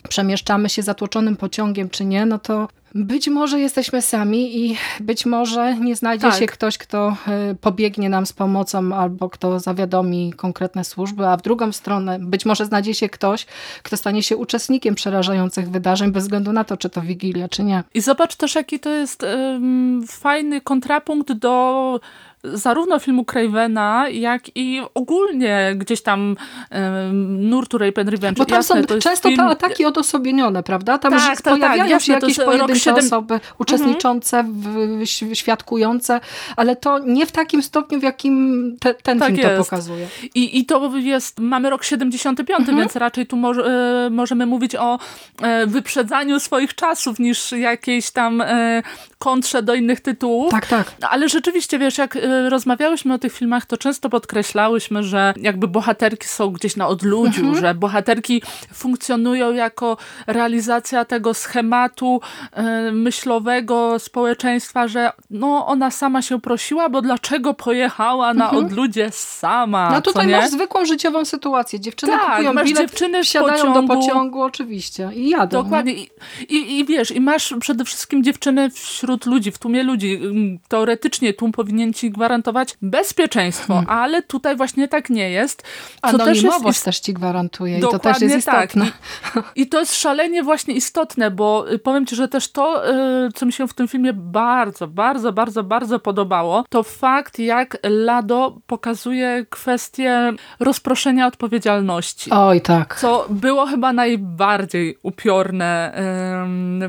przemieszczamy 0.09 0.69
się 0.69 0.83
zatłoczonym 0.83 1.37
pociągiem, 1.37 1.91
czy 1.91 2.05
nie, 2.05 2.27
no 2.27 2.39
to 2.39 2.69
być 2.95 3.29
może 3.29 3.61
jesteśmy 3.61 4.03
sami 4.03 4.65
i 4.65 4.77
być 5.01 5.27
może 5.27 5.75
nie 5.75 5.97
znajdzie 5.97 6.31
tak. 6.31 6.39
się 6.39 6.47
ktoś, 6.47 6.79
kto 6.79 7.17
e, 7.29 7.55
pobiegnie 7.61 8.09
nam 8.09 8.27
z 8.27 8.33
pomocą 8.33 8.95
albo 8.95 9.31
kto 9.31 9.61
zawiadomi 9.61 10.33
konkretne 10.37 10.85
służby, 10.85 11.27
a 11.27 11.37
w 11.37 11.43
drugą 11.43 11.73
stronę 11.73 12.19
być 12.19 12.47
może 12.47 12.67
znajdzie 12.67 12.95
się 12.95 13.09
ktoś, 13.09 13.47
kto 13.83 13.97
stanie 13.97 14.23
się 14.23 14.37
uczestnikiem 14.37 14.95
przerażających 14.95 15.71
wydarzeń 15.71 16.13
bez 16.13 16.25
względu 16.25 16.53
na 16.53 16.65
to, 16.65 16.77
czy 16.77 16.91
to 16.91 17.03
Wigilia, 17.03 17.49
czy 17.49 17.63
nie. 17.65 17.83
I 17.95 18.01
zobacz 18.01 18.37
też, 18.37 18.55
jaki 18.55 18.81
to 18.81 18.91
jest 18.91 19.23
um, 19.23 20.07
fajny 20.09 20.61
kontrapunkt 20.61 21.33
do 21.33 22.01
zarówno 22.45 22.99
filmu 22.99 23.25
Cravena, 23.25 24.09
jak 24.09 24.43
i 24.55 24.83
ogólnie 24.95 25.73
gdzieś 25.77 26.03
tam 26.03 26.37
um, 26.71 27.49
nurtu 27.51 27.79
Rape 27.79 28.01
and 28.01 28.11
Revenge. 28.11 28.39
Bo 28.39 28.45
tam 28.45 28.57
Jasne, 28.57 28.83
są 28.89 28.99
często 28.99 29.29
film... 29.29 29.41
te 29.41 29.45
ataki 29.45 29.85
odosobnione, 29.85 30.63
prawda? 30.63 30.99
Tam 30.99 31.13
tak, 31.13 31.43
tak, 31.43 31.55
pojawiają 31.55 31.91
tak, 31.91 32.03
się 32.03 32.13
jakieś 32.13 32.37
pojedyncze 32.37 32.81
7... 32.81 33.05
osoby 33.05 33.41
uczestniczące, 33.59 34.39
mhm. 34.39 35.07
w, 35.07 35.09
świadkujące, 35.35 36.21
ale 36.57 36.77
to 36.77 36.99
nie 36.99 37.27
w 37.27 37.33
takim 37.33 37.63
stopniu, 37.63 38.01
w 38.01 38.03
jakim 38.03 38.77
te, 38.81 38.95
ten 38.95 39.19
tak 39.19 39.29
film 39.29 39.41
jest. 39.41 39.57
to 39.57 39.65
pokazuje. 39.65 40.07
I, 40.35 40.59
I 40.59 40.67
to 40.67 40.97
jest, 40.97 41.41
mamy 41.41 41.71
rok 41.71 41.85
75, 41.85 42.61
mhm. 42.61 42.79
więc 42.79 42.97
raczej 42.97 43.27
tu 43.27 43.37
mo 43.37 43.53
e, 43.53 44.11
możemy 44.11 44.47
mówić 44.47 44.77
o 44.77 44.99
e, 45.43 45.67
wyprzedzaniu 45.67 46.41
swoich 46.41 46.75
czasów 46.75 47.19
niż 47.19 47.53
jakiejś 47.53 48.11
tam 48.11 48.41
e, 48.41 48.83
kontrze 49.25 49.63
do 49.63 49.75
innych 49.75 50.01
tytułów. 50.01 50.51
Tak, 50.51 50.67
tak. 50.67 50.93
Ale 51.11 51.29
rzeczywiście, 51.29 51.79
wiesz, 51.79 51.99
jak 51.99 52.17
e, 52.17 52.51
rozmawiałyśmy 52.51 53.15
o 53.15 53.19
tych 53.19 53.33
filmach, 53.33 53.67
to 53.67 53.77
często 53.77 54.09
podkreślałyśmy, 54.09 55.03
że 55.03 55.35
jakby 55.37 55.69
bohaterki 55.69 56.29
są 56.29 56.51
gdzieś 56.51 56.77
na 56.77 56.89
odludziu, 56.89 57.41
mhm. 57.41 57.61
że 57.61 57.75
bohaterki 57.75 58.43
funkcjonują 58.73 59.53
jako 59.53 59.97
realizacja 60.27 61.05
tego 61.05 61.35
schematu 61.35 62.21
e, 62.53 62.93
myślowego 62.93 63.99
społeczeństwa, 63.99 64.89
że 64.89 65.13
no 65.31 65.67
ona 65.67 65.91
sama 65.91 66.23
się 66.23 66.41
prosiła, 66.41 66.89
bo 66.89 67.03
dlaczego 67.03 67.55
pojechała 67.55 68.35
na 68.35 68.45
mhm. 68.45 68.65
odludzie 68.65 69.09
sama? 69.13 69.91
No 69.91 70.01
tutaj 70.01 70.29
masz 70.29 70.51
zwykłą 70.51 70.85
życiową 70.85 71.25
sytuację. 71.25 71.81
Dziewczyny 71.81 72.13
tak, 72.13 72.31
kupują 72.31 72.53
masz 72.53 72.65
bilet, 72.65 72.83
dziewczyny 72.83 73.23
wsiadają 73.23 73.59
pociągu. 73.59 73.89
do 73.89 73.95
pociągu 73.95 74.43
oczywiście 74.43 75.11
i 75.15 75.29
jadą. 75.29 75.63
Dokładnie. 75.63 75.93
I, 75.93 76.11
i, 76.49 76.79
I 76.79 76.85
wiesz, 76.85 77.11
i 77.11 77.21
masz 77.21 77.55
przede 77.61 77.85
wszystkim 77.85 78.25
dziewczyny 78.25 78.71
wśród 78.71 79.14
ludzi, 79.27 79.53
w 79.53 79.59
tłumie 79.59 79.83
ludzi. 79.83 80.21
Teoretycznie 80.69 81.35
tłum 81.35 81.53
powinien 81.53 81.93
ci 81.93 82.11
gwarantować 82.11 82.77
bezpieczeństwo, 82.83 83.75
hmm. 83.75 83.91
ale 83.91 84.23
tutaj 84.23 84.57
właśnie 84.57 84.89
tak 84.89 85.11
nie 85.11 85.31
jest. 85.31 85.63
Co 85.63 86.09
Anonimowość 86.09 86.63
też, 86.63 86.67
jest, 86.67 86.85
też 86.85 87.01
ci 87.01 87.15
gwarantuje 87.15 87.79
i 87.79 87.81
to 87.81 87.99
też 87.99 88.21
jest 88.21 88.47
tak. 88.47 88.71
istotne. 88.71 88.91
Tak. 89.35 89.53
I, 89.57 89.61
I, 89.63 89.67
to 89.67 89.81
jest 89.81 89.95
szalenie 89.95 90.43
właśnie 90.43 90.75
istotne, 90.75 91.31
bo 91.31 91.73
y, 91.73 91.79
powiem 91.79 92.07
ci, 92.07 92.17
że 92.17 92.29
też 92.29 92.53
to, 92.53 92.91
y, 93.27 93.33
co 93.35 93.47
mi 93.47 93.53
się 93.53 93.69
w 93.69 93.75
tym 93.75 93.89
filmie 93.89 94.13
bardzo, 94.13 94.89
bardzo, 94.89 95.33
bardzo, 95.33 95.65
bardzo 95.65 95.99
podobało, 95.99 96.65
to 96.69 96.83
fakt, 96.83 97.39
jak 97.39 97.79
Lado 97.83 98.59
pokazuje 98.67 99.47
kwestię 99.51 100.33
rozproszenia 100.61 101.27
odpowiedzialności. 101.27 102.31
Oj, 102.31 102.61
tak. 102.61 102.99
Co 103.01 103.27
było 103.31 103.67
chyba 103.67 103.93
najbardziej 103.93 104.99
upiorne 105.03 105.93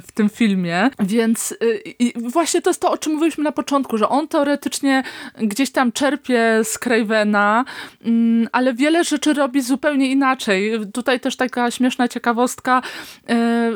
w 0.08 0.12
tym 0.14 0.30
filmie, 0.30 0.90
więc 1.00 1.52
y, 1.52 2.14
właśnie 2.15 2.62
to 2.62 2.69
jest 2.69 2.82
to, 2.82 2.91
o 2.91 2.97
czym 2.97 3.13
mówiliśmy 3.13 3.43
na 3.43 3.51
początku, 3.51 3.97
że 3.97 4.10
on 4.10 4.28
teoretycznie 4.28 5.04
gdzieś 5.38 5.71
tam 5.71 5.91
czerpie 5.91 6.62
z 6.63 6.80
Cravena, 6.80 7.65
mm, 8.06 8.47
ale 8.51 8.73
wiele 8.73 9.04
rzeczy 9.04 9.34
robi 9.34 9.62
zupełnie 9.62 10.12
inaczej. 10.12 10.71
Tutaj 10.93 11.19
też 11.19 11.36
taka 11.36 11.71
śmieszna 11.71 12.08
ciekawostka. 12.08 12.82
E, 13.30 13.71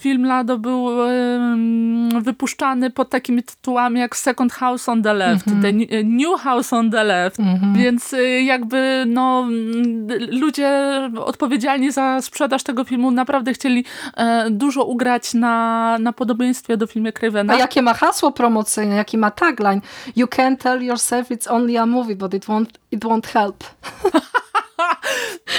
film 0.00 0.26
Lado 0.26 0.58
był 0.58 0.88
wypuszczany 2.20 2.90
pod 2.90 3.10
takimi 3.10 3.42
tytułami 3.42 4.00
jak 4.00 4.16
Second 4.16 4.52
House 4.52 4.88
on 4.88 5.02
the 5.02 5.14
Left, 5.14 5.48
mm 5.48 5.60
-hmm. 5.60 5.88
the 5.88 6.04
New 6.04 6.40
House 6.40 6.72
on 6.72 6.90
the 6.90 7.04
Left, 7.04 7.38
mm 7.38 7.56
-hmm. 7.56 7.76
więc 7.76 8.12
y, 8.12 8.42
jakby 8.42 9.04
no 9.06 9.46
ludzie 10.30 10.70
odpowiedzialni 11.24 11.92
za 11.92 12.22
sprzedaż 12.22 12.62
tego 12.62 12.84
filmu 12.84 13.10
naprawdę 13.10 13.52
chcieli 13.52 13.84
e, 14.16 14.50
dużo 14.50 14.84
ugrać 14.84 15.34
na, 15.34 15.96
na 16.00 16.12
podobieństwie 16.12 16.76
do 16.76 16.86
filmu 16.86 17.12
Cravena. 17.12 17.52
A 17.52 17.56
jakie 17.56 17.82
ma 17.82 17.94
hasło 17.94 18.32
promocyjne, 18.32 18.96
jaki 18.96 19.18
ma 19.18 19.30
tagline? 19.30 19.80
You 20.16 20.26
can't 20.26 20.56
tell 20.56 20.82
yourself 20.82 21.30
it's 21.30 21.52
only 21.52 21.76
a 21.76 21.86
movie, 21.86 22.16
but 22.16 22.34
it 22.34 22.44
won't, 22.46 22.78
it 22.90 23.04
won't 23.04 23.26
help. 23.26 23.64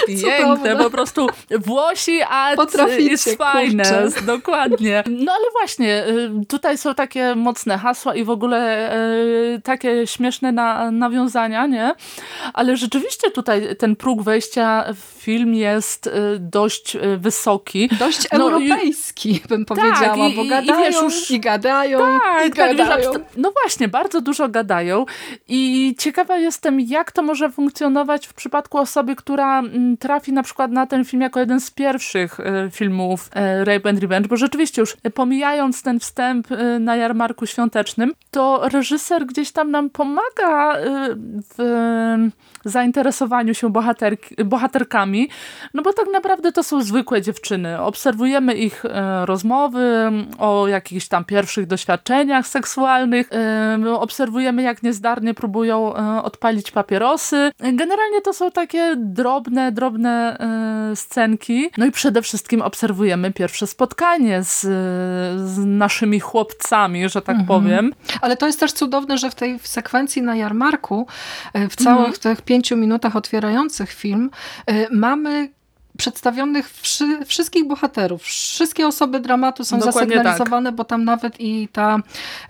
Piękne, 0.06 0.76
po 0.76 0.90
prostu 0.90 1.26
Włosi 1.50 2.22
at 2.22 2.58
is 2.98 3.36
finest, 3.54 4.24
dokładnie. 4.24 5.04
No 5.24 5.32
ale 5.32 5.44
właśnie, 5.52 6.04
y, 6.06 6.46
tutaj 6.48 6.78
są 6.78 6.94
takie 6.94 7.34
mocne 7.34 7.78
hasła 7.78 8.14
i 8.14 8.24
w 8.24 8.30
ogóle 8.30 8.90
y, 9.54 9.60
takie 9.64 10.06
śmieszne 10.06 10.52
na, 10.52 10.90
nawiązania, 10.90 11.66
nie? 11.66 11.94
Ale 12.52 12.76
rzeczywiście 12.76 13.30
tutaj 13.30 13.76
ten 13.76 13.96
próg 13.96 14.22
wejścia 14.22 14.84
w 14.94 15.22
film 15.22 15.54
jest 15.54 16.06
y, 16.06 16.10
dość 16.38 16.96
wysoki. 17.18 17.88
Dość 17.98 18.26
no, 18.32 18.38
europejski, 18.38 19.30
i, 19.30 19.48
bym 19.48 19.64
powiedziała, 19.64 20.00
tak, 20.00 20.16
bo 20.36 20.42
i, 20.42 20.48
gadają 20.48 20.80
i, 20.80 20.84
wiesz, 20.84 21.02
już, 21.02 21.30
i 21.30 21.40
gadają, 21.40 21.98
tak, 21.98 22.46
i 22.46 22.50
gadają. 22.50 23.12
Tak, 23.12 23.22
no 23.36 23.52
właśnie, 23.62 23.88
bardzo 23.88 24.20
dużo 24.20 24.48
gadają 24.48 25.04
i 25.48 25.94
ciekawa 25.98 26.38
jestem, 26.38 26.80
jak 26.80 27.12
to 27.12 27.22
może 27.22 27.50
funkcjonować 27.50 28.26
w 28.26 28.34
przypadku 28.34 28.78
osoby, 28.78 29.11
która 29.16 29.58
mm, 29.58 29.96
trafi 29.96 30.32
na 30.32 30.42
przykład 30.42 30.70
na 30.70 30.86
ten 30.86 31.04
film 31.04 31.22
jako 31.22 31.40
jeden 31.40 31.60
z 31.60 31.70
pierwszych 31.70 32.40
e, 32.40 32.70
filmów 32.70 33.30
e, 33.34 33.64
Rape 33.64 33.88
and 33.88 34.00
Revenge, 34.00 34.28
bo 34.28 34.36
rzeczywiście 34.36 34.82
już 34.82 34.96
pomijając 35.14 35.82
ten 35.82 36.00
wstęp 36.00 36.52
e, 36.52 36.78
na 36.78 36.96
jarmarku 36.96 37.46
świątecznym, 37.46 38.12
to 38.30 38.68
reżyser 38.68 39.26
gdzieś 39.26 39.52
tam 39.52 39.70
nam 39.70 39.90
pomaga 39.90 40.76
w 41.56 41.62
zainteresowaniu 42.64 43.54
się 43.54 43.70
bohaterki, 43.70 44.44
bohaterkami, 44.44 45.28
no 45.74 45.82
bo 45.82 45.92
tak 45.92 46.06
naprawdę 46.12 46.52
to 46.52 46.62
są 46.62 46.82
zwykłe 46.82 47.22
dziewczyny. 47.22 47.80
Obserwujemy 47.80 48.54
ich 48.54 48.84
rozmowy 49.24 50.12
o 50.38 50.68
jakichś 50.68 51.08
tam 51.08 51.24
pierwszych 51.24 51.66
doświadczeniach 51.66 52.46
seksualnych, 52.46 53.30
obserwujemy 53.94 54.62
jak 54.62 54.82
niezdarnie 54.82 55.34
próbują 55.34 55.94
odpalić 56.22 56.70
papierosy. 56.70 57.50
Generalnie 57.58 58.20
to 58.24 58.32
są 58.32 58.50
takie 58.50 58.96
drobne, 59.02 59.72
drobne 59.72 60.36
e, 60.92 60.96
scenki. 60.96 61.70
No 61.78 61.86
i 61.86 61.90
przede 61.90 62.22
wszystkim 62.22 62.62
obserwujemy 62.62 63.32
pierwsze 63.32 63.66
spotkanie 63.66 64.42
z, 64.42 64.60
z 65.50 65.58
naszymi 65.66 66.20
chłopcami, 66.20 67.08
że 67.08 67.22
tak 67.22 67.36
mhm. 67.38 67.46
powiem. 67.46 67.92
Ale 68.20 68.36
to 68.36 68.46
jest 68.46 68.60
też 68.60 68.72
cudowne, 68.72 69.18
że 69.18 69.30
w 69.30 69.34
tej 69.34 69.58
sekwencji 69.58 70.22
na 70.22 70.36
jarmarku, 70.36 71.06
e, 71.52 71.68
w 71.68 71.76
całych 71.76 72.06
mhm. 72.06 72.20
tych 72.36 72.42
pięciu 72.42 72.76
minutach 72.76 73.16
otwierających 73.16 73.92
film, 73.92 74.30
e, 74.66 74.86
mamy 74.90 75.48
przedstawionych 75.98 76.70
wszy, 76.70 77.18
wszystkich 77.26 77.68
bohaterów. 77.68 78.22
Wszystkie 78.22 78.86
osoby 78.86 79.20
dramatu 79.20 79.64
są 79.64 79.78
Dokładnie 79.78 80.16
zasygnalizowane, 80.16 80.70
tak. 80.70 80.76
bo 80.76 80.84
tam 80.84 81.04
nawet 81.04 81.40
i 81.40 81.68
ta 81.72 81.98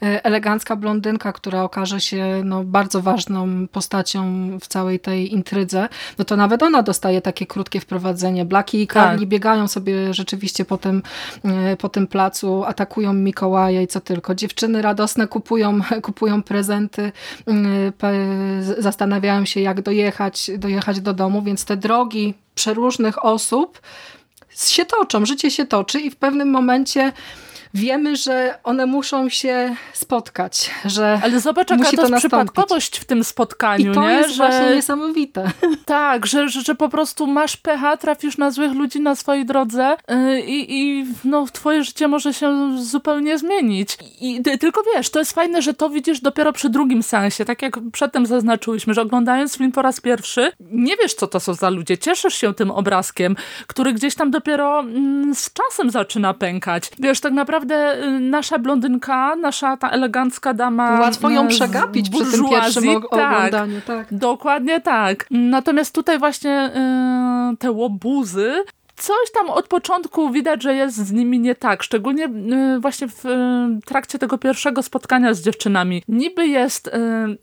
e, 0.03 0.25
elegancka 0.25 0.77
blondynka, 0.77 1.33
która 1.33 1.63
okaże 1.63 2.01
się 2.01 2.43
no, 2.45 2.65
bardzo 2.65 3.03
ważną 3.03 3.69
postacią 3.69 4.51
w 4.59 4.67
całej 4.67 5.01
tej 5.01 5.33
intrydze, 5.33 5.89
no 6.19 6.25
to 6.25 6.37
nawet 6.37 6.63
ona 6.63 6.83
dostaje 6.83 7.21
takie 7.21 7.47
krótkie 7.47 7.81
wprowadzenie. 7.81 8.45
Blaki 8.45 8.83
i 8.83 8.87
Carly 8.87 9.19
tak. 9.19 9.29
biegają 9.29 9.69
sobie 9.69 10.15
rzeczywiście 10.15 10.65
po 10.65 10.79
tym, 10.79 11.03
e, 11.45 11.77
po 11.77 11.89
tym 11.89 12.07
placu, 12.07 12.65
atakują 12.65 13.13
Mikołaja 13.13 13.83
i 13.83 13.87
co 13.87 14.01
tylko. 14.01 14.35
Dziewczyny 14.35 14.83
radosne 14.83 15.27
kupują, 15.29 15.81
kupują 16.03 16.43
prezenty, 16.43 17.13
e, 18.03 18.83
zastanawiają 18.83 19.45
się 19.45 19.61
jak 19.61 19.83
dojechać, 19.83 20.51
dojechać 20.59 21.01
do 21.01 21.13
domu, 21.13 21.43
więc 21.43 21.65
te 21.65 21.77
drogi 21.77 22.35
przeróżnych 22.55 23.25
osób 23.25 23.81
się 24.57 24.85
toczą, 24.85 25.27
życie 25.27 25.51
się 25.51 25.67
toczy 25.67 26.01
i 26.01 26.11
w 26.11 26.17
pewnym 26.17 26.51
momencie 26.51 27.13
wiemy, 27.75 28.17
że 28.17 28.59
one 28.65 28.87
muszą 28.87 29.29
się 29.29 29.77
spotkać, 29.93 30.71
że 30.85 31.21
Ale 31.23 31.41
zobacz, 31.41 31.71
jaka 31.71 31.83
musi 31.83 31.97
to, 31.97 32.09
to 32.09 32.17
przypadkowość 32.17 32.99
w 32.99 33.05
tym 33.05 33.25
spotkaniu, 33.25 33.93
I 33.93 33.95
to 33.95 34.03
nie? 34.03 34.15
jest 34.15 34.31
że... 34.31 34.37
właśnie 34.37 34.77
niesamowite. 34.77 35.51
Tak, 35.85 36.27
że, 36.27 36.49
że, 36.49 36.61
że, 36.61 36.75
po 36.75 36.89
prostu 36.89 37.27
masz 37.27 37.57
pecha, 37.57 37.97
trafisz 37.97 38.39
na 38.39 38.51
złych 38.51 38.73
ludzi 38.73 39.01
na 39.01 39.15
swojej 39.15 39.47
drodze 39.47 39.97
yy, 40.09 40.41
i 40.47 41.07
no, 41.25 41.47
twoje 41.53 41.85
życie 41.85 42.09
może 42.09 42.35
się 42.35 42.79
zupełnie 42.79 43.39
zmienić. 43.39 43.99
I 44.21 44.43
ty, 44.43 44.59
tylko 44.59 44.83
wiesz, 44.95 45.11
to 45.11 45.19
jest 45.19 45.33
fajne, 45.33 45.63
że 45.63 45.75
to 45.75 45.91
widzisz 45.91 46.21
dopiero 46.21 46.53
przy 46.53 46.71
drugim 46.71 47.03
sensie, 47.03 47.45
tak 47.45 47.63
jak 47.63 47.79
przedtem 47.93 48.27
zaznaczyłyśmy, 48.27 48.95
że 48.95 49.03
oglądając 49.03 49.57
film 49.57 49.73
po 49.73 49.83
raz 49.83 50.01
pierwszy, 50.01 50.53
nie 50.61 50.97
wiesz, 50.97 51.15
co 51.15 51.27
to 51.27 51.41
są 51.41 51.55
za 51.55 51.71
ludzie, 51.71 51.99
cieszysz 51.99 52.35
się 52.35 52.55
tym 52.55 52.71
obrazkiem, 52.71 53.37
który 53.67 53.93
gdzieś 53.93 54.15
tam 54.15 54.31
dopiero 54.31 54.81
mm, 54.81 55.35
z 55.35 55.51
czasem 55.53 55.91
zaczyna 55.91 56.35
pękać. 56.35 56.91
Wiesz, 56.99 57.21
tak 57.21 57.33
naprawdę 57.33 57.62
naprawdę 57.63 58.05
y, 58.07 58.21
nasza 58.21 58.59
blondynka, 58.59 59.37
nasza 59.37 59.77
ta 59.77 59.91
elegancka 59.91 60.55
dama... 60.55 61.01
Łatwo 61.01 61.31
ją 61.31 61.49
przegapić 61.49 62.11
przy 62.11 62.33
tym 62.33 62.49
pierwszym 62.49 62.85
tak, 62.85 63.05
oglądaniu. 63.05 63.81
Tak, 63.87 64.07
dokładnie 64.11 64.81
tak. 64.81 65.27
Natomiast 65.31 65.95
tutaj 65.95 66.19
właśnie 66.19 66.71
y, 67.53 67.57
te 67.57 67.71
łobuzy 67.71 68.65
coś 69.03 69.31
tam 69.35 69.51
od 69.51 69.69
początku 69.69 70.31
widać, 70.31 70.63
że 70.63 70.75
jest 70.75 70.97
z 70.97 71.13
nimi 71.13 71.41
nie 71.41 71.55
tak. 71.55 71.83
Szczególnie 71.83 72.25
y, 72.77 72.81
właśnie 72.81 73.09
w 73.09 73.25
trakcie 73.85 74.19
tego 74.19 74.39
pierwszego 74.39 74.83
spotkania 74.83 75.35
z 75.35 75.43
dziewczynami. 75.43 76.03
Niby 76.09 76.47
jest 76.47 76.91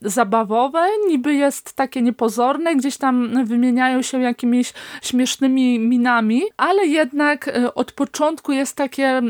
zabawowe, 0.02 0.88
niby 1.08 1.34
jest 1.34 1.74
takie 1.74 2.02
niepozorne, 2.02 2.76
gdzieś 2.76 2.98
tam 2.98 3.46
wymieniają 3.46 4.02
się 4.02 4.22
jakimiś 4.22 4.74
śmiesznymi 5.02 5.80
minami, 5.80 6.42
ale 6.58 6.86
jednak 6.86 7.52
od 7.76 7.92
początku 7.92 8.52
jest 8.52 8.76
takie 8.76 9.22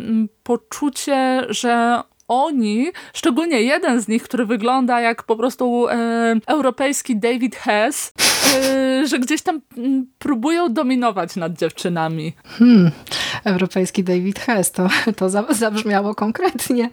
poczucie, 0.44 1.46
że 1.50 2.04
oni, 2.30 2.88
szczególnie 3.14 3.62
jeden 3.62 4.02
z 4.02 4.08
nich, 4.08 4.24
który 4.24 4.46
wygląda 4.46 5.02
jak 5.02 5.24
po 5.24 5.36
prostu 5.36 5.88
e, 5.88 6.36
europejski 6.48 7.20
David 7.20 7.56
Hess, 7.56 8.14
e, 8.56 9.08
że 9.08 9.20
gdzieś 9.20 9.42
tam 9.42 9.62
mm, 9.78 10.08
próbują 10.20 10.74
dominować 10.74 11.36
nad 11.36 11.54
dziewczynami. 11.54 12.34
Hmm, 12.46 12.92
europejski 13.44 14.04
David 14.04 14.40
Hess, 14.40 14.72
to, 14.72 14.90
to 15.16 15.30
zabrzmiało 15.50 16.16
konkretnie. 16.16 16.90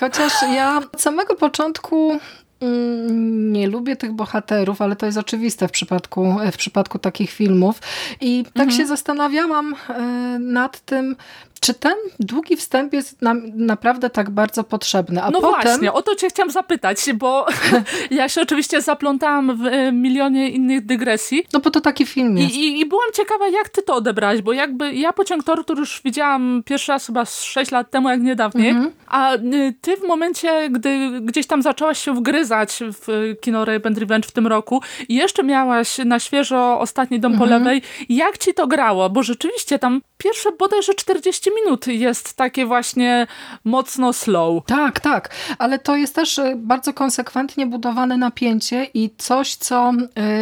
Chociaż 0.00 0.32
ja 0.54 0.78
od 0.92 1.02
samego 1.02 1.34
początku 1.34 2.18
mm, 2.60 3.52
nie 3.52 3.68
lubię 3.68 3.96
tych 3.96 4.12
bohaterów, 4.12 4.82
ale 4.82 4.96
to 4.96 5.06
jest 5.06 5.18
oczywiste 5.18 5.68
w 5.68 5.70
przypadku, 5.70 6.36
w 6.52 6.56
przypadku 6.56 6.98
takich 6.98 7.30
filmów. 7.30 7.80
I 8.20 8.44
tak 8.44 8.62
mhm. 8.62 8.70
się 8.70 8.86
zastanawiałam 8.86 9.74
e, 9.88 10.02
nad 10.38 10.80
tym, 10.80 11.16
czy 11.60 11.74
ten 11.74 11.94
długi 12.20 12.56
wstęp 12.56 12.92
jest 12.92 13.22
nam 13.22 13.42
naprawdę 13.54 14.10
tak 14.10 14.30
bardzo 14.30 14.64
potrzebny? 14.64 15.22
A 15.22 15.30
no 15.30 15.40
potem... 15.40 15.62
właśnie, 15.62 15.92
o 15.92 16.02
to 16.02 16.14
cię 16.14 16.28
chciałam 16.28 16.50
zapytać, 16.50 17.12
bo 17.14 17.46
ja 18.10 18.28
się 18.28 18.42
oczywiście 18.42 18.82
zaplątałam 18.82 19.56
w 19.56 19.66
e, 19.66 19.92
milionie 19.92 20.50
innych 20.50 20.86
dygresji. 20.86 21.44
No 21.52 21.60
bo 21.60 21.70
to 21.70 21.80
taki 21.80 22.06
film 22.06 22.38
jest. 22.38 22.54
I, 22.54 22.58
i, 22.58 22.80
i 22.80 22.86
byłam 22.86 23.12
ciekawa, 23.14 23.48
jak 23.48 23.68
ty 23.68 23.82
to 23.82 23.94
odebrałeś, 23.94 24.42
bo 24.42 24.52
jakby 24.52 24.94
ja 24.94 25.12
Pociąg 25.12 25.44
Tortur 25.44 25.78
już 25.78 26.00
widziałam 26.04 26.62
pierwszy 26.66 26.92
raz 26.92 27.06
chyba 27.06 27.24
6 27.24 27.70
lat 27.70 27.90
temu, 27.90 28.08
jak 28.08 28.20
niedawniej, 28.20 28.70
mhm. 28.70 28.92
a 29.06 29.34
y, 29.34 29.74
ty 29.80 29.96
w 29.96 30.02
momencie, 30.02 30.70
gdy 30.70 31.20
gdzieś 31.20 31.46
tam 31.46 31.62
zaczęłaś 31.62 32.04
się 32.04 32.14
wgryzać 32.14 32.78
w 32.82 33.34
kino 33.40 33.64
Rape 33.64 33.88
and 33.88 33.98
Revenge 33.98 34.28
w 34.28 34.32
tym 34.32 34.46
roku 34.46 34.82
i 35.08 35.14
jeszcze 35.14 35.42
miałaś 35.42 35.98
na 36.04 36.18
świeżo 36.18 36.80
Ostatni 36.80 37.20
Dom 37.20 37.32
mhm. 37.32 37.50
po 37.50 37.58
lewej, 37.58 37.82
jak 38.08 38.38
ci 38.38 38.54
to 38.54 38.66
grało? 38.66 39.10
Bo 39.10 39.22
rzeczywiście 39.22 39.78
tam 39.78 40.00
pierwsze 40.18 40.52
bodajże 40.52 40.94
40 40.94 41.49
minut 41.54 41.86
jest 41.86 42.36
takie 42.36 42.66
właśnie 42.66 43.26
mocno 43.64 44.12
slow. 44.12 44.64
Tak, 44.66 45.00
tak, 45.00 45.34
ale 45.58 45.78
to 45.78 45.96
jest 45.96 46.14
też 46.14 46.38
y, 46.38 46.54
bardzo 46.56 46.92
konsekwentnie 46.92 47.66
budowane 47.66 48.16
napięcie 48.16 48.84
i 48.94 49.10
coś, 49.18 49.54
co 49.54 49.92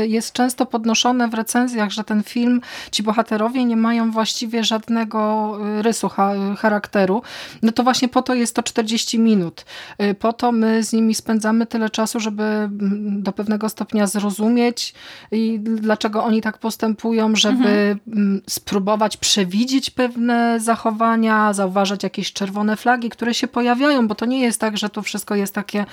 y, 0.02 0.06
jest 0.06 0.32
często 0.32 0.66
podnoszone 0.66 1.28
w 1.28 1.34
recenzjach, 1.34 1.90
że 1.90 2.04
ten 2.04 2.22
film, 2.22 2.60
ci 2.92 3.02
bohaterowie 3.02 3.64
nie 3.64 3.76
mają 3.76 4.10
właściwie 4.10 4.64
żadnego 4.64 5.58
y, 5.78 5.82
rysu 5.82 6.08
charakteru, 6.58 7.22
no 7.62 7.72
to 7.72 7.82
właśnie 7.82 8.08
po 8.08 8.22
to 8.22 8.34
jest 8.34 8.54
to 8.54 8.62
40 8.62 9.18
minut. 9.18 9.64
Po 10.18 10.32
to 10.32 10.52
my 10.52 10.82
z 10.82 10.92
nimi 10.92 11.14
spędzamy 11.14 11.66
tyle 11.66 11.90
czasu, 11.90 12.20
żeby 12.20 12.42
mm, 12.42 13.22
do 13.22 13.32
pewnego 13.32 13.68
stopnia 13.68 14.06
zrozumieć 14.06 14.94
i 15.32 15.60
dlaczego 15.60 16.24
oni 16.24 16.42
tak 16.42 16.58
postępują, 16.58 17.36
żeby 17.36 17.68
mhm. 17.68 17.98
Mm, 18.06 18.42
spróbować 18.48 19.16
przewidzieć 19.16 19.90
pewne 19.90 20.60
zachowania, 20.60 20.97
zauważać 21.52 22.02
jakieś 22.02 22.32
czerwone 22.32 22.76
flagi, 22.76 23.08
które 23.10 23.34
się 23.34 23.48
pojawiają, 23.48 24.08
bo 24.08 24.14
to 24.14 24.26
nie 24.26 24.40
jest 24.40 24.60
tak, 24.60 24.78
że 24.78 24.88
tu 24.88 25.02
wszystko 25.02 25.34
jest 25.34 25.54
takie, 25.54 25.84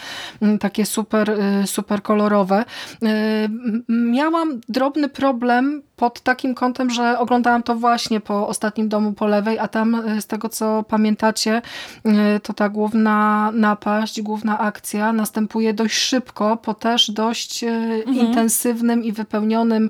mm, 0.42 0.60
takie 0.60 0.86
super, 0.86 1.30
y, 1.30 1.68
super 1.68 2.02
kolorowe. 2.02 2.66
Y, 3.04 3.08
miałam 3.90 4.62
drobny 4.70 5.10
problem 5.10 5.84
pod 5.96 6.22
takim 6.22 6.56
kątem, 6.56 6.90
że 6.90 7.20
oglądałam 7.20 7.64
to 7.64 7.76
właśnie 7.76 8.20
po 8.20 8.48
ostatnim 8.48 8.90
domu 8.90 9.14
po 9.14 9.28
lewej, 9.28 9.60
a 9.60 9.68
tam 9.68 9.96
y, 9.96 10.22
z 10.22 10.28
tego 10.28 10.50
co 10.50 10.84
pamiętacie, 10.84 11.62
to 12.44 12.54
ta 12.54 12.70
główna 12.70 13.52
napaść, 13.54 14.22
główna 14.22 14.60
akcja 14.60 15.14
następuje 15.14 15.74
dość 15.74 15.96
szybko, 15.96 16.58
po 16.58 16.74
też 16.74 17.12
dość 17.12 17.64
mhm. 17.64 18.18
intensywnym 18.18 19.04
i 19.04 19.12
wypełnionym 19.12 19.90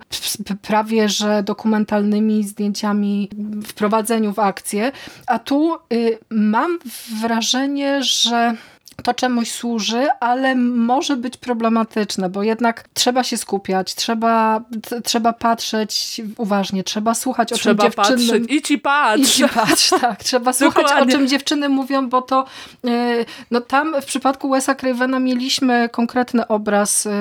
prawie 0.61 1.09
że 1.09 1.43
dokumentalnymi 1.43 2.43
zdjęciami 2.43 3.29
wprowadzeniu 3.65 4.33
w 4.33 4.39
akcję, 4.39 4.91
a 5.27 5.39
tu 5.39 5.75
y, 5.93 6.17
mam 6.29 6.79
wrażenie, 7.21 8.03
że 8.03 8.55
to 9.03 9.13
czemuś 9.13 9.51
służy, 9.51 10.07
ale 10.19 10.55
może 10.55 11.17
być 11.17 11.37
problematyczne, 11.37 12.29
bo 12.29 12.43
jednak 12.43 12.83
trzeba 12.93 13.23
się 13.23 13.37
skupiać, 13.37 13.95
trzeba, 13.95 14.61
trzeba 15.03 15.33
patrzeć 15.33 16.21
uważnie, 16.37 16.83
trzeba 16.83 17.13
słuchać 17.13 17.53
o 17.53 17.55
trzeba 17.55 17.83
czym 17.83 17.91
dziewczyny... 17.91 18.27
Patrzeć. 18.31 18.51
I 18.51 18.61
ci 18.61 18.77
patrz! 18.77 19.21
I 19.21 19.25
ci 19.25 19.47
patrz, 19.47 19.89
tak. 20.01 20.23
Trzeba 20.23 20.53
słuchać 20.53 20.85
o 21.01 21.05
czym 21.05 21.27
dziewczyny 21.27 21.69
mówią, 21.69 22.09
bo 22.09 22.21
to 22.21 22.45
y, 22.85 23.25
no 23.51 23.61
tam 23.61 24.01
w 24.01 24.05
przypadku 24.05 24.49
Wesa 24.49 24.75
Cravena 24.75 25.19
mieliśmy 25.19 25.89
konkretny 25.89 26.47
obraz 26.47 27.05
y, 27.05 27.11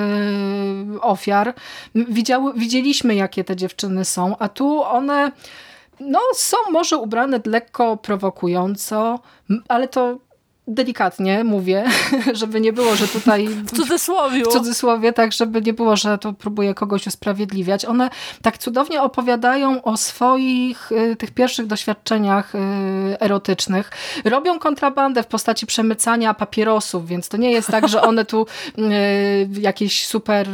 ofiar. 1.01 1.53
Widziały, 1.95 2.53
widzieliśmy 2.55 3.15
jakie 3.15 3.43
te 3.43 3.55
dziewczyny 3.55 4.05
są, 4.05 4.37
a 4.37 4.49
tu 4.49 4.83
one 4.83 5.31
no, 5.99 6.19
są 6.35 6.57
może 6.71 6.97
ubrane 6.97 7.39
lekko 7.45 7.97
prowokująco, 7.97 9.19
ale 9.67 9.87
to 9.87 10.17
delikatnie 10.67 11.43
mówię, 11.43 11.85
żeby 12.33 12.61
nie 12.61 12.73
było, 12.73 12.95
że 12.95 13.07
tutaj... 13.07 13.47
W 13.65 13.71
cudzysłowie. 13.71 14.43
W 14.43 14.47
cudzysłowie, 14.47 15.13
tak, 15.13 15.33
żeby 15.33 15.61
nie 15.61 15.73
było, 15.73 15.95
że 15.95 16.17
to 16.17 16.33
próbuje 16.33 16.73
kogoś 16.73 17.07
usprawiedliwiać. 17.07 17.85
One 17.85 18.09
tak 18.41 18.57
cudownie 18.57 19.01
opowiadają 19.01 19.83
o 19.83 19.97
swoich 19.97 20.91
y, 20.91 21.15
tych 21.15 21.31
pierwszych 21.31 21.67
doświadczeniach 21.67 22.55
y, 22.55 22.59
erotycznych. 23.19 23.91
Robią 24.25 24.59
kontrabandę 24.59 25.23
w 25.23 25.27
postaci 25.27 25.65
przemycania 25.65 26.33
papierosów, 26.33 27.07
więc 27.07 27.29
to 27.29 27.37
nie 27.37 27.51
jest 27.51 27.67
tak, 27.67 27.87
że 27.87 28.01
one 28.01 28.25
tu 28.25 28.45
y, 28.77 29.61
jakieś 29.61 30.07
super 30.07 30.47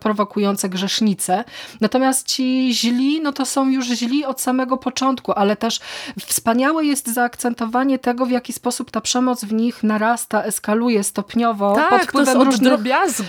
prowokujące 0.00 0.68
grzesznice. 0.68 1.44
Natomiast 1.80 2.26
ci 2.26 2.70
źli, 2.74 3.20
no 3.22 3.32
to 3.32 3.46
są 3.46 3.68
już 3.68 3.86
źli 3.86 4.24
od 4.24 4.40
samego 4.40 4.76
początku, 4.76 5.32
ale 5.32 5.56
też 5.56 5.80
wspaniałe 6.26 6.84
jest 6.84 7.14
zaakcentowanie 7.14 7.98
tego, 7.98 8.26
w 8.26 8.30
jaki 8.30 8.51
jaki 8.52 8.60
sposób 8.60 8.90
ta 8.90 9.00
przemoc 9.00 9.44
w 9.44 9.52
nich 9.52 9.82
narasta, 9.82 10.44
eskaluje 10.44 11.04
stopniowo 11.04 11.74
tak, 11.74 11.90
pod 11.90 12.02
wpływem 12.02 12.42
różnych, 12.42 12.80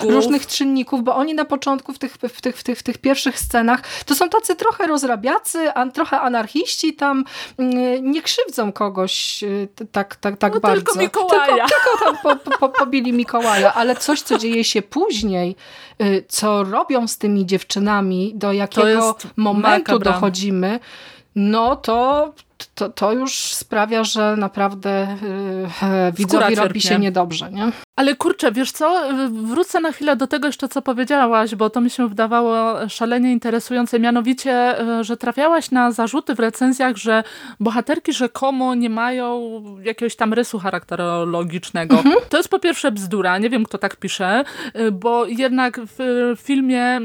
różnych 0.02 0.48
czynników, 0.48 1.04
bo 1.04 1.16
oni 1.16 1.34
na 1.34 1.46
początku 1.46 1.94
w 1.94 2.00
tych, 2.00 2.14
w, 2.14 2.42
tych, 2.42 2.58
w, 2.58 2.64
tych, 2.64 2.80
w 2.80 2.84
tych 2.84 2.98
pierwszych 2.98 3.40
scenach 3.40 3.82
to 4.06 4.16
są 4.16 4.30
tacy 4.30 4.56
trochę 4.56 4.88
rozrabiacy, 4.88 5.74
an, 5.74 5.92
trochę 5.92 6.22
anarchiści, 6.22 6.94
tam 6.94 7.24
mm, 7.58 8.12
nie 8.12 8.22
krzywdzą 8.22 8.72
kogoś 8.72 9.44
y, 9.44 9.68
tak, 9.92 10.16
tak, 10.16 10.38
tak 10.38 10.54
no, 10.54 10.60
bardzo. 10.60 10.86
Tylko 10.86 11.00
Mikołaja. 11.00 11.66
Tylko, 11.68 12.14
tylko 12.14 12.36
tam 12.36 12.40
po, 12.40 12.58
po, 12.58 12.70
pobili 12.70 13.14
Mikołaja, 13.14 13.74
ale 13.74 13.96
coś, 13.96 14.22
co 14.22 14.38
dzieje 14.38 14.64
się 14.64 14.82
później, 14.82 15.56
y, 16.02 16.26
co 16.30 16.64
robią 16.64 17.08
z 17.08 17.18
tymi 17.18 17.46
dziewczynami, 17.46 18.32
do 18.36 18.54
jakiego 18.54 19.16
momentu 19.38 20.00
dochodzimy, 20.00 20.80
no 21.36 21.76
to 21.76 22.34
to, 22.76 22.90
to 22.90 23.14
już 23.14 23.54
sprawia, 23.54 24.04
że 24.04 24.36
naprawdę 24.38 25.18
yy, 25.82 26.12
widzowi 26.12 26.56
robi 26.56 26.82
się 26.82 27.00
niedobrze. 27.00 27.52
Nie? 27.52 27.72
Ale 27.96 28.16
kurczę, 28.16 28.52
wiesz 28.52 28.72
co, 28.72 29.04
wrócę 29.32 29.80
na 29.80 29.92
chwilę 29.92 30.16
do 30.16 30.28
tego 30.28 30.48
jeszcze, 30.48 30.68
co 30.68 30.82
powiedziałaś, 30.82 31.56
bo 31.56 31.70
to 31.70 31.82
mi 31.82 31.90
się 31.90 32.10
wydawało 32.10 32.76
szalenie 32.90 33.32
interesujące, 33.32 34.00
mianowicie, 34.00 34.82
y, 35.00 35.04
że 35.04 35.18
trafiałaś 35.18 35.72
na 35.72 35.92
zarzuty 35.92 36.36
w 36.36 36.40
recenzjach, 36.40 36.98
że 36.98 37.24
bohaterki 37.60 38.14
rzekomo 38.14 38.76
nie 38.76 38.90
mają 38.90 39.62
jakiegoś 39.84 40.16
tam 40.16 40.34
rysu 40.34 40.60
charakterologicznego. 40.60 41.98
Mhm. 41.98 42.16
To 42.30 42.38
jest 42.38 42.50
po 42.50 42.60
pierwsze 42.60 42.92
bzdura, 42.92 43.38
nie 43.38 43.50
wiem 43.50 43.66
kto 43.66 43.78
tak 43.78 43.96
pisze, 43.96 44.44
y, 44.80 44.92
bo 44.92 45.26
jednak 45.26 45.80
w 45.98 46.34
filmie 46.38 47.00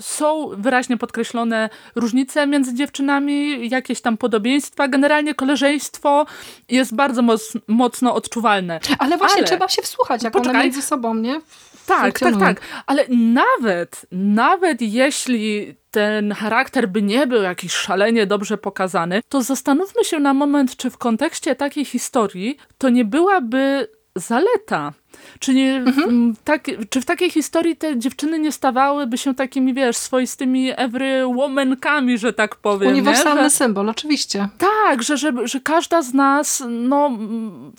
są 0.00 0.50
wyraźnie 0.56 0.96
podkreślone 0.96 1.70
różnice 1.94 2.46
między 2.46 2.74
dziewczynami, 2.74 3.68
jakieś 3.70 4.00
tam 4.00 4.16
podobieństwa. 4.16 4.88
Generalnie 4.88 5.34
koleżeństwo 5.34 6.26
jest 6.68 6.94
bardzo 6.94 7.22
moc, 7.22 7.52
mocno 7.68 8.14
odczuwalne. 8.14 8.80
Ale 8.98 9.16
właśnie 9.18 9.38
Ale, 9.38 9.46
trzeba 9.46 9.68
się 9.68 9.82
wsłuchać, 9.82 10.22
jak 10.22 10.32
poczekaj, 10.32 10.54
one 10.54 10.64
między 10.64 10.82
sobą, 10.82 11.14
nie? 11.14 11.40
Tak, 11.86 12.18
tak, 12.18 12.38
tak. 12.38 12.60
Ale 12.86 13.06
nawet, 13.08 14.06
nawet 14.12 14.82
jeśli 14.82 15.74
ten 15.90 16.32
charakter 16.32 16.88
by 16.88 17.02
nie 17.02 17.26
był 17.26 17.42
jakiś 17.42 17.72
szalenie 17.72 18.26
dobrze 18.26 18.58
pokazany, 18.58 19.20
to 19.28 19.42
zastanówmy 19.42 20.04
się 20.04 20.18
na 20.18 20.34
moment, 20.34 20.76
czy 20.76 20.90
w 20.90 20.98
kontekście 20.98 21.54
takiej 21.54 21.84
historii 21.84 22.56
to 22.78 22.88
nie 22.88 23.04
byłaby 23.04 23.88
zaleta. 24.16 24.92
Czy, 25.38 25.54
nie, 25.54 25.76
mhm. 25.76 26.34
tak, 26.44 26.64
czy 26.90 27.00
w 27.00 27.04
takiej 27.04 27.30
historii 27.30 27.76
te 27.76 27.98
dziewczyny 27.98 28.38
nie 28.38 28.52
stawałyby 28.52 29.18
się 29.18 29.34
takimi, 29.34 29.74
wiesz, 29.74 29.96
swoistymi 29.96 30.70
every 30.76 31.24
womankami, 31.34 32.18
że 32.18 32.32
tak 32.32 32.56
powiem. 32.56 32.90
Uniwersalny 32.90 33.42
że, 33.42 33.50
symbol, 33.50 33.88
oczywiście. 33.88 34.48
Tak, 34.58 35.02
że, 35.02 35.16
że, 35.16 35.32
że 35.44 35.60
każda 35.60 36.02
z 36.02 36.14
nas, 36.14 36.62
no, 36.68 37.10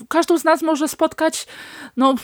każdą 0.08 0.38
z 0.38 0.44
nas 0.44 0.62
może 0.62 0.88
spotkać, 0.88 1.48
no, 1.98 2.16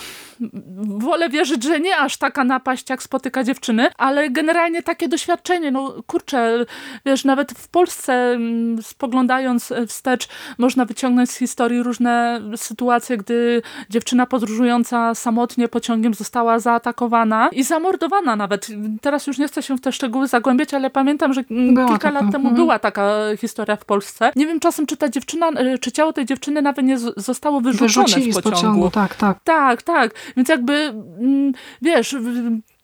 wolę 0.87 1.29
wierzyć, 1.29 1.63
że 1.63 1.79
nie 1.79 1.97
aż 1.97 2.17
taka 2.17 2.43
napaść, 2.43 2.89
jak 2.89 3.03
spotyka 3.03 3.43
dziewczyny, 3.43 3.87
ale 3.97 4.29
generalnie 4.29 4.83
takie 4.83 5.07
doświadczenie, 5.07 5.71
no 5.71 5.93
kurczę, 6.07 6.65
wiesz, 7.05 7.25
nawet 7.25 7.51
w 7.51 7.67
Polsce 7.67 8.39
spoglądając 8.81 9.73
wstecz, 9.87 10.27
można 10.57 10.85
wyciągnąć 10.85 11.31
z 11.31 11.37
historii 11.37 11.83
różne 11.83 12.41
sytuacje, 12.55 13.17
gdy 13.17 13.61
dziewczyna 13.89 14.25
podróżująca 14.25 14.98
samotnie 15.13 15.67
pociągiem 15.67 16.13
została 16.13 16.59
zaatakowana 16.59 17.49
i 17.51 17.63
zamordowana 17.63 18.35
nawet. 18.35 18.67
Teraz 19.01 19.27
już 19.27 19.37
nie 19.37 19.47
chcę 19.47 19.63
się 19.63 19.77
w 19.77 19.81
te 19.81 19.91
szczegóły 19.91 20.27
zagłębiać, 20.27 20.73
ale 20.73 20.89
pamiętam, 20.89 21.33
że 21.33 21.43
była 21.49 21.87
kilka 21.87 22.11
taka. 22.11 22.11
lat 22.11 22.31
temu 22.31 22.47
mhm. 22.47 22.55
była 22.55 22.79
taka 22.79 23.11
historia 23.37 23.75
w 23.75 23.85
Polsce. 23.85 24.31
Nie 24.35 24.47
wiem 24.47 24.59
czasem, 24.59 24.85
czy 24.85 24.97
ta 24.97 25.09
dziewczyna, 25.09 25.49
y, 25.49 25.79
czy 25.79 25.91
ciało 25.91 26.13
tej 26.13 26.25
dziewczyny 26.25 26.61
nawet 26.61 26.85
nie 26.85 26.99
zostało 27.17 27.61
wyrzucone 27.61 28.05
Wyrzucili 28.05 28.31
w 28.31 28.35
pociągu. 28.35 28.57
Z 28.57 28.59
pociągu. 28.59 28.91
Tak, 28.91 29.15
tak. 29.15 29.39
Tak, 29.43 29.81
tak. 29.81 30.11
Więc 30.35 30.49
jakby, 30.49 30.73
mm, 31.19 31.53
wiesz 31.81 32.15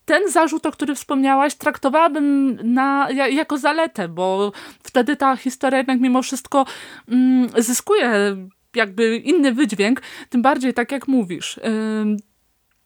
ten 0.06 0.32
zarzut, 0.32 0.66
o 0.66 0.72
którym 0.72 0.96
wspomniałaś, 0.96 1.56
traktowałabym 1.56 2.58
na, 2.64 3.08
jako 3.12 3.58
zaletę, 3.58 4.08
bo 4.08 4.52
wtedy 4.84 5.16
ta 5.16 5.36
historia 5.36 5.78
jednak 5.78 6.00
mimo 6.00 6.22
wszystko 6.22 6.66
mm, 7.10 7.50
zyskuje 7.58 8.36
jakby 8.76 9.18
inny 9.18 9.54
wydźwięk, 9.54 10.02
tym 10.30 10.42
bardziej 10.42 10.74
tak 10.74 10.92
jak 10.92 11.08
mówisz. 11.08 11.60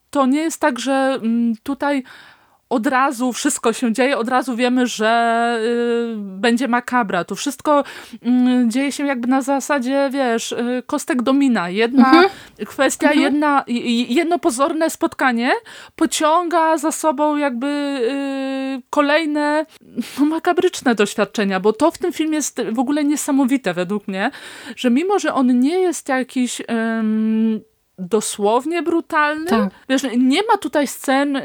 to 0.10 0.26
nie 0.26 0.40
jest 0.40 0.62
tak, 0.62 0.80
że 0.80 1.20
mm, 1.22 1.54
tutaj 1.64 2.04
od 2.70 2.88
razu 2.88 3.34
wszystko 3.34 3.74
się 3.74 3.94
dzieje, 3.94 4.18
od 4.18 4.30
razu 4.30 4.56
wiemy, 4.56 4.88
że 4.88 5.60
y, 5.64 6.16
będzie 6.18 6.68
makabra. 6.68 7.24
To 7.24 7.36
wszystko 7.36 7.84
y, 8.14 8.68
dzieje 8.68 8.92
się 8.92 9.06
jakby 9.06 9.28
na 9.28 9.42
zasadzie, 9.42 10.10
wiesz, 10.14 10.52
y, 10.52 10.84
kostek 10.86 11.22
domina. 11.22 11.70
Jedna 11.70 12.10
mhm. 12.10 12.30
kwestia, 12.66 13.08
mhm. 13.08 13.24
jedna, 13.24 13.64
jedno 14.08 14.40
pozorne 14.40 14.90
spotkanie 14.90 15.52
pociąga 15.96 16.78
za 16.78 16.92
sobą 16.92 17.38
jakby 17.38 17.68
y, 17.68 18.82
kolejne 18.90 19.66
no, 20.20 20.26
makabryczne 20.26 20.96
doświadczenia, 20.96 21.60
bo 21.60 21.74
to 21.74 21.92
w 21.92 21.98
tym 21.98 22.14
filmie 22.14 22.36
jest 22.36 22.62
w 22.72 22.80
ogóle 22.80 23.04
niesamowite 23.04 23.74
według 23.74 24.08
mnie, 24.08 24.32
że 24.76 24.90
mimo, 24.90 25.20
że 25.20 25.34
on 25.34 25.60
nie 25.60 25.80
jest 25.80 26.10
jakiś 26.10 26.62
dosłownie 27.98 28.84
brutalny. 28.84 29.46
Tak. 29.46 29.70
Wiesz, 29.90 30.04
nie 30.18 30.42
ma 30.44 30.58
tutaj 30.58 30.88
scen 30.88 31.42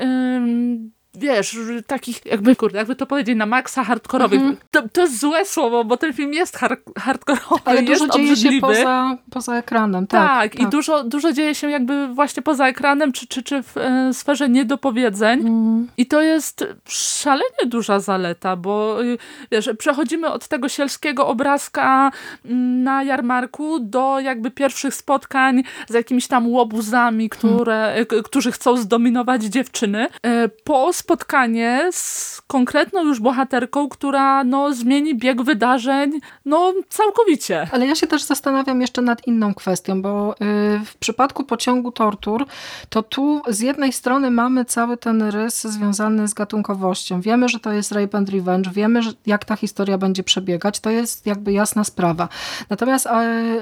wiesz, 1.15 1.57
takich 1.87 2.27
jakby, 2.27 2.57
kurde, 2.57 2.79
jakby 2.79 2.97
to 2.97 3.07
powiedzieć, 3.07 3.37
na 3.37 3.47
maksa 3.47 3.85
hardkorowych. 3.85 4.41
-hmm. 4.41 4.57
To, 4.71 4.89
to 4.89 5.01
jest 5.01 5.21
złe 5.21 5.45
słowo, 5.45 5.85
bo 5.85 5.97
ten 5.97 6.13
film 6.13 6.33
jest 6.33 6.57
hard, 6.57 6.81
hardkorowy, 6.99 7.63
Ale 7.65 7.83
dużo 7.83 8.09
dzieje 8.09 8.31
obrzydliwy. 8.31 8.55
się 8.55 8.61
poza, 8.61 9.17
poza 9.31 9.57
ekranem, 9.57 10.07
tak, 10.07 10.29
tak. 10.29 10.53
Tak, 10.53 10.61
i 10.61 10.67
dużo, 10.67 11.05
dużo 11.05 11.33
dzieje 11.33 11.55
się 11.55 11.71
jakby 11.71 12.09
właśnie 12.09 12.43
poza 12.43 12.69
ekranem, 12.69 13.13
czy, 13.13 13.27
czy, 13.27 13.43
czy 13.43 13.63
w 13.63 13.77
e, 13.77 14.15
sferze 14.15 14.49
niedopowiedzeń. 14.49 15.41
Mm. 15.41 15.89
I 15.97 16.07
to 16.07 16.23
jest 16.23 16.67
szalenie 16.89 17.67
duża 17.67 18.01
zaleta, 18.01 18.57
bo 18.57 19.05
y, 19.05 19.19
wiesz, 19.51 19.71
przechodzimy 19.79 20.29
od 20.29 20.49
tego 20.49 20.69
sielskiego 20.69 21.27
obrazka 21.27 22.13
mm, 22.45 22.83
na 22.83 23.03
jarmarku 23.03 23.81
do 23.81 24.21
jakby 24.21 24.51
pierwszych 24.51 24.95
spotkań 24.95 25.63
z 25.89 25.95
jakimiś 25.95 26.27
tam 26.27 26.49
łobuzami, 26.49 27.29
które, 27.29 27.95
mm. 27.95 28.07
którzy 28.25 28.53
chcą 28.53 28.77
zdominować 28.77 29.45
dziewczyny. 29.45 30.07
E, 30.23 30.49
po 30.49 30.85
spotkanie 31.05 31.89
z 31.93 32.41
konkretną 32.47 33.05
już 33.05 33.21
bohaterką, 33.21 33.89
która 33.89 34.45
no, 34.45 34.75
zmieni 34.75 35.15
bieg 35.15 35.43
wydarzeń 35.43 36.21
no, 36.45 36.73
całkowicie. 36.89 37.69
Ale 37.73 37.87
ja 37.87 37.95
się 37.95 38.07
też 38.07 38.23
zastanawiam 38.23 38.81
jeszcze 38.81 39.03
nad 39.03 39.27
inną 39.27 39.55
kwestią, 39.55 40.03
bo 40.03 40.33
y, 40.33 40.37
w 40.85 40.97
przypadku 40.97 41.45
pociągu 41.45 41.93
tortur, 41.93 42.47
to 42.89 43.03
tu 43.03 43.43
z 43.49 43.61
jednej 43.61 43.93
strony 43.93 44.31
mamy 44.31 44.65
cały 44.65 44.97
ten 44.97 45.23
rys 45.23 45.63
związany 45.63 46.29
z 46.29 46.35
gatunkowością. 46.35 47.21
Wiemy, 47.21 47.49
że 47.49 47.61
to 47.61 47.73
jest 47.73 47.93
rape 47.93 48.19
and 48.19 48.29
revenge, 48.29 48.71
wiemy, 48.71 49.01
jak 49.27 49.45
ta 49.45 49.57
historia 49.57 49.99
będzie 49.99 50.23
przebiegać, 50.23 50.81
to 50.81 50.91
jest 50.91 51.27
jakby 51.27 51.53
jasna 51.53 51.85
sprawa. 51.85 52.29
Natomiast 52.71 53.09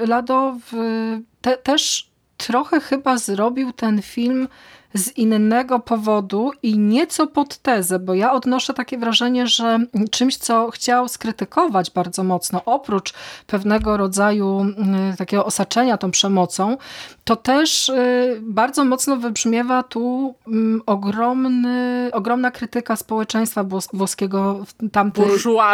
Lado 0.07 0.55
w, 0.71 0.75
te, 1.41 1.57
też 1.57 2.09
trochę 2.37 2.79
chyba 2.79 3.17
zrobił 3.17 3.73
ten 3.73 4.01
film 4.01 4.47
z 4.93 5.17
innego 5.17 5.79
powodu 5.79 6.51
i 6.63 6.77
nieco 6.77 7.27
pod 7.27 7.57
tezę, 7.57 7.99
bo 7.99 8.13
ja 8.13 8.33
odnoszę 8.33 8.73
takie 8.73 8.97
wrażenie, 8.97 9.47
że 9.47 9.79
czymś, 10.11 10.37
co 10.37 10.71
chciał 10.71 11.07
skrytykować 11.07 11.91
bardzo 11.91 12.23
mocno, 12.23 12.61
oprócz 12.65 13.13
pewnego 13.47 13.97
rodzaju 13.97 14.59
mm, 14.59 15.17
takiego 15.17 15.45
osaczenia 15.45 15.97
tą 15.97 16.11
przemocą, 16.11 16.77
to 17.23 17.35
też 17.35 17.89
y, 17.89 18.39
bardzo 18.41 18.85
mocno 18.85 19.17
wybrzmiewa 19.17 19.83
tu 19.83 20.35
mm, 20.47 20.81
ogromny, 20.85 22.09
ogromna 22.13 22.51
krytyka 22.51 22.95
społeczeństwa 22.95 23.65
włoskiego 23.93 24.65
tamtej, 24.91 25.25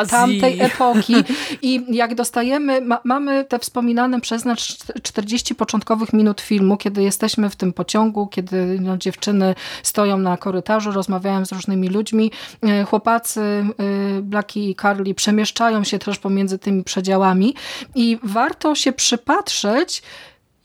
tamtej 0.09 0.61
epoki. 0.69 1.15
I 1.61 1.95
jak 1.95 2.15
dostajemy, 2.15 2.81
ma, 2.81 2.99
mamy 3.03 3.45
te 3.45 3.59
wspominane 3.59 4.21
przez 4.21 4.45
nas 4.45 4.59
40 5.03 5.55
początkowych 5.55 6.13
minut 6.13 6.41
filmu, 6.41 6.77
kiedy 6.77 7.03
jesteśmy 7.03 7.49
w 7.49 7.55
tym 7.55 7.73
pociągu, 7.73 8.27
kiedy 8.27 8.77
no, 8.81 8.97
dziewczyny 9.11 9.55
stoją 9.83 10.17
na 10.17 10.37
korytarzu, 10.37 10.91
rozmawiają 10.91 11.45
z 11.45 11.51
różnymi 11.51 11.89
ludźmi. 11.89 12.31
E, 12.63 12.83
chłopacy, 12.83 13.41
e, 13.41 14.21
Blackie 14.21 14.69
i 14.69 14.75
Carly 14.75 15.13
przemieszczają 15.13 15.83
się 15.83 15.99
też 15.99 16.19
pomiędzy 16.19 16.59
tymi 16.59 16.83
przedziałami 16.83 17.55
i 17.95 18.19
warto 18.23 18.75
się 18.75 18.91
przypatrzeć, 18.91 20.03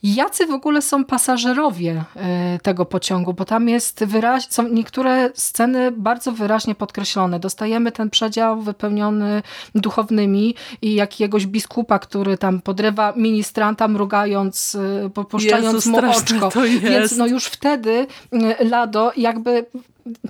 jacy 0.03 0.45
w 0.45 0.51
ogóle 0.51 0.81
są 0.81 1.05
pasażerowie 1.05 2.03
e, 2.15 2.59
tego 2.59 2.85
pociągu, 2.85 3.33
bo 3.33 3.45
tam 3.45 3.69
jest 3.69 4.03
wyraźnie, 4.03 4.51
są 4.51 4.67
niektóre 4.67 5.29
sceny 5.33 5.91
bardzo 5.91 6.31
wyraźnie 6.31 6.75
podkreślone. 6.75 7.39
Dostajemy 7.39 7.91
ten 7.91 8.09
przedział 8.09 8.61
wypełniony 8.61 9.43
duchownymi 9.75 10.55
i 10.81 10.93
jakiegoś 10.95 11.45
biskupa, 11.47 11.99
który 11.99 12.37
tam 12.37 12.61
podrywa 12.61 13.13
ministranta 13.15 13.87
mrugając, 13.87 14.77
e, 15.05 15.09
popuszczając 15.09 15.85
Jezu, 15.85 15.91
mu 15.91 16.11
oczko. 16.11 16.49
Więc 16.81 17.17
no 17.17 17.27
już 17.27 17.45
wtedy 17.45 18.07
e, 18.31 18.65
Lado 18.65 19.11
jakby 19.17 19.65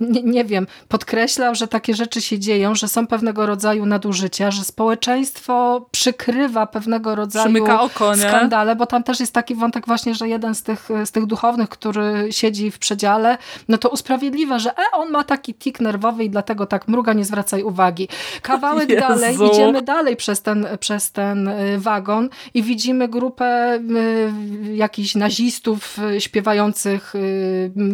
nie, 0.01 0.23
nie, 0.23 0.45
wiem, 0.45 0.67
podkreślał, 0.88 1.55
że 1.55 1.67
takie 1.67 1.93
rzeczy 1.93 2.21
się 2.21 2.39
dzieją, 2.39 2.75
że 2.75 2.88
są 2.88 3.07
pewnego 3.07 3.45
rodzaju 3.45 3.85
nadużycia, 3.85 4.51
że 4.51 4.63
społeczeństwo 4.63 5.85
przykrywa 5.91 6.67
pewnego 6.67 7.15
rodzaju 7.15 7.65
oko, 7.65 8.15
skandale, 8.15 8.75
bo 8.75 8.85
tam 8.85 9.03
też 9.03 9.19
jest 9.19 9.33
taki 9.33 9.55
wątek 9.55 9.85
właśnie, 9.85 10.15
że 10.15 10.27
jeden 10.27 10.55
z 10.55 10.63
tych, 10.63 10.89
z 11.05 11.11
tych 11.11 11.25
duchownych, 11.25 11.69
który 11.69 12.27
siedzi 12.31 12.71
w 12.71 12.79
przedziale, 12.79 13.38
no 13.67 13.77
to 13.77 13.89
usprawiedliwia, 13.89 14.59
że 14.59 14.69
e, 14.69 14.83
on 14.93 15.11
ma 15.11 15.23
taki 15.23 15.53
tik 15.53 15.79
nerwowy 15.79 16.23
i 16.23 16.29
dlatego 16.29 16.65
tak 16.65 16.88
mruga, 16.88 17.13
nie 17.13 17.25
zwracaj 17.25 17.63
uwagi. 17.63 18.07
Kawałek 18.41 18.89
Jezu. 18.89 19.01
dalej, 19.07 19.38
idziemy 19.51 19.81
dalej 19.81 20.15
przez 20.15 20.41
ten, 20.41 20.67
przez 20.79 21.11
ten 21.11 21.47
y, 21.47 21.79
wagon 21.79 22.29
i 22.53 22.63
widzimy 22.63 23.07
grupę 23.07 23.75
y, 23.75 24.75
jakichś 24.75 25.15
nazistów 25.15 25.99
y, 25.99 26.21
śpiewających 26.21 27.13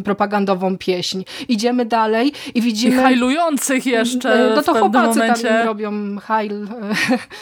propagandową 0.03 0.77
pieśń. 0.77 1.23
Idziemy 1.49 1.70
idziemy 1.71 1.85
dalej 1.85 2.33
i 2.53 2.61
widzimy... 2.61 2.95
I 2.95 2.99
hajlujących 2.99 3.85
jeszcze 3.85 4.53
No 4.55 4.61
to 4.61 4.73
chłopacy 4.73 5.19
momencie. 5.19 5.47
tam 5.47 5.67
robią 5.67 6.19
hajl. 6.19 6.67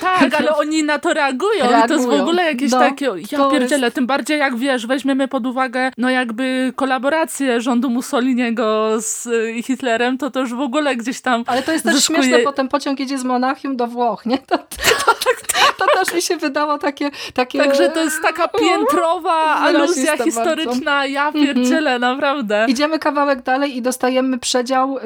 Tak, 0.02 0.34
ale 0.34 0.56
oni 0.56 0.84
na 0.84 1.00
to 1.00 1.14
reagują, 1.14 1.70
reagują. 1.70 1.86
i 1.86 1.88
to 1.88 1.94
jest 1.94 2.08
w 2.08 2.22
ogóle 2.22 2.44
jakieś 2.44 2.72
no, 2.72 2.80
takie, 2.80 3.12
ja 3.32 3.50
pierdzielę, 3.50 3.88
jest... 3.88 3.96
tym 3.96 4.08
bardziej 4.08 4.40
jak 4.40 4.56
wiesz, 4.56 4.88
weźmiemy 4.88 5.28
pod 5.28 5.46
uwagę 5.46 5.92
no 5.98 6.10
jakby 6.10 6.74
kolaborację 6.76 7.62
rządu 7.62 7.90
Mussoliniego 7.90 8.90
z 9.02 9.26
y, 9.26 9.64
Hitlerem, 9.64 10.18
to 10.18 10.32
to 10.32 10.40
już 10.40 10.54
w 10.54 10.62
ogóle 10.62 10.96
gdzieś 10.96 11.22
tam 11.22 11.44
Ale 11.48 11.64
to 11.64 11.72
jest 11.72 11.86
też 11.86 11.96
zyskuje... 11.96 12.24
śmieszne, 12.24 12.44
bo 12.44 12.52
ten 12.52 12.68
pociąg 12.68 13.00
jedzie 13.00 13.18
z 13.18 13.24
Monachium 13.24 13.78
do 13.78 13.88
Włoch, 13.88 14.26
nie? 14.26 14.38
To, 14.38 14.58
to, 14.58 14.66
to, 15.14 15.30
to 15.78 15.86
też 16.00 16.14
mi 16.14 16.22
się 16.22 16.38
wydało 16.38 16.78
takie... 16.78 17.12
takie... 17.34 17.60
Także 17.60 17.90
to 17.90 18.04
jest 18.04 18.22
taka 18.22 18.48
piętrowa 18.62 19.56
aluzja 19.56 20.18
historyczna, 20.18 20.92
bardzo. 20.92 21.14
ja 21.14 21.28
mhm. 21.28 21.46
pierdzielę, 21.46 21.96
mm 21.96 22.02
-hmm. 22.02 22.16
naprawdę. 22.16 22.66
Idziemy 22.70 23.00
kawałek 23.00 23.42
dalej 23.42 23.78
i 23.78 23.82
dostajemy 23.82 24.19
dostajemy 24.20 24.40
przedział 24.40 24.98
y, 24.98 25.02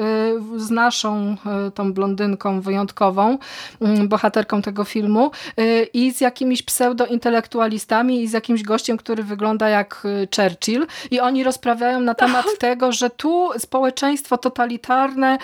z 0.56 0.70
naszą 0.70 1.36
y, 1.68 1.70
tą 1.70 1.92
blondynką 1.92 2.60
wyjątkową, 2.60 3.38
mm, 3.80 4.08
bohaterką 4.08 4.62
tego 4.62 4.84
filmu 4.84 5.30
y, 5.60 5.88
i 5.92 6.12
z 6.12 6.20
jakimiś 6.20 6.62
pseudointelektualistami 6.62 8.22
i 8.22 8.28
z 8.28 8.32
jakimś 8.32 8.62
gościem, 8.62 8.96
który 8.96 9.22
wygląda 9.22 9.68
jak 9.68 10.06
Churchill. 10.36 10.86
I 11.10 11.20
oni 11.20 11.44
rozprawiają 11.44 12.00
na 12.00 12.14
temat 12.14 12.46
tego, 12.58 12.92
że 12.92 13.10
tu 13.10 13.50
społeczeństwo 13.58 14.38
totalitarne 14.38 15.38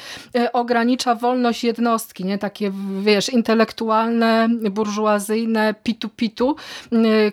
ogranicza 0.52 1.14
wolność 1.14 1.64
jednostki, 1.64 2.24
nie? 2.24 2.38
Takie 2.38 2.72
wiesz, 3.00 3.28
intelektualne, 3.28 4.48
burżuazyjne, 4.70 5.74
pitu-pitu, 5.84 6.56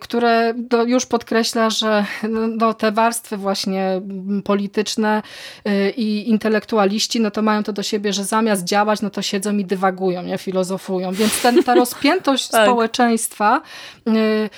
które 0.02 0.54
już 0.86 1.06
podkreśla, 1.06 1.69
że 1.69 2.06
no, 2.58 2.73
te 2.73 2.91
warstwy 2.91 3.38
właśnie 3.38 4.02
polityczne 4.43 5.21
i 5.97 6.26
intelektualiści, 6.27 7.19
no 7.19 7.31
to 7.31 7.41
mają 7.41 7.63
to 7.63 7.73
do 7.73 7.83
siebie, 7.83 8.13
że 8.13 8.23
zamiast 8.23 8.63
działać, 8.63 9.01
no 9.01 9.09
to 9.09 9.21
siedzą 9.21 9.57
i 9.57 9.65
dywagują, 9.65 10.23
nie? 10.23 10.37
filozofują. 10.37 11.11
Więc 11.11 11.41
ten, 11.41 11.63
ta 11.63 11.75
rozpiętość 11.75 12.47
tak. 12.49 12.65
społeczeństwa 12.67 13.61
y, 14.07 14.49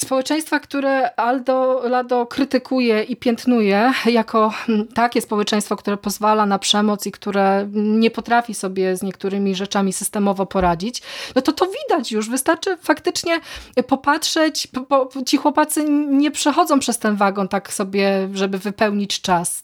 Społeczeństwa, 0.00 0.60
które 0.60 1.14
Aldo 1.14 1.82
Lado 1.84 2.26
krytykuje 2.26 3.02
i 3.02 3.16
piętnuje 3.16 3.92
jako 4.06 4.52
mm, 4.68 4.86
takie 4.86 5.20
społeczeństwo, 5.20 5.76
które 5.76 5.96
pozwala 5.96 6.46
na 6.46 6.58
przemoc 6.58 7.06
i 7.06 7.12
które 7.12 7.68
nie 7.72 8.10
potrafi 8.10 8.54
sobie 8.54 8.96
z 8.96 9.02
niektórymi 9.02 9.54
rzeczami 9.54 9.92
systemowo 9.92 10.46
poradzić, 10.46 11.02
no 11.34 11.42
to 11.42 11.52
to 11.52 11.66
widać 11.66 12.12
już. 12.12 12.30
Wystarczy 12.30 12.76
faktycznie 12.76 13.40
popatrzeć, 13.86 14.68
bo 14.88 15.08
ci 15.26 15.36
chłopacy 15.36 15.84
nie 16.08 16.30
przechodzą 16.30 16.78
przez 16.78 16.98
ten 16.98 17.16
wagon 17.16 17.48
tak 17.48 17.72
sobie, 17.72 18.28
żeby 18.32 18.58
wypełnić 18.58 19.20
czas. 19.20 19.62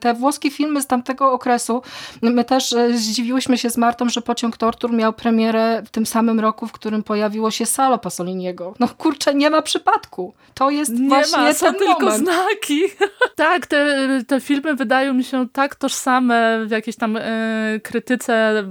Te 0.00 0.14
włoskie 0.14 0.50
filmy 0.50 0.82
z 0.82 0.86
tamtego 0.86 1.32
okresu, 1.32 1.82
my 2.22 2.44
też 2.44 2.72
e, 2.72 2.98
zdziwiłyśmy 2.98 3.58
się 3.58 3.70
z 3.70 3.76
Martą, 3.76 4.08
że 4.08 4.22
Pociąg 4.22 4.56
Tortur 4.56 4.92
miał 4.92 5.12
premierę 5.12 5.82
w 5.86 5.90
tym 5.90 6.06
samym 6.06 6.40
roku, 6.40 6.66
w 6.66 6.72
którym 6.72 7.02
pojawiło 7.02 7.50
się 7.50 7.66
Salo 7.66 7.98
Pasoliniego. 7.98 8.74
No 8.78 8.88
kurczę, 8.88 9.34
nie 9.34 9.50
ma 9.50 9.62
przypadku. 9.70 10.34
To 10.54 10.70
jest 10.70 10.92
nie 10.92 11.08
właśnie 11.08 11.42
ma, 11.42 11.54
są 11.54 11.66
ten 11.66 11.74
tylko 11.74 12.00
moment. 12.00 12.24
znaki. 12.24 12.82
tak, 13.36 13.66
te, 13.66 14.08
te 14.26 14.40
filmy 14.40 14.74
wydają 14.74 15.14
mi 15.14 15.24
się 15.24 15.48
tak 15.48 15.74
tożsame 15.74 16.66
w 16.66 16.70
jakiejś 16.70 16.96
tam 16.96 17.16
e, 17.16 17.80
krytyce 17.82 18.64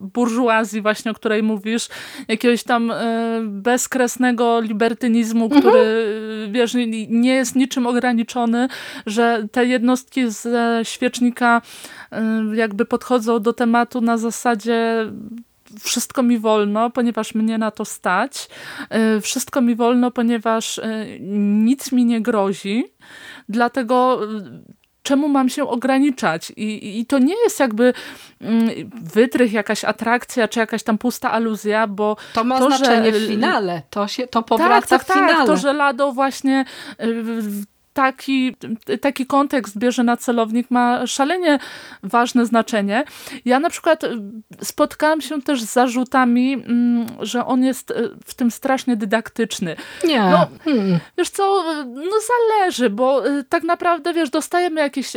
burżuazji 0.00 0.82
właśnie, 0.82 1.10
o 1.10 1.14
której 1.14 1.42
mówisz, 1.42 1.88
jakiegoś 2.28 2.62
tam 2.62 2.90
e, 2.90 3.40
bezkresnego 3.42 4.60
libertynizmu, 4.60 5.44
mhm. 5.44 5.60
który 5.60 5.78
mhm. 5.78 6.52
wiesz, 6.52 6.74
nie 7.08 7.34
jest 7.34 7.56
niczym 7.56 7.86
ograniczony, 7.86 8.68
że 9.06 9.46
te 9.52 9.66
jednostki 9.66 10.30
ze 10.30 10.80
świecznika 10.82 11.62
e, 12.12 12.42
jakby 12.54 12.84
podchodzą 12.84 13.40
do 13.40 13.52
tematu 13.52 14.00
na 14.00 14.18
zasadzie 14.18 15.12
wszystko 15.80 16.22
mi 16.22 16.38
wolno, 16.38 16.90
ponieważ 16.90 17.34
mnie 17.34 17.58
na 17.58 17.70
to 17.70 17.84
stać. 17.84 18.48
E, 18.90 19.20
wszystko 19.20 19.60
mi 19.60 19.74
wolno, 19.74 20.10
ponieważ 20.10 20.78
e, 20.78 21.06
nic 21.20 21.92
mi 21.92 22.04
nie 22.04 22.20
grozi. 22.20 22.84
Dlatego 23.48 24.20
e, 24.24 24.86
czemu 25.02 25.28
mam 25.28 25.48
się 25.48 25.68
ograniczać? 25.68 26.52
I, 26.56 27.00
I, 27.00 27.06
to 27.06 27.18
nie 27.18 27.34
jest 27.44 27.60
jakby 27.60 27.92
mm, 28.40 28.70
wytrych, 29.02 29.52
jakaś 29.52 29.84
atrakcja, 29.84 30.48
czy 30.48 30.58
jakaś 30.58 30.82
tam 30.82 30.98
pusta 30.98 31.32
aluzja, 31.32 31.86
bo 31.86 32.16
to 32.32 32.44
ma 32.44 32.58
to, 32.58 32.66
znaczenie 32.66 33.12
że, 33.12 33.20
w 33.20 33.28
finale. 33.28 33.82
To, 33.90 34.08
się, 34.08 34.26
to 34.26 34.42
powraca 34.42 34.98
tak, 34.98 35.04
tak, 35.04 35.16
w 35.16 35.20
finale. 35.20 35.36
Tak, 35.36 35.46
to, 35.46 35.56
że 35.56 35.72
Lado 35.72 36.12
właśnie 36.12 36.64
taki, 37.96 38.56
taki 39.00 39.26
kontekst 39.26 39.78
bierze 39.78 40.02
na 40.02 40.16
celownik 40.16 40.70
ma 40.70 41.06
szalenie 41.06 41.58
ważne 42.02 42.46
znaczenie. 42.46 43.04
Ja 43.44 43.60
na 43.60 43.70
przykład 43.70 44.04
y, 44.04 44.08
spotkałam 44.62 45.20
się 45.20 45.42
też 45.42 45.62
z 45.62 45.72
zarzutami, 45.72 46.52
mm, 46.54 47.06
że 47.20 47.46
on 47.46 47.64
jest 47.64 47.90
y, 47.90 48.10
w 48.24 48.34
tym 48.34 48.50
strasznie 48.50 48.96
dydaktyczny. 48.96 49.76
Nie. 50.04 50.20
No, 50.20 50.46
hmm. 50.64 50.98
Wiesz 51.18 51.30
co, 51.30 51.64
no 51.86 52.16
zależy, 52.32 52.90
bo 52.90 53.28
y, 53.28 53.44
tak 53.44 53.62
naprawdę, 53.62 54.14
wiesz, 54.14 54.30
dostajemy 54.30 54.80
jakieś 54.80 55.12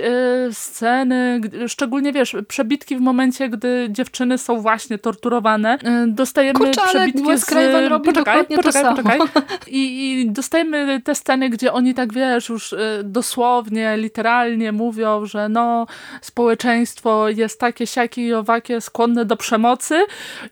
sceny, 0.52 1.42
szczególnie, 1.68 2.14
wiesz, 2.14 2.36
przebitki 2.48 2.98
w 2.98 3.02
momencie, 3.02 3.50
gdy 3.50 3.88
dziewczyny 3.90 4.38
są 4.38 4.62
właśnie 4.62 4.98
torturowane. 4.98 5.78
Dostajemy 6.08 6.60
Kurczę, 6.60 6.82
przebitki 6.90 7.38
z... 7.38 7.46
poczekaj, 7.46 8.46
poczekaj, 8.46 8.46
poczekaj. 8.56 9.20
I, 9.68 10.12
I 10.12 10.32
dostajemy 10.32 11.02
te 11.02 11.16
sceny, 11.16 11.50
gdzie 11.50 11.74
oni 11.74 11.94
tak, 11.94 12.14
wiesz, 12.14 12.50
już 12.50 12.69
Y, 12.74 13.04
dosłownie, 13.04 13.98
literalnie 13.98 14.72
mówią, 14.72 15.26
że 15.26 15.50
no 15.50 15.88
społeczeństwo 16.22 17.30
jest 17.30 17.60
takie, 17.60 17.88
siakie 17.88 18.28
i 18.28 18.34
owakie, 18.34 18.82
skłonne 18.82 19.26
do 19.26 19.38
przemocy 19.38 20.06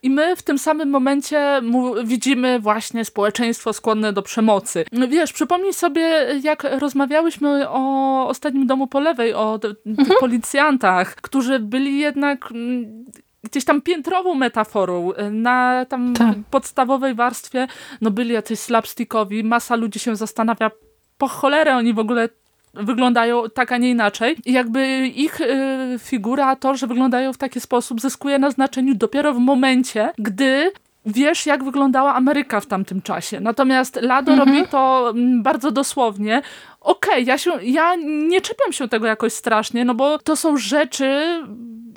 i 0.03 0.09
my 0.09 0.35
w 0.35 0.43
tym 0.43 0.59
samym 0.59 0.89
momencie 0.89 1.61
widzimy 2.03 2.59
właśnie 2.59 3.05
społeczeństwo 3.05 3.73
skłonne 3.73 4.13
do 4.13 4.21
przemocy. 4.21 4.85
Wiesz, 5.09 5.33
przypomnij 5.33 5.73
sobie, 5.73 6.01
jak 6.43 6.63
rozmawiałyśmy 6.79 7.69
o 7.69 8.27
ostatnim 8.27 8.67
domu 8.67 8.87
po 8.87 8.99
lewej, 8.99 9.33
o 9.33 9.59
mhm. 9.85 10.19
policjantach, 10.19 11.15
którzy 11.15 11.59
byli 11.59 11.99
jednak 11.99 12.51
mm, 12.51 13.05
gdzieś 13.43 13.65
tam 13.65 13.81
piętrową 13.81 14.33
metaforą. 14.33 15.11
Y, 15.11 15.31
na 15.31 15.85
tam 15.85 16.13
tak. 16.13 16.35
podstawowej 16.51 17.15
warstwie 17.15 17.67
no 18.01 18.11
byli 18.11 18.33
jacyś 18.33 18.59
slapstickowi, 18.59 19.43
masa 19.43 19.75
ludzi 19.75 19.99
się 19.99 20.15
zastanawia, 20.15 20.71
po 21.17 21.27
cholerę 21.27 21.75
oni 21.75 21.93
w 21.93 21.99
ogóle 21.99 22.29
wyglądają 22.73 23.43
tak, 23.53 23.71
a 23.71 23.77
nie 23.77 23.89
inaczej. 23.89 24.37
I 24.45 24.53
jakby 24.53 25.07
ich 25.07 25.41
y, 25.41 25.99
figura, 25.99 26.55
to, 26.55 26.75
że 26.75 26.87
wyglądają 26.87 27.33
w 27.33 27.37
taki 27.37 27.59
sposób, 27.59 28.01
zyskuje 28.01 28.39
na 28.39 28.51
znaczeniu 28.51 28.95
dopiero 28.95 29.33
w 29.33 29.39
momencie, 29.39 30.11
gdy 30.17 30.71
wiesz, 31.07 31.45
jak 31.45 31.63
wyglądała 31.63 32.15
Ameryka 32.15 32.59
w 32.59 32.65
tamtym 32.65 33.01
czasie. 33.01 33.39
Natomiast 33.39 33.95
Lado 34.01 34.31
mhm. 34.31 34.49
robi 34.49 34.67
to 34.67 35.09
mm, 35.09 35.43
bardzo 35.43 35.71
dosłownie. 35.71 36.41
Okej, 36.81 37.13
okay, 37.13 37.21
ja, 37.21 37.37
się, 37.37 37.51
ja 37.63 37.95
nie 38.27 38.41
czepiam 38.41 38.73
się 38.73 38.87
tego 38.87 39.07
jakoś 39.07 39.33
strasznie, 39.33 39.85
no 39.85 39.95
bo 39.95 40.19
to 40.19 40.35
są 40.35 40.57
rzeczy, 40.57 41.41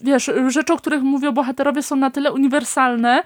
wiesz, 0.02 0.30
rzeczy, 0.48 0.72
o 0.72 0.76
których 0.76 1.02
mówią 1.02 1.32
bohaterowie 1.32 1.82
są 1.82 1.96
na 1.96 2.10
tyle 2.10 2.32
uniwersalne, 2.32 3.22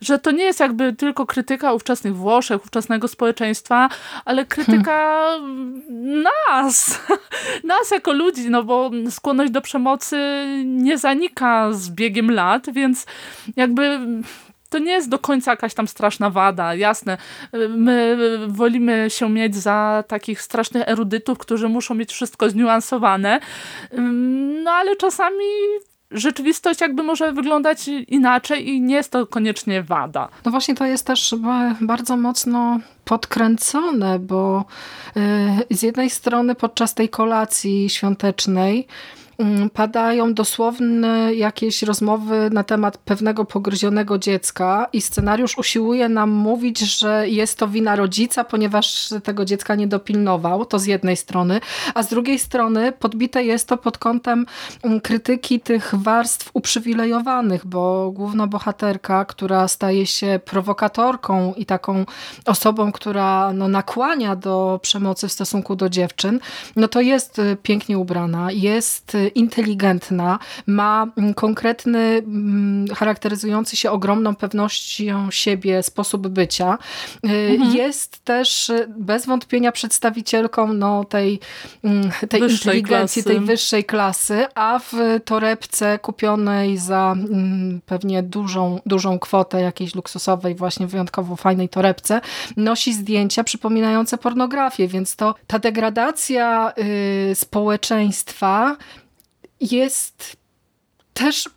że 0.00 0.18
to 0.18 0.30
nie 0.30 0.44
jest 0.44 0.60
jakby 0.60 0.92
tylko 0.92 1.26
krytyka 1.26 1.72
ówczesnych 1.72 2.16
Włoszech, 2.16 2.64
ówczesnego 2.64 3.08
społeczeństwa, 3.08 3.88
ale 4.24 4.44
krytyka 4.44 5.26
hmm. 5.38 6.22
nas, 6.48 7.00
nas 7.64 7.90
jako 7.90 8.12
ludzi, 8.12 8.50
no 8.50 8.62
bo 8.62 8.90
skłonność 9.10 9.52
do 9.52 9.60
przemocy 9.60 10.16
nie 10.64 10.98
zanika 10.98 11.72
z 11.72 11.90
biegiem 11.90 12.30
lat, 12.30 12.70
więc 12.72 13.06
jakby 13.56 14.00
to 14.70 14.78
nie 14.78 14.92
jest 14.92 15.08
do 15.08 15.18
końca 15.18 15.50
jakaś 15.50 15.74
tam 15.74 15.88
straszna 15.88 16.30
wada, 16.30 16.74
jasne. 16.74 17.18
My 17.68 18.18
wolimy 18.48 19.06
się 19.10 19.30
mieć 19.30 19.56
za 19.56 20.04
takich 20.08 20.42
strasznych 20.42 20.88
erudytów, 20.88 21.38
którzy 21.38 21.68
muszą 21.68 21.94
mieć 21.94 22.12
wszystko 22.12 22.50
zniuansowane, 22.50 23.40
no 24.64 24.70
ale 24.70 24.96
czasami 24.96 25.44
rzeczywistość 26.10 26.80
jakby 26.80 27.02
może 27.02 27.32
wyglądać 27.32 27.88
inaczej 27.88 28.68
i 28.68 28.80
nie 28.80 28.94
jest 28.94 29.12
to 29.12 29.26
koniecznie 29.26 29.82
wada. 29.82 30.28
No 30.44 30.50
właśnie 30.50 30.74
to 30.74 30.86
jest 30.86 31.06
też 31.06 31.34
bardzo 31.80 32.16
mocno 32.16 32.80
podkręcone, 33.04 34.18
bo 34.18 34.64
y, 35.70 35.76
z 35.76 35.82
jednej 35.82 36.10
strony 36.10 36.54
podczas 36.54 36.94
tej 36.94 37.08
kolacji 37.08 37.90
świątecznej 37.90 38.86
padają 39.72 40.34
dosłowne 40.34 41.34
jakieś 41.34 41.82
rozmowy 41.82 42.50
na 42.52 42.64
temat 42.64 42.98
pewnego 42.98 43.44
pogryzionego 43.44 44.18
dziecka 44.18 44.86
i 44.92 45.00
scenariusz 45.00 45.58
usiłuje 45.58 46.08
nam 46.08 46.30
mówić, 46.30 46.78
że 46.78 47.28
jest 47.28 47.58
to 47.58 47.68
wina 47.68 47.96
rodzica, 47.96 48.44
ponieważ 48.44 49.08
tego 49.24 49.44
dziecka 49.44 49.74
nie 49.74 49.86
dopilnował, 49.86 50.64
to 50.64 50.78
z 50.78 50.86
jednej 50.86 51.16
strony, 51.16 51.60
a 51.94 52.02
z 52.02 52.08
drugiej 52.08 52.38
strony 52.38 52.92
podbite 52.92 53.44
jest 53.44 53.68
to 53.68 53.76
pod 53.76 53.98
kątem 53.98 54.46
mm, 54.82 55.00
krytyki 55.00 55.60
tych 55.60 55.94
warstw 55.94 56.50
uprzywilejowanych, 56.52 57.66
bo 57.66 58.10
główna 58.10 58.46
bohaterka, 58.46 59.24
która 59.24 59.68
staje 59.68 60.06
się 60.06 60.40
prowokatorką 60.44 61.54
i 61.56 61.66
taką 61.66 62.04
osobą, 62.46 62.92
która 62.92 63.52
no, 63.52 63.68
nakłania 63.68 64.36
do 64.36 64.80
przemocy 64.82 65.28
w 65.28 65.32
stosunku 65.32 65.76
do 65.76 65.88
dziewczyn, 65.88 66.40
no 66.76 66.88
to 66.88 67.00
jest 67.00 67.38
y, 67.38 67.56
pięknie 67.62 67.98
ubrana, 67.98 68.52
jest 68.52 69.14
y, 69.14 69.25
inteligentna, 69.28 70.38
ma 70.66 71.06
mm, 71.16 71.34
konkretny, 71.34 71.98
mm, 71.98 72.88
charakteryzujący 72.94 73.76
się 73.76 73.90
ogromną 73.90 74.36
pewnością 74.36 75.30
siebie 75.30 75.82
sposób 75.82 76.28
bycia. 76.28 76.78
Y, 77.24 77.28
mhm. 77.28 77.76
Jest 77.76 78.24
też 78.24 78.70
y, 78.70 78.86
bez 78.98 79.26
wątpienia 79.26 79.72
przedstawicielką 79.72 80.72
no, 80.72 81.04
tej, 81.04 81.40
mm, 81.84 82.10
tej 82.28 82.40
inteligencji, 82.40 83.22
klasy. 83.22 83.38
tej 83.38 83.46
wyższej 83.46 83.84
klasy, 83.84 84.46
a 84.54 84.78
w 84.78 85.20
torebce 85.24 85.98
kupionej 85.98 86.78
za 86.78 87.16
pewnie 87.86 88.22
dużą, 88.22 88.80
dużą 88.86 89.18
kwotę 89.18 89.60
jakiejś 89.60 89.94
luksusowej, 89.94 90.54
właśnie 90.54 90.86
wyjątkowo 90.86 91.36
fajnej 91.36 91.68
torebce, 91.68 92.20
nosi 92.56 92.92
zdjęcia 92.94 93.44
przypominające 93.44 94.18
pornografię, 94.18 94.88
więc 94.88 95.16
to 95.16 95.34
ta 95.46 95.58
degradacja 95.58 96.72
y, 96.78 97.34
społeczeństwa 97.34 98.76
jest 99.60 100.36
też 101.14 101.48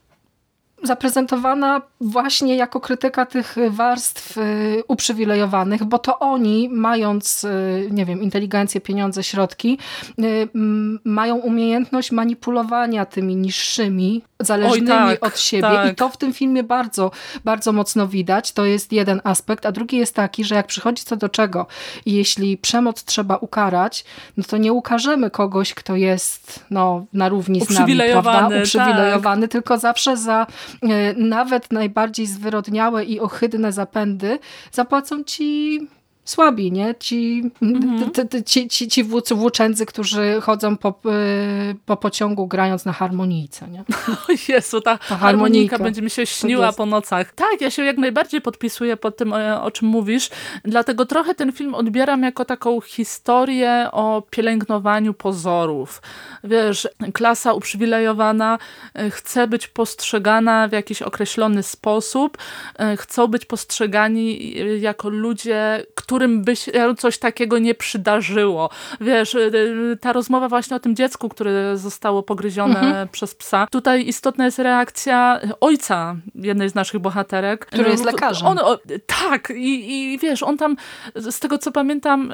zaprezentowana 0.83 1.81
właśnie 2.01 2.55
jako 2.55 2.79
krytyka 2.79 3.25
tych 3.25 3.55
warstw 3.69 4.37
y, 4.37 4.83
uprzywilejowanych, 4.87 5.83
bo 5.83 5.99
to 5.99 6.19
oni, 6.19 6.69
mając, 6.69 7.43
y, 7.43 7.87
nie 7.91 8.05
wiem, 8.05 8.21
inteligencję, 8.21 8.81
pieniądze, 8.81 9.23
środki, 9.23 9.77
y, 10.19 10.49
mają 11.03 11.35
umiejętność 11.35 12.11
manipulowania 12.11 13.05
tymi 13.05 13.35
niższymi, 13.35 14.21
zależnymi 14.39 14.87
tak, 14.87 15.25
od 15.25 15.39
siebie 15.39 15.61
tak. 15.61 15.91
i 15.91 15.95
to 15.95 16.09
w 16.09 16.17
tym 16.17 16.33
filmie 16.33 16.63
bardzo, 16.63 17.11
bardzo 17.45 17.71
mocno 17.71 18.07
widać. 18.07 18.51
To 18.51 18.65
jest 18.65 18.91
jeden 18.91 19.21
aspekt, 19.23 19.65
a 19.65 19.71
drugi 19.71 19.97
jest 19.97 20.15
taki, 20.15 20.43
że 20.43 20.55
jak 20.55 20.67
przychodzi 20.67 21.03
co 21.03 21.15
do 21.15 21.29
czego 21.29 21.65
jeśli 22.05 22.57
przemoc 22.57 23.03
trzeba 23.03 23.37
ukarać, 23.37 24.05
no 24.37 24.43
to 24.43 24.57
nie 24.57 24.73
ukażemy 24.73 25.29
kogoś, 25.29 25.73
kto 25.73 25.95
jest 25.95 26.65
no, 26.69 27.05
na 27.13 27.29
równi 27.29 27.61
z 27.61 27.69
nami, 27.69 27.97
prawda? 28.11 28.49
Uprzywilejowany, 28.59 29.41
tak. 29.41 29.51
tylko 29.51 29.77
zawsze 29.77 30.17
za 30.17 30.47
nawet 31.15 31.71
najbardziej 31.71 32.25
zwyrodniałe 32.25 33.05
i 33.05 33.19
ohydne 33.19 33.71
zapędy 33.71 34.39
zapłacą 34.71 35.23
ci 35.23 35.79
słabi, 36.29 36.71
nie? 36.71 36.95
Ci, 36.99 37.51
mhm. 37.61 38.11
ci, 38.45 38.67
ci, 38.67 38.87
ci 38.87 39.03
włóczędzy, 39.31 39.85
którzy 39.85 40.41
chodzą 40.41 40.77
po, 40.77 40.89
y, 40.89 41.75
po 41.85 41.97
pociągu 41.97 42.47
grając 42.47 42.85
na 42.85 42.93
harmonijce, 42.93 43.67
nie? 43.67 43.83
O 44.29 44.31
Jezu, 44.47 44.81
ta, 44.81 44.97
ta 44.97 45.17
harmonika 45.17 45.77
będzie 45.77 46.01
mi 46.01 46.09
się 46.09 46.25
śniła 46.25 46.73
po 46.73 46.85
nocach. 46.85 47.33
Tak, 47.33 47.61
ja 47.61 47.71
się 47.71 47.83
jak 47.83 47.97
najbardziej 47.97 48.41
podpisuję 48.41 48.97
pod 48.97 49.17
tym, 49.17 49.33
o 49.61 49.71
czym 49.71 49.87
mówisz, 49.87 50.29
dlatego 50.63 51.05
trochę 51.05 51.35
ten 51.35 51.51
film 51.51 51.75
odbieram 51.75 52.23
jako 52.23 52.45
taką 52.45 52.81
historię 52.81 53.87
o 53.91 54.23
pielęgnowaniu 54.29 55.13
pozorów. 55.13 56.01
Wiesz, 56.43 56.87
klasa 57.13 57.53
uprzywilejowana 57.53 58.57
e, 58.93 59.09
chce 59.09 59.47
być 59.47 59.67
postrzegana 59.67 60.67
w 60.67 60.71
jakiś 60.71 61.01
określony 61.01 61.63
sposób, 61.63 62.37
e, 62.79 62.97
chcą 62.97 63.27
być 63.27 63.45
postrzegani 63.45 64.55
e, 64.59 64.77
jako 64.77 65.09
ludzie, 65.09 65.85
którym 66.19 66.43
by 66.43 66.55
się 66.55 66.71
coś 66.97 67.17
takiego 67.17 67.59
nie 67.59 67.75
przydarzyło. 67.75 68.69
Wiesz, 69.01 69.37
ta 70.01 70.13
rozmowa 70.13 70.49
właśnie 70.49 70.75
o 70.75 70.79
tym 70.79 70.95
dziecku, 70.95 71.29
które 71.29 71.77
zostało 71.77 72.23
pogryzione 72.23 72.79
mhm. 72.79 73.07
przez 73.07 73.35
psa. 73.35 73.67
Tutaj 73.71 74.07
istotna 74.07 74.45
jest 74.45 74.59
reakcja 74.59 75.39
ojca 75.61 76.15
jednej 76.35 76.69
z 76.69 76.75
naszych 76.75 76.99
bohaterek. 76.99 77.65
Który 77.65 77.89
jest 77.89 78.05
lekarzem. 78.05 78.47
On, 78.47 78.59
o, 78.59 78.79
tak, 79.05 79.49
i, 79.55 79.93
i 80.13 80.17
wiesz, 80.17 80.43
on 80.43 80.57
tam, 80.57 80.75
z 81.15 81.39
tego 81.39 81.57
co 81.57 81.71
pamiętam, 81.71 82.33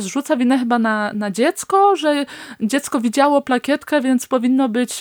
zrzuca 0.00 0.36
winę 0.36 0.58
chyba 0.58 0.78
na, 0.78 1.12
na 1.14 1.30
dziecko, 1.30 1.96
że 1.96 2.26
dziecko 2.60 3.00
widziało 3.00 3.42
plakietkę, 3.42 4.00
więc 4.00 4.26
powinno 4.26 4.68
być 4.68 5.00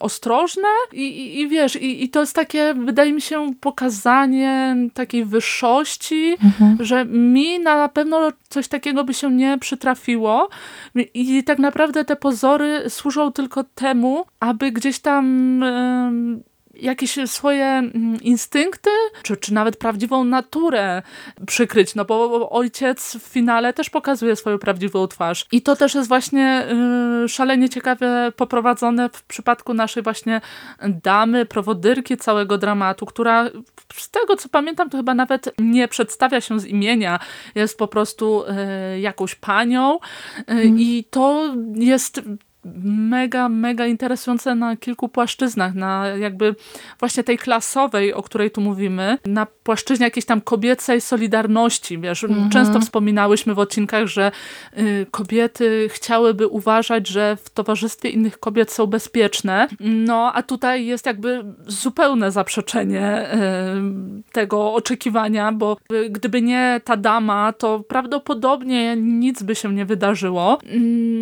ostrożne 0.00 0.68
i, 0.92 1.02
i, 1.02 1.40
i 1.40 1.48
wiesz, 1.48 1.76
i, 1.76 2.04
i 2.04 2.08
to 2.08 2.20
jest 2.20 2.34
takie, 2.34 2.74
wydaje 2.74 3.12
mi 3.12 3.20
się, 3.20 3.54
pokazanie 3.60 4.76
takiej 4.94 5.24
wyższości, 5.24 6.36
mhm. 6.44 6.76
że 6.80 7.04
mi 7.04 7.60
na 7.74 7.88
pewno 7.88 8.32
coś 8.48 8.68
takiego 8.68 9.04
by 9.04 9.14
się 9.14 9.30
nie 9.30 9.58
przytrafiło. 9.58 10.48
I 11.14 11.44
tak 11.44 11.58
naprawdę 11.58 12.04
te 12.04 12.16
pozory 12.16 12.90
służą 12.90 13.32
tylko 13.32 13.64
temu, 13.64 14.24
aby 14.40 14.72
gdzieś 14.72 14.98
tam 14.98 15.64
jakieś 16.80 17.18
swoje 17.26 17.66
mm, 17.66 18.20
instynkty, 18.22 18.90
czy, 19.22 19.36
czy 19.36 19.54
nawet 19.54 19.76
prawdziwą 19.76 20.24
naturę 20.24 21.02
przykryć, 21.46 21.94
no 21.94 22.04
bo 22.04 22.50
ojciec 22.50 23.16
w 23.16 23.22
finale 23.22 23.72
też 23.72 23.90
pokazuje 23.90 24.36
swoją 24.36 24.58
prawdziwą 24.58 25.06
twarz. 25.06 25.46
I 25.52 25.62
to 25.62 25.76
też 25.76 25.94
jest 25.94 26.08
właśnie 26.08 26.66
y, 27.24 27.28
szalenie 27.28 27.68
ciekawe 27.68 28.32
poprowadzone 28.36 29.08
w 29.08 29.22
przypadku 29.22 29.74
naszej 29.74 30.02
właśnie 30.02 30.40
damy, 30.82 31.46
prowodyrki 31.46 32.16
całego 32.16 32.58
dramatu, 32.58 33.06
która 33.06 33.50
z 33.92 34.10
tego 34.10 34.36
co 34.36 34.48
pamiętam 34.48 34.90
to 34.90 34.96
chyba 34.96 35.14
nawet 35.14 35.54
nie 35.58 35.88
przedstawia 35.88 36.40
się 36.40 36.60
z 36.60 36.66
imienia, 36.66 37.18
jest 37.54 37.78
po 37.78 37.88
prostu 37.88 38.44
y, 38.94 39.00
jakąś 39.00 39.34
panią 39.34 39.96
y, 39.96 40.42
mm. 40.46 40.78
i 40.78 41.04
to 41.10 41.54
jest 41.74 42.22
mega, 42.84 43.48
mega 43.48 43.86
interesujące 43.86 44.54
na 44.54 44.76
kilku 44.76 45.08
płaszczyznach, 45.08 45.74
na 45.74 46.06
jakby 46.06 46.54
właśnie 47.00 47.24
tej 47.24 47.38
klasowej, 47.38 48.14
o 48.14 48.22
której 48.22 48.50
tu 48.50 48.60
mówimy, 48.60 49.18
na 49.26 49.46
płaszczyźnie 49.46 50.06
jakiejś 50.06 50.24
tam 50.26 50.40
kobiecej 50.40 51.00
solidarności, 51.00 51.98
wiesz, 51.98 52.24
mhm. 52.24 52.50
często 52.50 52.80
wspominałyśmy 52.80 53.54
w 53.54 53.58
odcinkach, 53.58 54.06
że 54.06 54.32
y, 54.78 55.06
kobiety 55.10 55.88
chciałyby 55.92 56.46
uważać, 56.46 57.08
że 57.08 57.36
w 57.44 57.50
towarzystwie 57.50 58.08
innych 58.08 58.38
kobiet 58.38 58.72
są 58.72 58.86
bezpieczne, 58.86 59.68
no 59.80 60.32
a 60.34 60.42
tutaj 60.42 60.86
jest 60.86 61.06
jakby 61.06 61.44
zupełne 61.66 62.30
zaprzeczenie 62.30 63.34
y, 63.34 64.32
tego 64.32 64.74
oczekiwania, 64.74 65.52
bo 65.52 65.76
y, 65.92 66.10
gdyby 66.10 66.42
nie 66.42 66.80
ta 66.84 66.96
dama, 66.96 67.52
to 67.52 67.80
prawdopodobnie 67.80 68.96
nic 68.96 69.42
by 69.42 69.54
się 69.54 69.74
nie 69.74 69.84
wydarzyło. 69.84 70.58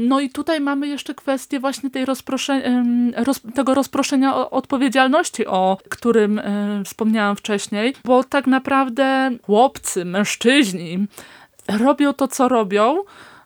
No 0.09 0.20
i 0.20 0.30
tutaj 0.30 0.61
mamy 0.61 0.88
jeszcze 0.88 1.14
kwestię 1.14 1.34
kwestię 1.35 1.61
właśnie 1.61 1.91
tej 1.91 2.05
rozprosze, 2.05 2.62
roz, 3.16 3.41
tego 3.55 3.74
rozproszenia 3.74 4.51
odpowiedzialności, 4.51 5.47
o 5.47 5.78
którym 5.89 6.41
wspomniałam 6.85 7.37
wcześniej, 7.37 7.95
bo 8.05 8.24
tak 8.24 8.47
naprawdę 8.47 9.30
chłopcy, 9.43 10.05
mężczyźni 10.05 11.07
robią 11.68 12.12
to, 12.12 12.28
co 12.28 12.49
robią, 12.49 12.97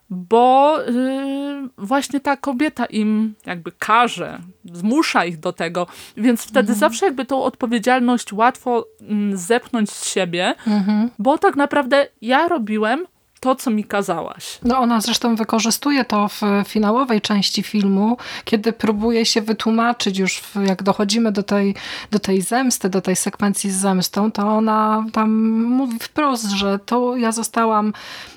bo 0.09 0.77
yy, 0.81 1.69
właśnie 1.77 2.19
ta 2.19 2.37
kobieta 2.37 2.85
im 2.85 3.33
jakby 3.45 3.71
każe, 3.71 4.39
zmusza 4.73 5.25
ich 5.25 5.39
do 5.39 5.53
tego, 5.53 5.87
więc 6.17 6.43
wtedy 6.43 6.59
mhm. 6.59 6.79
zawsze 6.79 7.05
jakby 7.05 7.25
tą 7.25 7.43
odpowiedzialność 7.43 8.33
łatwo 8.33 8.85
mm, 9.01 9.37
zepchnąć 9.37 9.91
z 9.91 10.09
siebie, 10.09 10.55
mhm. 10.67 11.09
bo 11.19 11.37
tak 11.37 11.55
naprawdę 11.55 12.07
ja 12.21 12.47
robiłem 12.47 13.05
to, 13.39 13.55
co 13.55 13.71
mi 13.71 13.83
kazałaś. 13.83 14.59
No 14.63 14.77
ona 14.77 15.01
zresztą 15.01 15.35
wykorzystuje 15.35 16.05
to 16.05 16.27
w 16.27 16.41
finałowej 16.67 17.21
części 17.21 17.63
filmu, 17.63 18.17
kiedy 18.45 18.73
próbuje 18.73 19.25
się 19.25 19.41
wytłumaczyć 19.41 20.17
już, 20.17 20.41
jak 20.65 20.83
dochodzimy 20.83 21.31
do 21.31 21.43
tej, 21.43 21.75
do 22.11 22.19
tej 22.19 22.41
zemsty, 22.41 22.89
do 22.89 23.01
tej 23.01 23.15
sekwencji 23.15 23.71
z 23.71 23.75
zemstą, 23.75 24.31
to 24.31 24.47
ona 24.47 25.05
tam 25.13 25.61
mówi 25.63 25.99
wprost, 25.99 26.49
że 26.49 26.79
to 26.85 27.17
ja 27.17 27.31
zostałam 27.31 27.93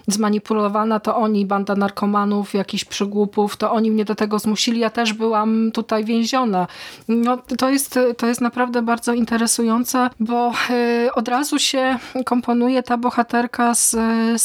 zmanipulowana, 0.06 1.00
to 1.00 1.16
oni, 1.16 1.46
banda 1.46 1.74
narkomanów, 1.74 2.54
jakichś 2.54 2.84
przygłupów, 2.84 3.56
to 3.56 3.72
oni 3.72 3.90
mnie 3.90 4.04
do 4.04 4.14
tego 4.14 4.38
zmusili, 4.38 4.80
ja 4.80 4.90
też 4.90 5.12
byłam 5.12 5.70
tutaj 5.72 6.04
więziona. 6.04 6.66
No, 7.08 7.38
to, 7.58 7.70
jest, 7.70 7.98
to 8.16 8.26
jest 8.26 8.40
naprawdę 8.40 8.82
bardzo 8.82 9.12
interesujące, 9.12 10.10
bo 10.20 10.52
y, 10.70 11.14
od 11.14 11.28
razu 11.28 11.58
się 11.58 11.98
komponuje 12.24 12.82
ta 12.82 12.96
bohaterka 12.96 13.74
z 13.74 13.94
y, 13.94 14.38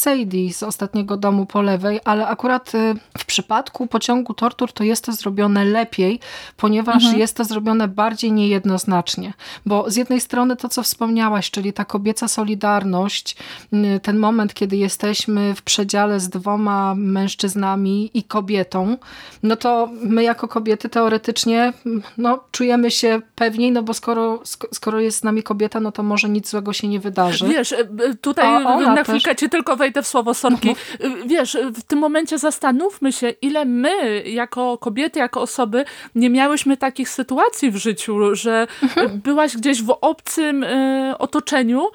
Z 0.54 0.64
ostatniego 0.64 1.18
domu 1.18 1.46
po 1.46 1.62
lewej, 1.62 2.00
ale 2.06 2.28
akurat 2.28 2.76
y, 2.76 2.96
w 3.18 3.26
przypadku 3.26 3.88
pociągu 3.88 4.34
tortur 4.34 4.74
to 4.74 4.84
jest 4.84 5.06
to 5.06 5.12
zrobione 5.12 5.66
lepiej, 5.66 6.20
ponieważ 6.58 7.04
mhm. 7.04 7.20
jest 7.20 7.38
to 7.38 7.44
zrobione 7.44 7.88
bardziej 7.88 8.32
niejednoznacznie. 8.32 9.34
Bo 9.66 9.92
z 9.92 9.96
jednej 9.96 10.22
strony 10.22 10.56
to, 10.56 10.70
co 10.70 10.84
wspomniałaś, 10.84 11.52
czyli 11.52 11.74
ta 11.74 11.86
kobieca 11.86 12.28
solidarność, 12.28 13.36
y, 13.74 14.00
ten 14.00 14.18
moment, 14.18 14.54
kiedy 14.54 14.78
jesteśmy 14.78 15.56
w 15.56 15.62
przedziale 15.62 16.20
z 16.20 16.30
dwoma 16.30 16.96
mężczyznami 16.96 18.12
i 18.14 18.24
kobietą, 18.24 18.98
no 19.44 19.56
to 19.56 19.90
my 20.02 20.24
jako 20.24 20.48
kobiety 20.48 20.90
teoretycznie 20.90 21.74
no, 22.18 22.40
czujemy 22.52 22.92
się 22.92 23.22
pewniej, 23.36 23.72
no 23.72 23.84
bo 23.84 23.94
skoro, 23.94 24.42
skoro 24.74 25.00
jest 25.00 25.18
z 25.18 25.24
nami 25.24 25.44
kobieta, 25.44 25.80
no 25.80 25.92
to 25.92 26.04
może 26.04 26.30
nic 26.30 26.50
złego 26.50 26.74
się 26.74 26.88
nie 26.88 27.00
wydarzy. 27.00 27.48
Wiesz, 27.48 27.72
y, 27.72 28.16
tutaj 28.22 28.64
na 28.80 29.04
chwilkę 29.04 29.32
też... 29.32 29.40
ci 29.40 29.50
tylko 29.50 29.76
wejdę 29.76 30.02
w 30.02 30.08
słowo 30.08 30.34
Mhm. 30.46 31.28
Wiesz, 31.28 31.58
w 31.74 31.84
tym 31.84 32.00
momencie 32.00 32.38
zastanówmy 32.38 33.12
się, 33.12 33.30
ile 33.30 33.66
my 33.66 34.24
jako 34.26 34.78
kobiety, 34.78 35.20
jako 35.20 35.42
osoby 35.42 35.86
nie 36.16 36.30
miałyśmy 36.30 36.78
takich 36.78 37.10
sytuacji 37.10 37.72
w 37.72 37.76
życiu, 37.76 38.36
że 38.36 38.68
mhm. 38.84 39.22
byłaś 39.22 39.58
gdzieś 39.58 39.84
w 39.84 39.98
obcym 40.02 40.64
y, 40.64 41.16
otoczeniu 41.18 41.90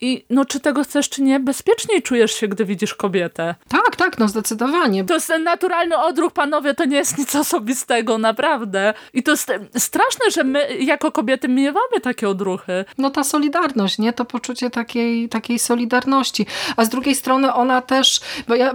i 0.00 0.24
no, 0.30 0.44
czy 0.44 0.60
tego 0.60 0.84
chcesz, 0.84 1.08
czy 1.08 1.22
nie, 1.22 1.40
bezpieczniej 1.40 2.02
czujesz 2.02 2.32
się, 2.32 2.48
gdy 2.48 2.64
widzisz 2.64 2.94
kobietę. 2.94 3.54
Tak, 3.68 3.96
tak, 3.96 4.18
no 4.18 4.28
zdecydowanie. 4.28 5.04
To 5.04 5.14
jest 5.14 5.32
naturalny 5.44 5.98
odruch, 5.98 6.32
panowie, 6.32 6.74
to 6.74 6.84
nie 6.84 6.96
jest 6.96 7.18
nic 7.18 7.34
osobistego, 7.36 8.18
naprawdę. 8.18 8.94
I 9.14 9.22
to 9.22 9.30
jest 9.30 9.52
straszne, 9.78 10.30
że 10.30 10.44
my 10.44 10.76
jako 10.78 11.12
kobiety 11.12 11.48
miewamy 11.48 12.00
takie 12.02 12.28
odruchy. 12.28 12.84
No 12.98 13.10
ta 13.10 13.24
solidarność, 13.24 13.98
nie? 13.98 14.12
To 14.12 14.24
poczucie 14.24 14.70
takiej, 14.70 15.28
takiej 15.28 15.58
solidarności. 15.58 16.46
A 16.76 16.84
z 16.84 16.88
drugiej 16.88 17.14
strony 17.14 17.54
ona 17.54 17.82
też, 17.82 18.20
bo 18.48 18.54
ja 18.54 18.74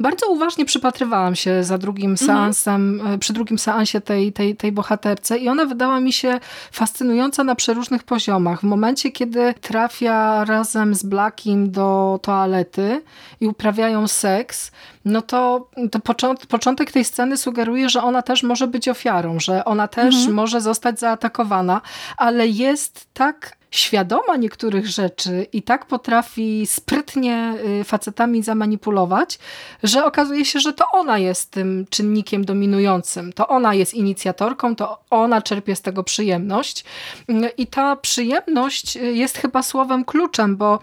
bardzo 0.00 0.28
uważnie 0.28 0.64
przypatrywałam 0.64 1.34
się 1.34 1.64
za 1.64 1.78
drugim 1.78 2.10
mhm. 2.10 2.26
seansem, 2.26 3.00
mhm. 3.00 3.18
przy 3.18 3.32
drugim 3.32 3.58
seansie 3.58 4.00
tej, 4.00 4.32
tej, 4.32 4.56
tej 4.56 4.72
bohaterce 4.72 5.38
i 5.38 5.48
ona 5.48 5.66
wydała 5.66 6.00
mi 6.00 6.12
się 6.12 6.40
fascynująca 6.72 7.44
na 7.44 7.54
przeróżnych 7.54 8.02
poziomach. 8.02 8.60
W 8.60 8.64
momencie, 8.64 9.10
kiedy 9.10 9.54
trafia 9.60 10.44
raz 10.44 10.61
razem 10.62 10.94
z 10.94 11.02
Blackiem 11.02 11.70
do 11.70 12.18
toalety 12.22 13.02
i 13.40 13.46
uprawiają 13.46 14.08
seks, 14.08 14.70
no 15.04 15.22
to, 15.22 15.68
to 15.90 16.00
początek, 16.00 16.46
początek 16.46 16.90
tej 16.90 17.04
sceny 17.04 17.36
sugeruje, 17.36 17.88
że 17.88 18.02
ona 18.02 18.22
też 18.22 18.42
może 18.42 18.66
być 18.66 18.88
ofiarą, 18.88 19.40
że 19.40 19.64
ona 19.64 19.88
też 19.88 20.14
mhm. 20.14 20.34
może 20.34 20.60
zostać 20.60 21.00
zaatakowana, 21.00 21.80
ale 22.16 22.46
jest 22.48 23.06
tak 23.14 23.56
świadoma 23.72 24.36
niektórych 24.36 24.86
rzeczy 24.86 25.46
i 25.52 25.62
tak 25.62 25.86
potrafi 25.86 26.66
sprytnie 26.66 27.54
y, 27.80 27.84
facetami 27.84 28.42
zamanipulować, 28.42 29.38
że 29.82 30.04
okazuje 30.04 30.44
się, 30.44 30.60
że 30.60 30.72
to 30.72 30.84
ona 30.92 31.18
jest 31.18 31.50
tym 31.50 31.86
czynnikiem 31.90 32.44
dominującym. 32.44 33.32
To 33.32 33.48
ona 33.48 33.74
jest 33.74 33.94
inicjatorką, 33.94 34.76
to 34.76 34.98
ona 35.10 35.42
czerpie 35.42 35.76
z 35.76 35.82
tego 35.82 36.04
przyjemność. 36.04 36.84
Y, 37.30 37.48
I 37.56 37.66
ta 37.66 37.96
przyjemność 37.96 38.96
y, 38.96 39.00
jest 39.00 39.38
chyba 39.38 39.62
słowem 39.62 40.04
kluczem, 40.04 40.56
bo 40.56 40.78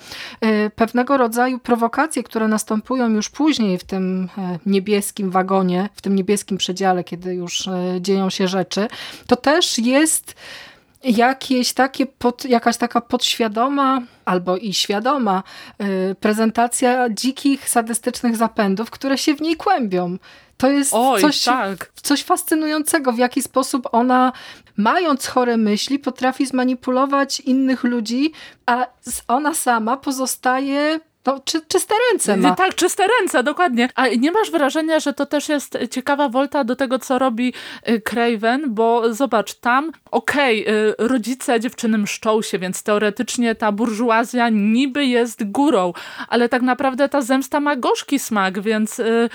pewnego 0.76 1.18
rodzaju 1.18 1.60
prowokacje, 1.60 2.24
które 2.24 2.48
następują 2.48 3.10
już 3.10 3.30
później 3.30 3.78
w 3.78 3.84
tym 3.84 4.30
niebieskim 4.66 5.32
wagonie, 5.32 5.90
w 5.96 6.02
tym 6.02 6.16
niebieskim 6.16 6.58
przedziale, 6.58 7.04
kiedy 7.04 7.34
już 7.34 7.70
dzieją 8.00 8.30
się 8.30 8.48
rzeczy, 8.48 8.88
to 9.28 9.36
też 9.36 9.80
jest 9.80 10.36
jakieś 11.04 11.74
takie 11.74 12.06
pod, 12.06 12.46
jakaś 12.46 12.78
taka 12.78 13.02
podświadoma 13.02 14.02
albo 14.26 14.58
i 14.58 14.74
świadoma 14.74 15.44
y, 15.82 16.16
prezentacja 16.16 17.10
dzikich, 17.10 17.70
sadystycznych 17.70 18.36
zapędów, 18.36 18.90
które 18.92 19.18
się 19.18 19.36
w 19.36 19.42
niej 19.42 19.56
kłębią. 19.56 20.18
To 20.58 20.70
jest 20.70 20.92
Oj, 20.94 21.22
coś, 21.22 21.44
tak. 21.44 21.92
coś 22.04 22.24
fascynującego, 22.24 23.12
w 23.12 23.18
jaki 23.18 23.42
sposób 23.42 23.88
ona, 23.92 24.32
mając 24.78 25.28
chore 25.28 25.58
myśli, 25.58 26.00
potrafi 26.00 26.46
zmanipulować 26.46 27.40
innych 27.40 27.84
ludzi, 27.84 28.32
a 28.66 28.88
ona 29.28 29.54
sama 29.54 29.98
pozostaje 29.98 31.00
no, 31.26 31.40
czy, 31.46 31.62
czyste 31.68 31.96
ręce 32.12 32.38
ma. 32.38 32.56
Tak, 32.56 32.76
czyste 32.76 33.04
ręce, 33.20 33.44
dokładnie. 33.44 33.90
A 33.96 34.08
nie 34.08 34.32
masz 34.32 34.52
wrażenia, 34.52 35.00
że 35.00 35.14
to 35.14 35.26
też 35.26 35.50
jest 35.50 35.78
ciekawa 35.92 36.30
wolta 36.30 36.64
do 36.64 36.76
tego, 36.76 37.00
co 37.00 37.20
robi 37.20 37.54
y, 37.90 38.02
Craven, 38.02 38.74
bo 38.74 39.14
zobacz, 39.14 39.54
tam 39.54 39.92
okej, 40.12 40.62
okay, 40.64 40.96
rodzice 41.08 41.60
dziewczyny 41.60 41.98
mszczą 41.98 42.42
się, 42.42 42.60
więc 42.60 42.84
teoretycznie 42.84 43.56
ta 43.56 43.72
burżuazja 43.72 44.50
niby 44.50 45.06
jest 45.06 45.52
górą, 45.52 45.94
ale 46.28 46.50
tak 46.50 46.62
naprawdę 46.62 47.10
ta 47.10 47.22
zemsta 47.22 47.60
ma 47.60 47.76
gorzki 47.76 48.20
smak, 48.20 48.62
więc 48.62 49.00
y, 49.00 49.30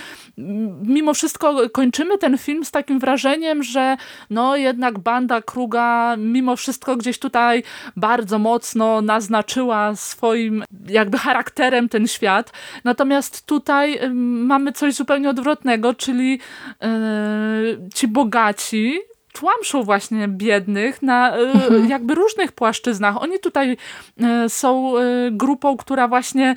mimo 0.82 1.14
wszystko 1.14 1.70
kończymy 1.72 2.18
ten 2.18 2.38
film 2.38 2.64
z 2.64 2.70
takim 2.70 2.98
wrażeniem, 2.98 3.62
że 3.62 3.96
no 4.30 4.56
jednak 4.56 4.98
banda 4.98 5.42
Kruga 5.42 6.16
mimo 6.18 6.56
wszystko 6.56 6.96
gdzieś 6.96 7.18
tutaj 7.18 7.62
bardzo 7.96 8.38
mocno 8.38 9.00
naznaczyła 9.00 9.96
swoim 9.96 10.64
jakby 10.88 11.18
charakterem 11.18 11.73
ten 11.90 12.06
świat. 12.06 12.52
Natomiast 12.84 13.46
tutaj 13.46 14.00
mamy 14.14 14.72
coś 14.72 14.94
zupełnie 14.94 15.30
odwrotnego, 15.30 15.94
czyli 15.94 16.30
yy, 16.30 16.88
ci 17.94 18.08
bogaci 18.08 19.00
tłamszą 19.32 19.82
właśnie 19.82 20.28
biednych 20.28 21.02
na 21.02 21.36
mhm. 21.36 21.88
jakby 21.88 22.14
różnych 22.14 22.52
płaszczyznach. 22.52 23.22
Oni 23.22 23.38
tutaj 23.38 23.76
są 24.48 24.92
grupą, 25.30 25.76
która 25.76 26.08
właśnie 26.08 26.56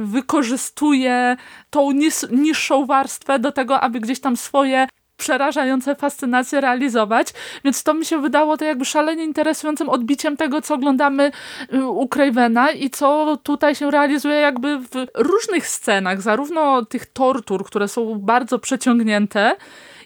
wykorzystuje 0.00 1.36
tą 1.70 1.90
niższą 2.30 2.86
warstwę 2.86 3.38
do 3.38 3.52
tego, 3.52 3.80
aby 3.80 4.00
gdzieś 4.00 4.20
tam 4.20 4.36
swoje 4.36 4.86
przerażające 5.22 5.94
fascynacje 5.94 6.60
realizować, 6.60 7.28
więc 7.64 7.82
to 7.82 7.94
mi 7.94 8.04
się 8.04 8.18
wydało 8.18 8.56
to 8.56 8.64
jakby 8.64 8.84
szalenie 8.84 9.24
interesującym 9.24 9.88
odbiciem 9.88 10.36
tego, 10.36 10.62
co 10.62 10.74
oglądamy 10.74 11.30
y, 11.74 11.86
u 11.86 12.08
Cravena 12.08 12.70
i 12.70 12.90
co 12.90 13.38
tutaj 13.42 13.74
się 13.74 13.90
realizuje 13.90 14.34
jakby 14.34 14.78
w 14.78 15.06
różnych 15.14 15.68
scenach, 15.68 16.22
zarówno 16.22 16.84
tych 16.84 17.06
tortur, 17.06 17.64
które 17.64 17.88
są 17.88 18.18
bardzo 18.18 18.58
przeciągnięte, 18.58 19.56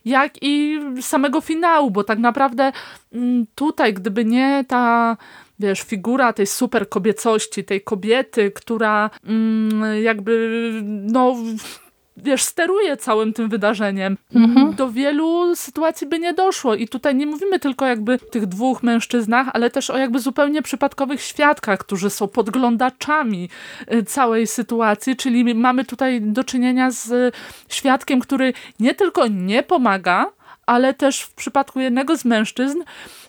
jak 0.05 0.33
i 0.43 0.81
samego 1.01 1.41
finału, 1.41 1.91
bo 1.91 2.05
tak 2.05 2.19
naprawdę 2.19 2.73
mm, 3.13 3.47
tutaj, 3.55 3.95
gdyby 3.95 4.25
nie 4.25 4.65
ta 4.69 5.17
wiesz, 5.59 5.83
figura 5.83 6.33
tej 6.33 6.47
super 6.47 6.89
kobiecości, 6.89 7.65
tej 7.65 7.81
kobiety, 7.81 8.51
która 8.51 9.11
mm, 9.25 10.03
jakby 10.03 10.71
no 10.85 11.37
wiesz, 12.17 12.43
steruje 12.43 12.97
całym 12.97 13.33
tym 13.33 13.49
wydarzeniem. 13.49 14.17
Mhm. 14.35 14.75
Do 14.75 14.91
wielu 14.91 15.57
sytuacji 15.57 16.07
by 16.07 16.19
nie 16.19 16.35
doszło 16.35 16.75
i 16.75 16.89
tutaj 16.89 17.15
nie 17.15 17.27
mówimy 17.27 17.59
tylko 17.59 17.87
jakby 17.87 18.19
tych 18.19 18.47
dwóch 18.47 18.83
mężczyznach, 18.83 19.49
ale 19.53 19.71
też 19.71 19.91
o 19.91 19.99
jakby 19.99 20.19
zupełnie 20.19 20.63
przypadkowych 20.63 21.23
świadkach, 21.23 21.79
którzy 21.79 22.11
są 22.11 22.29
podglądaczami 22.29 23.49
y, 23.93 24.05
całej 24.05 24.47
sytuacji, 24.47 25.17
czyli 25.17 25.55
mamy 25.55 25.85
tutaj 25.85 26.23
do 26.23 26.45
czynienia 26.45 26.91
z 26.91 27.35
świadkiem, 27.69 28.21
który 28.21 28.53
nie 28.81 28.95
tylko 28.95 29.27
nie 29.27 29.63
pomaga, 29.63 30.36
ale 30.67 30.95
też 30.95 31.21
w 31.21 31.35
przypadku 31.35 31.81
jednego 31.81 32.17
z 32.17 32.25
mężczyzn 32.25 32.83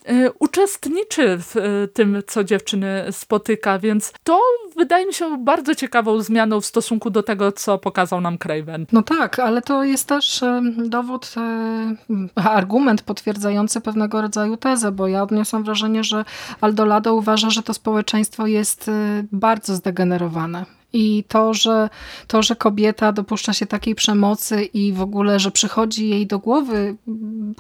y, 0.10 0.32
uczestniczy 0.40 1.38
w 1.38 1.56
y, 1.56 1.88
tym, 1.88 2.22
co 2.28 2.44
dziewczyny 2.44 3.06
spotyka, 3.12 3.80
więc 3.80 4.14
to 4.24 4.42
wydaje 4.76 5.06
mi 5.06 5.14
się 5.14 5.38
bardzo 5.38 5.76
ciekawą 5.76 6.22
zmianą 6.22 6.62
w 6.62 6.66
stosunku 6.66 7.10
do 7.10 7.24
tego, 7.24 7.52
co 7.52 7.78
pokazał 7.78 8.22
nam 8.22 8.38
Craven. 8.38 8.86
No 8.92 9.02
tak, 9.02 9.40
ale 9.40 9.62
to 9.62 9.84
jest 9.84 10.08
też 10.08 10.42
dowód, 10.78 11.34
e, 11.38 11.96
argument 12.36 13.02
potwierdzający 13.02 13.82
pewnego 13.82 14.22
rodzaju 14.22 14.58
tezę, 14.58 14.92
bo 14.92 15.08
ja 15.08 15.24
odniosłam 15.24 15.64
wrażenie, 15.64 16.04
że 16.04 16.26
Aldolado 16.62 17.16
uważa, 17.16 17.50
że 17.50 17.64
to 17.64 17.74
społeczeństwo 17.74 18.48
jest 18.48 18.92
bardzo 19.32 19.76
zdegenerowane 19.76 20.77
i 20.98 21.24
to 21.28 21.54
że, 21.54 21.90
to, 22.28 22.44
że 22.44 22.56
kobieta 22.56 23.12
dopuszcza 23.12 23.54
się 23.54 23.66
takiej 23.66 23.96
przemocy 23.96 24.64
i 24.64 24.94
w 24.94 25.02
ogóle, 25.02 25.40
że 25.40 25.52
przychodzi 25.52 26.10
jej 26.10 26.28
do 26.28 26.40
głowy 26.40 26.96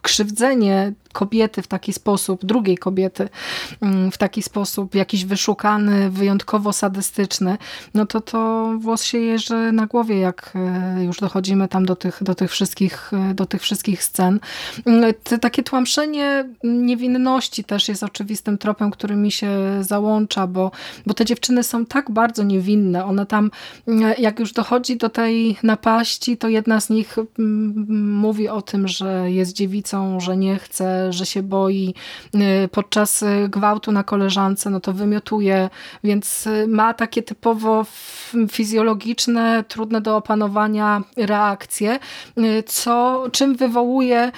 krzywdzenie 0.01 0.93
kobiety 1.13 1.61
w 1.61 1.67
taki 1.67 1.93
sposób, 1.93 2.45
drugiej 2.45 2.77
kobiety 2.77 3.29
mm, 3.81 4.11
w 4.11 4.17
taki 4.17 4.41
sposób, 4.41 4.95
jakiś 4.95 5.25
wyszukany, 5.25 6.09
wyjątkowo 6.09 6.73
sadystyczny, 6.73 7.57
no 7.93 8.05
to 8.05 8.21
to 8.21 8.71
włos 8.79 9.03
się 9.03 9.17
jeży 9.17 9.71
na 9.71 9.85
głowie, 9.85 10.19
jak 10.19 10.53
e, 10.55 11.03
już 11.03 11.19
dochodzimy 11.19 11.67
tam 11.67 11.85
do 11.85 11.95
tych, 11.95 12.23
do 12.23 12.35
tych, 12.35 12.51
wszystkich, 12.51 13.11
e, 13.13 13.33
do 13.33 13.45
tych 13.45 13.61
wszystkich 13.61 14.03
scen. 14.03 14.39
Mm, 14.85 15.13
takie 15.41 15.63
tłamszenie 15.63 16.49
niewinności 16.63 17.63
też 17.63 17.87
jest 17.87 18.03
oczywistym 18.03 18.57
tropem, 18.57 18.91
który 18.91 19.15
mi 19.15 19.31
się 19.31 19.49
załącza, 19.81 20.47
bo, 20.47 20.71
bo 21.05 21.13
te 21.13 21.25
dziewczyny 21.25 21.63
są 21.63 21.85
tak 21.85 22.11
bardzo 22.11 22.43
niewinne. 22.43 23.05
One 23.05 23.25
tam, 23.27 23.51
mm, 23.87 24.13
jak 24.17 24.39
już 24.39 24.53
dochodzi 24.53 24.97
do 24.97 25.09
tej 25.09 25.57
napaści, 25.63 26.37
to 26.37 26.47
jedna 26.47 26.81
z 26.81 26.89
nich 26.89 27.15
mówi 27.97 28.49
o 28.49 28.61
tym, 28.61 28.87
że 28.87 29.31
jest 29.31 29.53
dziewicą, 29.53 30.19
że 30.19 30.37
nie 30.37 30.59
chce, 30.59 31.13
że 31.13 31.25
się 31.25 31.43
boi 31.43 31.93
y, 32.35 32.67
podczas 32.67 33.23
y, 33.23 33.49
gwałtu 33.49 33.91
na 33.91 34.03
koleżance, 34.03 34.69
no 34.69 34.79
to 34.79 34.93
wymiotuje, 34.93 35.69
więc 36.03 36.49
ma 36.67 36.93
takie 36.93 37.23
typowo 37.23 37.85
fizjologiczne, 38.51 39.63
trudne 39.67 40.01
do 40.01 40.17
opanowania 40.17 41.01
reakcje, 41.17 41.99
co, 42.65 43.23
czym 43.31 43.55
wywołuje 43.55 44.31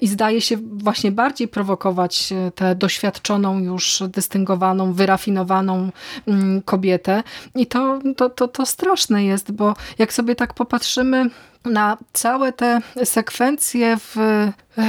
i 0.00 0.08
zdaje 0.08 0.40
się 0.40 0.56
właśnie 0.56 1.12
bardziej 1.12 1.48
prowokować 1.48 2.32
tę 2.54 2.74
doświadczoną 2.74 3.58
już 3.58 4.02
dystyngowaną, 4.08 4.92
wyrafinowaną 4.92 5.90
mm, 6.26 6.62
kobietę. 6.62 7.22
I 7.54 7.66
to, 7.66 7.98
to, 8.16 8.25
to, 8.30 8.48
to 8.48 8.66
straszne 8.66 9.24
jest, 9.24 9.52
bo 9.52 9.74
jak 9.98 10.12
sobie 10.12 10.34
tak 10.34 10.54
popatrzymy 10.54 11.30
na 11.64 11.96
całe 12.12 12.52
te 12.52 12.80
sekwencje 13.04 13.96
w, 13.96 14.16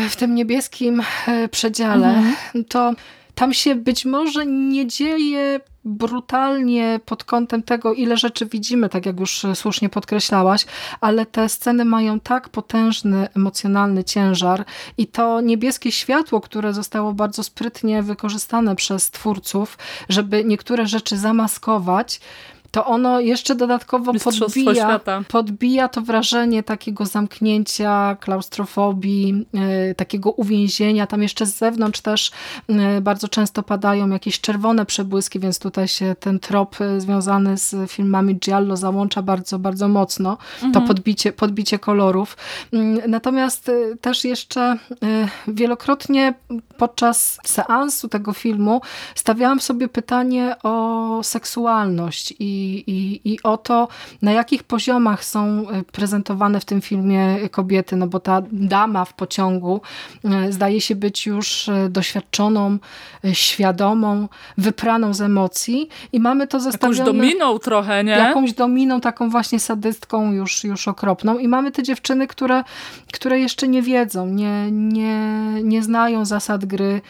w 0.10 0.16
tym 0.16 0.36
niebieskim 0.36 1.04
e, 1.28 1.48
przedziale, 1.48 2.08
mhm. 2.08 2.66
to 2.66 2.94
tam 3.36 3.54
się 3.54 3.76
być 3.76 4.06
może 4.06 4.46
nie 4.46 4.88
dzieje 4.88 5.60
brutalnie 5.86 7.00
pod 7.06 7.24
kątem 7.24 7.64
tego, 7.64 7.94
ile 7.94 8.18
rzeczy 8.18 8.46
widzimy, 8.46 8.90
tak 8.90 9.06
jak 9.06 9.20
już 9.20 9.46
słusznie 9.54 9.90
podkreślałaś, 9.90 10.66
ale 11.02 11.26
te 11.26 11.50
sceny 11.50 11.86
mają 11.86 12.20
tak 12.20 12.50
potężny 12.50 13.28
emocjonalny 13.36 14.04
ciężar 14.04 14.66
i 14.98 15.08
to 15.08 15.42
niebieskie 15.42 15.92
światło, 15.92 16.42
które 16.42 16.74
zostało 16.74 17.14
bardzo 17.14 17.44
sprytnie 17.44 18.04
wykorzystane 18.04 18.76
przez 18.76 19.12
twórców, 19.12 19.78
żeby 20.10 20.46
niektóre 20.46 20.88
rzeczy 20.88 21.18
zamaskować, 21.18 22.20
to 22.72 22.86
ono 22.86 23.20
jeszcze 23.20 23.56
dodatkowo 23.56 24.14
podbija, 24.14 25.00
podbija 25.28 25.88
to 25.88 26.02
wrażenie 26.02 26.64
takiego 26.64 27.06
zamknięcia, 27.06 28.18
klaustrofobii, 28.20 29.46
e, 29.54 29.96
takiego 29.96 30.32
uwięzienia. 30.32 31.08
Tam 31.08 31.24
jeszcze 31.24 31.46
z 31.46 31.58
zewnątrz 31.58 32.02
też 32.02 32.32
e, 32.70 33.02
bardzo 33.02 33.28
często 33.28 33.64
padają 33.64 34.10
jakieś 34.10 34.42
czerwone 34.42 34.86
przebłyski, 34.86 35.40
więc 35.40 35.60
tutaj 35.60 35.88
się 35.88 36.16
ten 36.20 36.40
trop 36.40 36.82
e, 36.82 37.02
związany 37.02 37.58
z 37.58 37.92
filmami 37.92 38.36
Giallo 38.36 38.78
załącza 38.78 39.22
bardzo, 39.22 39.60
bardzo 39.60 39.88
mocno. 39.88 40.38
Mhm. 40.54 40.74
To 40.74 40.82
podbicie, 40.82 41.34
podbicie 41.34 41.80
kolorów. 41.80 42.38
Mm, 42.74 43.12
natomiast 43.12 43.72
też 44.02 44.26
jeszcze 44.26 44.78
wielokrotnie 45.48 46.34
podczas 46.78 47.40
seansu 47.46 48.08
tego 48.08 48.34
filmu 48.34 48.82
stawiałam 49.16 49.60
sobie 49.60 49.88
pytanie 49.88 50.56
o 50.64 51.20
seksualność 51.24 52.34
i 52.40 52.58
i, 52.88 53.22
i, 53.34 53.44
o 53.44 53.58
to, 53.58 53.88
na 54.22 54.32
jakich 54.32 54.64
poziomach 54.64 55.24
są 55.24 55.70
e, 55.70 55.84
prezentowane 55.84 56.60
w 56.60 56.66
tym 56.66 56.82
filmie 56.82 57.50
kobiety, 57.52 57.96
no 57.96 58.08
bo 58.08 58.20
ta 58.20 58.42
dama 58.52 59.06
w 59.06 59.14
pociągu 59.14 59.82
e, 60.26 60.52
zdaje 60.52 60.82
się 60.82 60.96
być 60.96 61.26
już 61.26 61.70
e, 61.70 61.90
doświadczoną, 61.90 62.78
świadomą, 63.34 64.28
wypraną 64.58 65.14
z 65.14 65.22
emocji 65.22 65.90
i 66.14 66.20
mamy 66.20 66.48
to 66.48 66.60
zestawione... 66.60 67.00
Jakąś 67.00 67.16
dominą 67.16 67.60
trochę, 67.60 68.04
nie? 68.04 68.12
Jakąś 68.12 68.54
dominą, 68.54 69.02
taką 69.02 69.30
właśnie 69.30 69.60
sadystką 69.60 70.32
już, 70.32 70.64
już 70.64 70.88
okropną 70.88 71.38
i 71.38 71.48
mamy 71.48 71.72
te 71.72 71.84
dziewczyny, 71.84 72.28
które, 72.28 72.64
które 73.14 73.40
jeszcze 73.40 73.68
nie 73.68 73.82
wiedzą, 73.82 74.28
nie, 74.28 74.72
nie, 74.72 75.32
nie 75.64 75.84
znają 75.84 76.26
zasad 76.26 76.66
gry, 76.68 77.02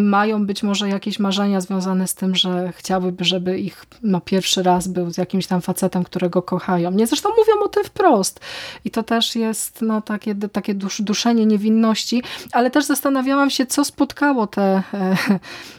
mają 0.00 0.46
być 0.46 0.62
może 0.62 0.88
jakieś 0.88 1.18
marzenia 1.18 1.60
związane 1.60 2.08
z 2.08 2.14
tym, 2.14 2.34
że 2.34 2.72
chciałyby, 2.76 3.24
żeby 3.24 3.58
ich 3.58 3.84
no, 4.02 4.20
pierwszy 4.20 4.62
raz 4.62 4.88
był 4.88 5.10
z 5.12 5.18
jakimś 5.18 5.46
tam 5.46 5.60
facetem, 5.60 6.04
którego 6.04 6.42
kochają. 6.42 6.90
Nie, 6.90 7.06
zresztą 7.06 7.28
mówią 7.28 7.64
o 7.64 7.68
tym 7.68 7.84
wprost. 7.84 8.40
I 8.84 8.90
to 8.90 9.02
też 9.02 9.36
jest 9.36 9.82
no, 9.82 10.00
takie, 10.00 10.34
takie 10.34 10.74
dusz, 10.74 11.02
duszenie 11.02 11.46
niewinności, 11.46 12.22
ale 12.52 12.70
też 12.70 12.84
zastanawiałam 12.84 13.50
się, 13.50 13.66
co 13.66 13.84
spotkało 13.84 14.46
te, 14.46 14.82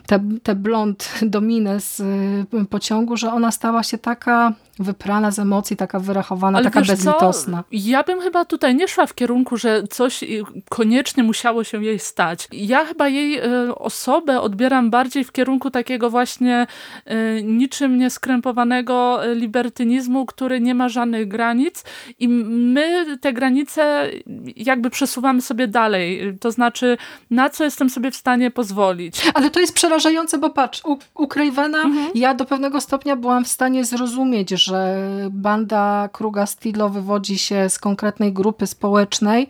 te, 0.08 0.20
te 0.44 0.56
blond 0.56 1.10
Dominę 1.22 1.80
z 1.80 2.00
y, 2.00 2.66
pociągu, 2.70 3.18
że 3.18 3.34
ona 3.34 3.52
stała 3.52 3.84
się 3.84 3.98
taka 3.98 4.54
wyprana 4.80 5.32
z 5.32 5.40
emocji, 5.40 5.78
taka 5.78 6.00
wyrachowana, 6.00 6.58
Ale 6.58 6.66
taka 6.66 6.82
bezlitosna. 6.82 7.58
Co? 7.58 7.64
Ja 7.72 8.04
bym 8.04 8.22
chyba 8.22 8.46
tutaj 8.46 8.76
nie 8.76 8.88
szła 8.88 9.06
w 9.06 9.14
kierunku, 9.14 9.58
że 9.58 9.84
coś 9.88 10.24
koniecznie 10.70 11.24
musiało 11.24 11.64
się 11.64 11.84
jej 11.84 12.00
stać. 12.00 12.48
Ja 12.52 12.86
chyba 12.86 13.08
jej 13.08 13.40
y, 13.40 13.76
osobę 13.76 14.42
odbieram 14.42 14.90
bardziej 14.90 15.24
w 15.24 15.32
kierunku 15.32 15.72
takiego 15.72 16.10
właśnie 16.10 16.68
y, 17.12 17.44
niczym 17.44 17.98
nieskrępowanego 17.98 19.20
libertynizmu, 19.36 20.26
który 20.26 20.62
nie 20.62 20.76
ma 20.76 20.90
żadnych 20.90 21.28
granic 21.28 21.84
i 22.20 22.28
my 22.28 23.18
te 23.22 23.34
granice 23.34 24.10
jakby 24.56 24.90
przesuwamy 24.90 25.42
sobie 25.42 25.68
dalej. 25.68 26.38
To 26.40 26.52
znaczy, 26.52 26.98
na 27.32 27.50
co 27.50 27.64
jestem 27.64 27.90
sobie 27.90 28.12
w 28.12 28.16
stanie 28.16 28.52
pozwolić. 28.52 29.22
Ale 29.34 29.50
to 29.50 29.60
jest 29.60 29.74
przerażające, 29.74 30.38
bo 30.38 30.50
patrz, 30.50 30.82
u, 30.86 30.98
u 31.16 31.28
Cravena 31.28 31.82
mhm. 31.82 32.10
ja 32.16 32.34
do 32.34 32.46
pewnego 32.46 32.82
stopnia 32.82 33.16
byłam 33.16 33.46
w 33.46 33.48
stanie 33.48 33.86
zrozumieć, 33.86 34.52
że 34.66 34.98
banda 35.32 36.10
Kruga 36.14 36.46
Stilo 36.46 36.90
wywodzi 36.90 37.38
się 37.38 37.70
z 37.70 37.80
konkretnej 37.80 38.34
grupy 38.34 38.68
społecznej 38.68 39.48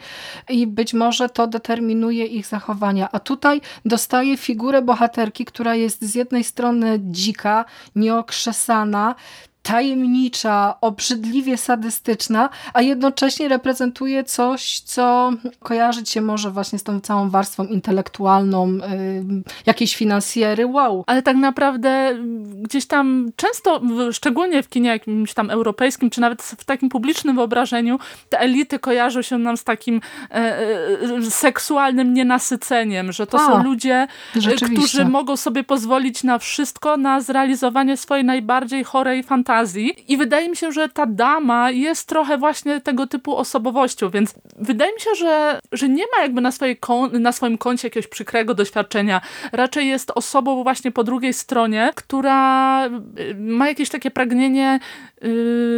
i 0.50 0.68
być 0.68 0.94
może 0.94 1.30
to 1.30 1.48
determinuje 1.48 2.26
ich 2.26 2.48
zachowania. 2.48 3.10
A 3.12 3.20
tutaj 3.20 3.62
dostaje 3.86 4.38
figurę 4.38 4.82
bohaterki, 4.82 5.46
która 5.46 5.76
jest 5.76 6.02
z 6.02 6.16
jednej 6.16 6.44
strony 6.44 7.00
dzika, 7.02 7.66
nieokrzesana, 7.96 9.16
tajemnicza, 9.66 10.76
obrzydliwie 10.82 11.58
sadystyczna, 11.58 12.50
a 12.74 12.82
jednocześnie 12.82 13.48
reprezentuje 13.48 14.24
coś, 14.24 14.80
co 14.80 15.32
kojarzyć 15.60 16.10
się 16.10 16.22
może 16.22 16.52
właśnie 16.52 16.80
z 16.80 16.84
tą 16.84 17.00
całą 17.00 17.30
warstwą 17.30 17.66
intelektualną, 17.66 18.74
yy, 18.74 18.82
jakiejś 19.66 19.96
finansjery, 19.96 20.68
wow. 20.68 21.04
Ale 21.08 21.22
tak 21.22 21.38
naprawdę 21.38 22.18
gdzieś 22.62 22.86
tam 22.86 23.32
często, 23.36 23.82
szczególnie 24.12 24.64
w 24.64 24.70
kinie 24.70 24.90
jakimś 24.90 25.34
tam 25.34 25.50
europejskim, 25.50 26.10
czy 26.10 26.22
nawet 26.22 26.42
w 26.42 26.66
takim 26.66 26.90
publicznym 26.90 27.36
wyobrażeniu, 27.36 28.00
te 28.30 28.40
elity 28.40 28.80
kojarzą 28.80 29.22
się 29.22 29.38
nam 29.38 29.58
z 29.58 29.64
takim 29.64 30.02
e, 30.32 30.36
e, 30.36 31.22
seksualnym 31.30 32.14
nienasyceniem, 32.14 33.12
że 33.12 33.28
to 33.28 33.40
a, 33.40 33.48
są 33.48 33.64
ludzie, 33.64 34.08
którzy 34.74 35.06
mogą 35.06 35.38
sobie 35.38 35.64
pozwolić 35.64 36.24
na 36.24 36.40
wszystko, 36.40 36.98
na 36.98 37.22
zrealizowanie 37.22 37.98
swojej 37.98 38.26
najbardziej 38.26 38.84
chorej 38.84 39.24
fantazji 39.24 39.55
i 40.08 40.18
wydaje 40.18 40.50
mi 40.50 40.56
się, 40.56 40.72
że 40.72 40.90
ta 40.90 41.06
dama 41.06 41.72
jest 41.72 42.08
trochę 42.08 42.38
właśnie 42.38 42.82
tego 42.82 43.08
typu 43.08 43.38
osobowością, 43.38 44.10
więc 44.10 44.34
wydaje 44.56 44.94
mi 44.94 45.00
się, 45.00 45.16
że, 45.16 45.60
że 45.72 45.90
nie 45.90 46.04
ma 46.16 46.24
jakby 46.24 46.42
na, 46.42 46.52
swojej 46.52 46.80
na 47.12 47.32
swoim 47.32 47.58
koncie 47.58 47.88
jakiegoś 47.88 48.08
przykrego 48.08 48.54
doświadczenia. 48.54 49.22
Raczej 49.52 49.88
jest 49.88 50.12
osobą 50.16 50.64
właśnie 50.64 50.92
po 50.92 51.04
drugiej 51.04 51.34
stronie, 51.34 51.92
która 51.96 52.86
y, 52.88 53.36
ma 53.38 53.68
jakieś 53.68 53.90
takie 53.90 54.12
pragnienie 54.12 54.80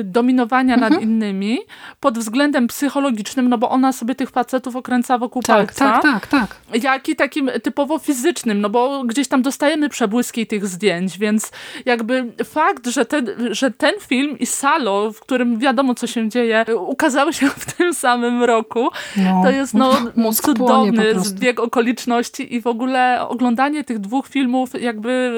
dominowania 0.04 0.74
mhm. 0.74 0.94
nad 0.94 1.02
innymi 1.02 1.60
pod 2.00 2.20
względem 2.20 2.68
psychologicznym, 2.68 3.50
no 3.50 3.58
bo 3.58 3.70
ona 3.70 3.94
sobie 3.94 4.16
tych 4.16 4.30
facetów 4.30 4.76
okręca 4.76 5.18
wokół 5.18 5.42
tak, 5.42 5.56
palca. 5.58 6.02
Tak, 6.02 6.28
tak, 6.28 6.28
tak. 6.28 6.84
Jak 6.84 7.10
i 7.10 7.16
takim 7.16 7.50
typowo 7.64 8.00
fizycznym, 8.00 8.62
no 8.62 8.70
bo 8.70 9.04
gdzieś 9.04 9.28
tam 9.28 9.42
dostajemy 9.42 9.90
przebłyski 9.90 10.48
tych 10.48 10.68
zdjęć, 10.68 11.18
więc 11.18 11.52
jakby 11.86 12.34
fakt, 12.44 12.88
że 12.88 13.06
ten, 13.06 13.30
że 13.52 13.72
ten 13.72 13.94
film 14.08 14.40
i 14.40 14.46
Salo, 14.46 15.12
w 15.12 15.20
którym 15.20 15.60
wiadomo 15.60 15.96
co 15.96 16.08
się 16.08 16.30
dzieje, 16.30 16.66
ukazały 16.80 17.34
się 17.34 17.50
w 17.58 17.74
tym 17.74 17.94
samym 17.94 18.44
roku. 18.44 18.90
No. 19.18 19.42
To 19.44 19.52
jest 19.52 19.74
no, 19.74 19.94
cudowny 20.44 21.20
zbieg 21.20 21.60
okoliczności 21.60 22.56
i 22.56 22.62
w 22.62 22.68
ogóle 22.68 23.28
oglądanie 23.28 23.84
tych 23.84 24.00
dwóch 24.00 24.28
filmów 24.28 24.82
jakby, 24.82 25.34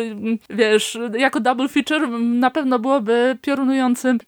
wiesz, 0.49 0.97
jako 1.17 1.39
double 1.39 1.67
feature 1.67 2.09
na 2.19 2.51
pewno 2.51 2.79
byłoby 2.79 3.37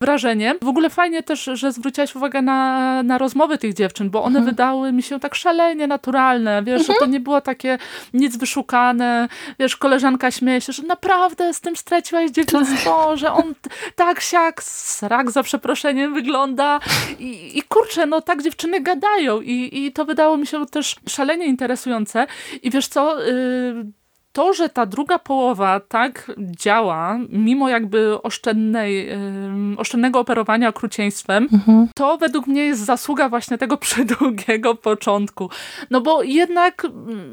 wrażeniem. 0.02 0.58
W 0.62 0.68
ogóle 0.68 0.90
fajnie 0.90 1.24
też, 1.24 1.50
że 1.54 1.72
zwróciłaś 1.72 2.16
uwagę 2.16 2.42
na, 2.42 3.04
na 3.04 3.18
rozmowy 3.18 3.58
tych 3.58 3.74
dziewczyn, 3.74 4.10
bo 4.10 4.24
one 4.24 4.40
mhm. 4.40 4.46
wydały 4.46 4.92
mi 4.92 5.04
się 5.04 5.20
tak 5.20 5.36
szalenie 5.36 5.88
naturalne, 5.88 6.64
wiesz, 6.64 6.80
mhm. 6.80 6.96
że 6.96 7.06
to 7.06 7.12
nie 7.12 7.20
było 7.20 7.42
takie 7.42 7.78
nic 8.14 8.38
wyszukane, 8.38 9.30
wiesz, 9.60 9.78
koleżanka 9.78 10.32
śmieje 10.32 10.62
się, 10.62 10.74
że 10.74 10.84
naprawdę 10.84 11.54
z 11.54 11.62
tym 11.62 11.76
straciłaś 11.76 12.32
dziewczynstwo, 12.32 13.18
że 13.18 13.34
on 13.34 13.54
tak 13.96 14.22
siak, 14.22 14.64
srak 14.64 15.32
za 15.32 15.44
przeproszeniem 15.44 16.14
wygląda 16.14 16.80
i, 17.20 17.58
i 17.58 17.62
kurczę, 17.62 18.06
no 18.06 18.22
tak 18.22 18.44
dziewczyny 18.44 18.82
gadają 18.82 19.42
i, 19.42 19.70
i 19.74 19.92
to 19.92 20.06
wydało 20.06 20.38
mi 20.38 20.48
się 20.48 20.66
też 20.66 20.96
szalenie 21.10 21.46
interesujące 21.46 22.28
i 22.64 22.72
wiesz 22.72 22.88
co, 22.88 23.22
yy, 23.24 23.86
to, 24.34 24.54
że 24.54 24.70
ta 24.70 24.86
druga 24.86 25.20
połowa 25.20 25.80
tak 25.80 26.32
działa, 26.38 27.20
mimo 27.30 27.70
jakby 27.70 28.22
oszczędnej, 28.22 29.10
oszczędnego 29.78 30.20
operowania 30.20 30.70
okrucieństwem, 30.70 31.48
mhm. 31.54 31.88
to 31.96 32.18
według 32.18 32.48
mnie 32.48 32.66
jest 32.66 32.86
zasługa 32.86 33.30
właśnie 33.30 33.58
tego 33.58 33.78
przydługiego 33.88 34.76
początku. 34.76 35.50
No 35.90 36.02
bo 36.02 36.24
jednak 36.24 36.88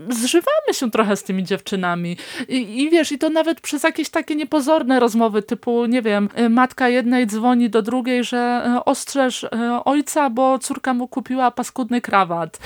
zżywamy 0.09 0.73
się 0.73 0.91
trochę 0.91 1.17
z 1.17 1.23
tymi 1.23 1.45
dziewczynami. 1.45 2.17
I, 2.49 2.83
I, 2.83 2.91
wiesz, 2.91 3.13
i 3.13 3.19
to 3.19 3.31
nawet 3.31 3.61
przez 3.61 3.83
jakieś 3.83 4.11
takie 4.11 4.37
niepozorne 4.37 5.01
rozmowy, 5.01 5.43
typu, 5.43 5.87
nie 5.87 6.03
wiem, 6.03 6.29
y, 6.39 6.49
matka 6.49 6.89
jednej 6.89 7.27
dzwoni 7.27 7.71
do 7.71 7.83
drugiej, 7.83 8.25
że 8.25 8.71
y, 8.77 8.85
ostrzeż 8.85 9.43
y, 9.43 9.49
ojca, 9.85 10.31
bo 10.31 10.59
córka 10.59 10.95
mu 10.95 11.09
kupiła 11.09 11.51
paskudny 11.51 12.01
krawat. 12.01 12.59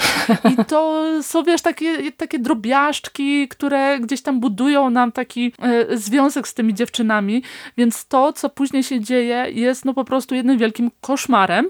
I 0.53 0.65
to 0.65 1.05
są, 1.23 1.43
wiesz, 1.43 1.63
takie, 1.63 2.13
takie 2.13 2.39
drobiażdżki, 2.39 3.49
które 3.49 4.01
gdzieś 4.01 4.22
tam 4.23 4.41
budują 4.41 4.91
nam 4.91 5.13
taki 5.13 5.53
e, 5.63 5.97
związek 5.97 6.49
z 6.49 6.55
tymi 6.55 6.75
dziewczynami, 6.75 7.43
więc 7.77 8.07
to, 8.07 8.33
co 8.33 8.49
później 8.49 8.83
się 8.83 9.01
dzieje, 9.01 9.47
jest 9.51 9.85
no 9.85 9.95
po 9.95 10.05
prostu 10.05 10.35
jednym 10.35 10.59
wielkim 10.59 10.91
koszmarem, 11.01 11.69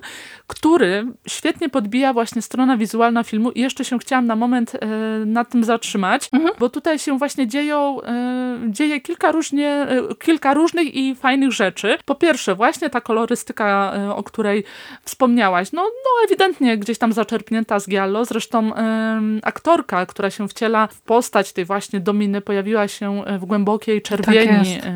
który 0.52 1.06
świetnie 1.28 1.68
podbija 1.68 2.12
właśnie 2.12 2.42
strona 2.42 2.76
wizualna 2.76 3.24
filmu 3.24 3.50
i 3.50 3.60
jeszcze 3.60 3.84
się 3.84 3.98
chciałam 3.98 4.26
na 4.26 4.36
moment 4.36 4.72
e, 4.74 4.86
nad 5.26 5.50
tym 5.50 5.64
zatrzymać, 5.64 6.28
mhm. 6.32 6.54
bo 6.58 6.68
tutaj 6.68 6.98
się 6.98 7.18
właśnie 7.18 7.46
dzieją, 7.46 8.02
e, 8.02 8.58
dzieje 8.68 9.00
kilka, 9.00 9.32
różnie, 9.32 9.86
kilka 10.18 10.54
różnych 10.54 10.94
i 10.94 11.14
fajnych 11.14 11.52
rzeczy. 11.52 11.98
Po 12.04 12.14
pierwsze, 12.14 12.54
właśnie 12.54 12.90
ta 12.90 13.00
kolorystyka, 13.00 13.92
o 14.16 14.22
której 14.22 14.64
wspomniałaś, 15.04 15.72
no, 15.72 15.82
no 15.82 16.24
ewidentnie 16.26 16.78
gdzieś 16.78 16.98
tam 16.98 17.12
zaczerpnięta 17.12 17.80
z 17.80 17.88
Giallo, 17.88 18.24
zresztą 18.24 18.72
aktorka, 19.42 20.06
która 20.06 20.30
się 20.30 20.48
wciela 20.48 20.86
w 20.86 21.00
postać 21.00 21.52
tej 21.52 21.64
właśnie 21.64 22.00
Dominy 22.00 22.40
pojawiła 22.40 22.88
się 22.88 23.22
w 23.38 23.44
głębokiej 23.44 24.02
czerwieni 24.02 24.80
tak 24.80 24.92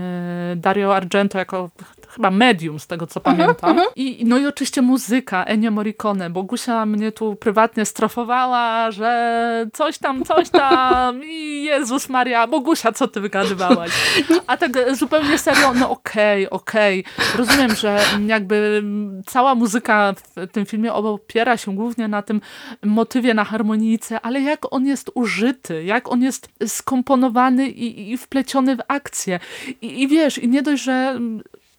Dario 0.56 0.96
Argento 0.96 1.38
jako 1.38 1.70
chyba 2.16 2.30
medium 2.30 2.78
z 2.78 2.86
tego 2.86 3.06
co 3.06 3.20
mhm, 3.20 3.36
pamiętam. 3.36 3.76
-huh. 3.76 3.92
I, 3.96 4.24
no 4.24 4.38
i 4.38 4.46
oczywiście 4.46 4.82
muzyka 4.82 5.44
Ennio 5.44 5.70
Morricone. 5.70 6.30
Bogusia 6.30 6.86
mnie 6.86 7.12
tu 7.12 7.36
prywatnie 7.36 7.84
strofowała, 7.84 8.90
że 8.90 9.66
coś 9.72 9.98
tam, 9.98 10.24
coś 10.24 10.50
tam 10.50 11.24
i 11.24 11.62
Jezus 11.64 12.08
Maria, 12.08 12.46
Bogusia, 12.46 12.92
co 12.92 13.08
ty 13.08 13.20
wygadywałaś? 13.20 13.90
A 14.46 14.56
tak 14.56 14.72
zupełnie 14.92 15.38
serio, 15.38 15.74
no 15.74 15.90
okej, 15.90 16.46
okay, 16.46 16.60
okej. 16.60 17.04
Okay. 17.04 17.38
Rozumiem, 17.38 17.74
że 17.74 18.00
jakby 18.26 18.82
cała 19.26 19.54
muzyka 19.54 20.14
w 20.36 20.52
tym 20.52 20.66
filmie 20.66 20.92
opiera 20.92 21.56
się 21.56 21.74
głównie 21.74 22.08
na 22.08 22.22
tym 22.22 22.40
motywie, 22.82 23.34
na 23.34 23.44
harmonijce, 23.44 24.20
ale 24.20 24.40
jak 24.40 24.72
on 24.72 24.86
jest 24.86 25.10
użyty, 25.14 25.84
jak 25.84 26.12
on 26.12 26.22
jest 26.22 26.48
skomponowany 26.66 27.68
i, 27.68 28.12
i 28.12 28.18
wpleciony 28.18 28.76
w 28.76 28.80
akcję. 28.88 29.40
I, 29.80 30.02
I 30.02 30.08
wiesz, 30.08 30.38
i 30.38 30.48
nie 30.48 30.62
dość, 30.62 30.82
że 30.82 31.20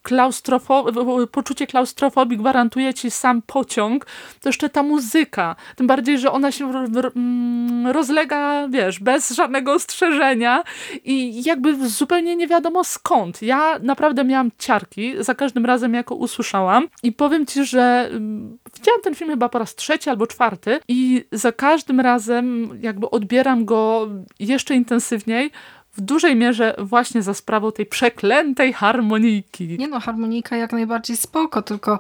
klaustrofo 0.08 0.86
poczucie 1.32 1.68
klaustrofobii 1.68 2.38
gwarantuje 2.38 2.94
ci 2.94 3.12
sam 3.12 3.42
pociąg, 3.42 4.06
to 4.42 4.50
jeszcze 4.50 4.70
ta 4.70 4.84
muzyka. 4.84 5.56
Tym 5.76 5.88
bardziej, 5.88 6.20
że 6.20 6.32
ona 6.32 6.52
się 6.52 6.66
mm, 6.66 7.88
rozlega, 7.88 8.68
wiesz, 8.68 9.00
bez 9.00 9.32
żadnego 9.32 9.74
ostrzeżenia 9.74 10.64
i 11.06 11.44
jakby 11.44 11.90
zupełnie 11.90 12.36
nie 12.36 12.48
wiadomo 12.48 12.84
skąd. 12.84 13.42
Ja 13.42 13.80
naprawdę 13.82 14.24
miałam 14.24 14.52
ciarki 14.58 15.14
za 15.20 15.36
każdym 15.36 15.66
razem, 15.66 15.94
jako 15.94 16.16
usłyszałam 16.16 16.88
i 17.04 17.12
powiem 17.12 17.46
ci, 17.46 17.66
że 17.66 18.10
mm, 18.12 18.58
widziałam 18.76 19.02
ten 19.02 19.16
film 19.16 19.30
chyba 19.30 19.50
po 19.50 19.60
raz 19.60 19.76
trzeci 19.76 20.10
albo 20.10 20.28
czwarty 20.28 20.80
i 20.88 21.26
za 21.32 21.52
każdym 21.52 22.00
razem 22.00 22.70
jakby 22.82 23.10
odbieram 23.10 23.66
go 23.66 24.08
jeszcze 24.40 24.76
intensywniej, 24.76 25.52
w 25.98 26.02
dużej 26.02 26.36
mierze 26.36 26.76
właśnie 26.78 27.22
za 27.22 27.34
sprawą 27.34 27.72
tej 27.72 27.86
przeklętej 27.86 28.74
harmonijki. 28.74 29.78
Nie 29.80 29.88
no, 29.88 30.00
harmonika 30.00 30.56
jak 30.56 30.74
najbardziej 30.74 31.18
spoko, 31.18 31.62
tylko 31.62 32.00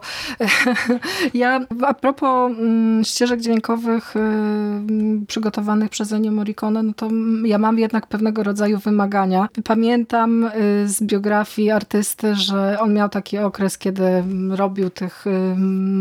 ja 1.33 1.59
a 1.85 1.93
propos 1.93 2.51
mm, 2.51 3.03
ścieżek 3.03 3.41
dźwiękowych 3.41 4.15
y, 4.15 5.25
przygotowanych 5.27 5.89
przez 5.89 6.13
Ennio 6.13 6.31
Morricone, 6.31 6.83
no 6.83 6.93
to 6.93 7.09
ja 7.45 7.57
mam 7.57 7.79
jednak 7.79 8.07
pewnego 8.07 8.43
rodzaju 8.43 8.77
wymagania. 8.77 9.47
Pamiętam 9.63 10.43
y, 10.43 10.49
z 10.87 11.03
biografii 11.03 11.71
artysty, 11.71 12.35
że 12.35 12.79
on 12.79 12.93
miał 12.93 13.09
taki 13.09 13.37
okres, 13.37 13.77
kiedy 13.77 14.23
robił 14.49 14.89
tych 14.89 15.27
y, 15.27 15.55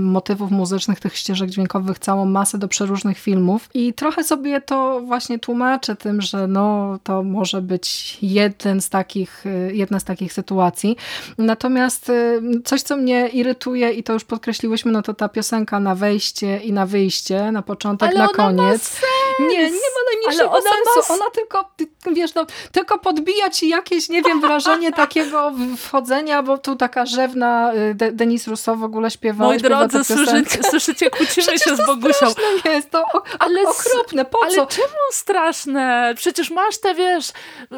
motywów 0.04 0.50
muzycznych, 0.50 1.00
tych 1.00 1.16
ścieżek 1.16 1.50
dźwiękowych 1.50 1.98
całą 1.98 2.24
masę 2.24 2.58
do 2.58 2.68
przeróżnych 2.68 3.18
filmów 3.18 3.68
i 3.74 3.94
trochę 3.94 4.24
sobie 4.24 4.60
to 4.60 5.00
właśnie 5.00 5.38
tłumaczę 5.38 5.96
tym, 5.96 6.20
że 6.20 6.46
no 6.46 6.98
to 7.04 7.22
może 7.22 7.62
być 7.62 7.85
jeden 8.22 8.80
z 8.80 8.88
takich, 8.88 9.46
y, 9.46 9.70
jedna 9.74 10.00
z 10.00 10.04
takich 10.04 10.32
sytuacji. 10.32 10.96
Natomiast 11.38 12.08
y, 12.08 12.40
coś, 12.64 12.82
co 12.82 12.96
mnie 12.96 13.28
irytuje 13.28 13.90
i 13.90 14.02
to 14.02 14.12
już 14.12 14.24
podkreśliłyśmy, 14.24 14.92
no 14.92 15.02
to 15.02 15.14
ta 15.14 15.28
piosenka 15.28 15.80
na 15.80 15.94
wejście 15.94 16.58
i 16.58 16.72
na 16.72 16.86
wyjście, 16.86 17.52
na 17.52 17.62
początek, 17.62 18.08
Ale 18.08 18.18
na 18.18 18.28
koniec. 18.28 19.00
Ma 19.40 19.46
nie, 19.46 19.58
nie 19.58 19.70
ma 19.70 20.02
najmniejszego 20.12 20.50
ona 20.50 20.60
sensu. 20.60 21.12
Ona 21.12 21.30
tylko, 21.30 21.70
wiesz, 22.12 22.34
no, 22.34 22.46
tylko 22.72 22.98
podbija 22.98 23.50
ci 23.50 23.68
jakieś, 23.68 24.08
nie 24.08 24.22
wiem, 24.22 24.40
wrażenie 24.40 24.92
takiego 25.04 25.52
wchodzenia, 25.76 26.42
bo 26.42 26.58
tu 26.58 26.76
taka 26.76 27.06
rzewna 27.06 27.72
De 27.94 28.12
Denis 28.12 28.46
Rousseau 28.46 28.76
w 28.76 28.84
ogóle 28.84 29.10
śpiewa. 29.10 29.44
Moi 29.44 29.58
drodzy, 29.58 30.04
słyszycie, 30.04 30.62
słyszycie, 30.70 31.10
kłócimy 31.10 31.58
się 31.58 31.76
z 31.76 31.86
Bogusią. 31.86 32.26
jest, 32.64 32.90
to 32.90 33.04
ale 33.38 33.62
okropne, 33.62 34.24
po 34.24 34.38
ale 34.42 34.54
co? 34.54 34.60
Ale 34.60 34.70
czemu 34.70 34.98
straszne? 35.12 36.14
Przecież 36.16 36.50
masz 36.50 36.78
te, 36.78 36.94
wiesz, 36.94 37.32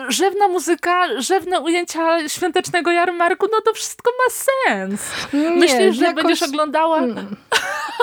rzewna 0.09 0.49
muzyka, 0.49 1.21
rzewne 1.21 1.61
ujęcia 1.61 2.29
świątecznego 2.29 2.91
jarmarku, 2.91 3.47
no 3.53 3.61
to 3.61 3.75
wszystko 3.75 4.11
ma 4.11 4.35
sens. 4.35 5.03
Nie, 5.33 5.51
Myślisz, 5.51 5.97
że 5.97 6.05
jakoś... 6.05 6.23
będziesz 6.23 6.43
oglądała... 6.43 6.99
Mm. 6.99 7.37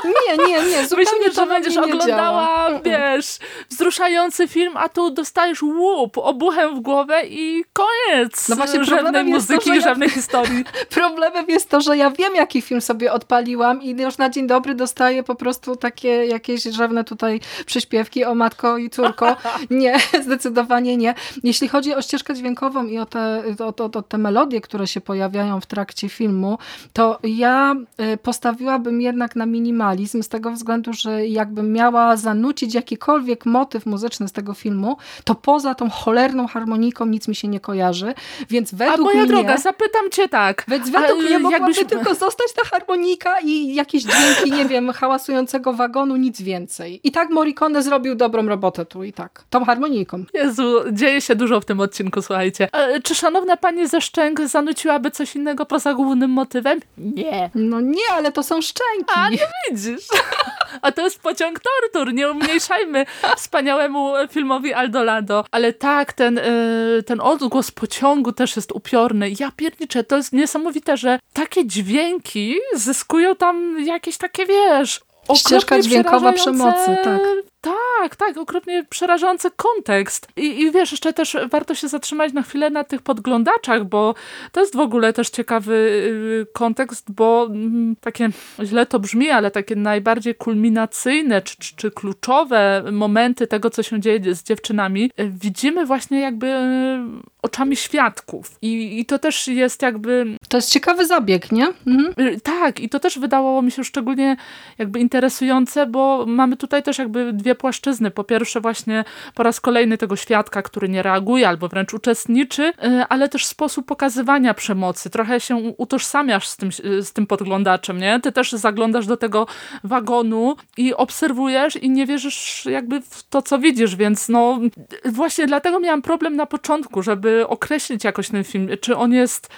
Nie, 0.06 0.38
nie, 0.38 0.64
nie, 0.70 0.84
zupełnie 0.88 1.12
Myślisz, 1.18 1.36
że 1.36 1.46
będziesz 1.46 1.78
oglądała, 1.78 2.70
wiesz, 2.84 3.38
wzruszający 3.70 4.48
film, 4.48 4.78
a 4.78 4.90
tu 4.90 5.12
dostajesz 5.12 5.64
łup, 5.64 6.18
obuchem 6.18 6.76
w 6.76 6.80
głowę 6.80 7.22
i 7.26 7.66
koniec 7.74 8.50
no 8.50 8.56
właśnie, 8.56 8.84
żadnej 8.84 9.24
muzyki 9.24 9.70
to, 9.70 9.76
i 9.76 9.82
żadnej 9.82 10.10
ja... 10.10 10.16
historii. 10.16 10.66
Problemem 10.90 11.46
jest 11.48 11.70
to, 11.70 11.82
że 11.82 11.98
ja 11.98 12.12
wiem, 12.12 12.36
jaki 12.36 12.62
film 12.62 12.82
sobie 12.82 13.14
odpaliłam 13.14 13.82
i 13.82 14.02
już 14.02 14.18
na 14.18 14.30
dzień 14.30 14.48
dobry 14.48 14.76
dostaję 14.76 15.24
po 15.24 15.36
prostu 15.36 15.76
takie 15.76 16.26
jakieś 16.26 16.64
rzewne 16.64 17.04
tutaj 17.04 17.40
przyśpiewki 17.66 18.26
o 18.26 18.36
matko 18.36 18.78
i 18.78 18.90
córko. 18.90 19.36
Nie, 19.70 19.98
zdecydowanie 20.24 20.98
nie. 20.98 21.16
Jeśli 21.44 21.68
chodzi 21.68 21.85
o 21.94 22.02
ścieżkę 22.02 22.36
dźwiękową 22.36 22.86
i 22.86 22.98
o 22.98 23.06
te, 23.06 23.44
o, 23.60 23.84
o, 23.84 24.00
o 24.00 24.02
te 24.02 24.18
melodie, 24.18 24.62
które 24.62 24.88
się 24.88 25.02
pojawiają 25.02 25.62
w 25.62 25.66
trakcie 25.66 26.10
filmu, 26.10 26.58
to 26.94 27.20
ja 27.24 27.76
y, 28.14 28.18
postawiłabym 28.18 29.02
jednak 29.02 29.36
na 29.36 29.46
minimalizm 29.46 30.24
z 30.24 30.30
tego 30.30 30.52
względu, 30.52 30.94
że 30.94 31.28
jakbym 31.28 31.74
miała 31.74 32.18
zanucić 32.18 32.74
jakikolwiek 32.74 33.46
motyw 33.46 33.86
muzyczny 33.86 34.28
z 34.28 34.32
tego 34.32 34.54
filmu, 34.54 34.98
to 35.24 35.36
poza 35.36 35.76
tą 35.76 35.90
cholerną 35.90 36.48
harmoniką 36.48 37.06
nic 37.06 37.28
mi 37.28 37.36
się 37.36 37.48
nie 37.48 37.60
kojarzy, 37.60 38.14
więc 38.50 38.74
według 38.74 39.00
A 39.00 39.04
moja 39.04 39.18
mnie... 39.18 39.28
droga, 39.28 39.58
zapytam 39.58 40.10
cię 40.12 40.30
tak. 40.30 40.66
Więc 40.68 40.90
według 40.90 41.24
mnie 41.24 41.40
mogłaby 41.40 41.74
jakbyś... 41.74 41.90
tylko 41.90 42.16
zostać 42.16 42.48
ta 42.56 42.70
harmonika 42.70 43.40
i 43.40 43.76
jakieś 43.76 44.04
dźwięki, 44.04 44.52
nie 44.52 44.66
wiem, 44.66 44.92
hałasującego 44.92 45.74
wagonu, 45.74 46.16
nic 46.16 46.42
więcej. 46.42 47.00
I 47.04 47.12
tak 47.12 47.30
Morricone 47.30 47.84
zrobił 47.84 48.16
dobrą 48.16 48.48
robotę 48.48 48.86
tu 48.86 49.04
i 49.04 49.14
tak. 49.14 49.44
Tą 49.50 49.66
harmoniką. 49.66 50.24
Jezu, 50.34 50.82
dzieje 50.92 51.22
się 51.22 51.36
dużo 51.36 51.58
w 51.66 51.68
tym 51.68 51.80
odcinku, 51.80 52.22
słuchajcie. 52.22 52.70
E, 52.74 53.02
czy 53.02 53.16
szanowna 53.16 53.58
pani 53.58 53.88
ze 53.88 54.02
Szczęk 54.02 54.42
zanuciłaby 54.42 55.12
coś 55.12 55.36
innego 55.36 55.66
poza 55.66 55.94
głównym 55.94 56.32
motywem? 56.32 56.80
Nie. 56.98 57.50
No 57.56 57.82
nie, 57.82 58.14
ale 58.14 58.32
to 58.32 58.44
są 58.44 58.62
szczęki. 58.62 59.14
A, 59.16 59.30
no 59.30 59.38
widzisz. 59.70 60.06
A 60.82 60.92
to 60.92 61.02
jest 61.02 61.20
pociąg 61.20 61.60
tortur, 61.60 62.14
nie 62.14 62.32
umniejszajmy 62.32 63.06
wspaniałemu 63.38 64.14
filmowi 64.32 64.74
Aldolado. 64.74 65.46
Ale 65.52 65.74
tak, 65.74 66.14
ten, 66.14 66.36
yy, 66.36 67.04
ten 67.04 67.22
odgłos 67.22 67.72
pociągu 67.72 68.32
też 68.32 68.56
jest 68.56 68.72
upiorny. 68.72 69.32
Ja 69.40 69.52
pierniczę, 69.52 70.04
to 70.04 70.18
jest 70.18 70.34
niesamowite, 70.34 70.98
że 70.98 71.20
takie 71.34 71.66
dźwięki 71.68 72.56
zyskują 72.74 73.36
tam 73.36 73.86
jakieś 73.86 74.18
takie, 74.18 74.46
wiesz, 74.46 75.02
Ścieżka 75.34 75.82
dźwiękowa 75.82 76.34
przemocy, 76.34 76.98
tak. 77.04 77.22
Tak, 77.66 78.16
tak, 78.16 78.38
okropnie 78.38 78.86
przerażający 78.90 79.50
kontekst. 79.56 80.28
I, 80.36 80.62
I 80.62 80.72
wiesz, 80.72 80.92
jeszcze 80.92 81.14
też 81.14 81.38
warto 81.52 81.76
się 81.76 81.88
zatrzymać 81.88 82.34
na 82.34 82.42
chwilę 82.42 82.70
na 82.70 82.84
tych 82.84 83.02
podglądaczach, 83.02 83.86
bo 83.86 84.16
to 84.52 84.60
jest 84.60 84.76
w 84.76 84.80
ogóle 84.80 85.14
też 85.14 85.30
ciekawy 85.30 85.74
y, 85.74 86.54
kontekst, 86.54 87.12
bo 87.12 87.48
mm, 87.50 87.96
takie, 88.02 88.30
źle 88.64 88.86
to 88.86 89.00
brzmi, 89.00 89.30
ale 89.30 89.52
takie 89.52 89.76
najbardziej 89.76 90.36
kulminacyjne 90.36 91.42
czy, 91.42 91.58
czy, 91.58 91.76
czy 91.76 91.92
kluczowe 91.92 92.84
momenty 92.92 93.48
tego, 93.48 93.70
co 93.70 93.84
się 93.84 94.00
dzieje 94.00 94.36
z 94.36 94.44
dziewczynami, 94.44 95.12
y, 95.20 95.30
widzimy 95.30 95.86
właśnie 95.86 96.20
jakby 96.20 96.48
y, 96.48 97.36
oczami 97.42 97.76
świadków. 97.76 98.58
I, 98.62 99.00
I 99.00 99.06
to 99.06 99.20
też 99.20 99.48
jest 99.48 99.82
jakby... 99.82 100.38
To 100.50 100.58
jest 100.58 100.72
ciekawy 100.72 101.06
zabieg, 101.06 101.52
nie? 101.52 101.68
Mhm. 101.88 102.40
Tak, 102.44 102.80
i 102.80 102.90
to 102.90 103.00
też 103.00 103.20
wydawało 103.20 103.62
mi 103.62 103.72
się 103.72 103.84
szczególnie 103.84 104.38
jakby 104.78 105.00
interesujące, 105.00 105.86
bo 105.86 106.26
mamy 106.28 106.58
tutaj 106.58 106.84
też 106.84 106.98
jakby 106.98 107.34
dwie 107.34 107.55
płaszczyzny. 107.56 108.12
Po 108.12 108.24
pierwsze 108.24 108.62
właśnie 108.62 109.04
po 109.36 109.44
raz 109.44 109.62
kolejny 109.62 109.98
tego 109.98 110.16
świadka, 110.16 110.62
który 110.62 110.90
nie 110.90 111.04
reaguje 111.04 111.48
albo 111.48 111.68
wręcz 111.68 111.94
uczestniczy, 111.94 112.64
y, 112.64 112.74
ale 113.10 113.30
też 113.30 113.46
sposób 113.46 113.86
pokazywania 113.86 114.54
przemocy. 114.54 115.10
Trochę 115.10 115.40
się 115.40 115.56
utożsamiasz 115.78 116.48
z 116.48 116.58
tym, 116.58 116.70
z 117.02 117.14
tym 117.14 117.28
podglądaczem, 117.28 117.98
nie? 117.98 118.20
Ty 118.20 118.32
też 118.32 118.52
zaglądasz 118.52 119.08
do 119.08 119.18
tego 119.18 119.48
wagonu 119.84 120.56
i 120.78 120.94
obserwujesz 120.94 121.76
i 121.76 121.90
nie 121.90 122.06
wierzysz 122.06 122.66
jakby 122.66 123.02
w 123.02 123.24
to, 123.30 123.42
co 123.42 123.60
widzisz, 123.60 123.96
więc 123.96 124.30
no 124.30 124.60
właśnie 125.06 125.48
dlatego 125.48 125.80
miałam 125.80 126.02
problem 126.02 126.36
na 126.36 126.46
początku, 126.46 127.02
żeby 127.02 127.48
określić 127.48 128.04
jakoś 128.04 128.30
ten 128.30 128.44
film, 128.44 128.70
czy 128.82 128.96
on 128.96 129.14
jest 129.14 129.50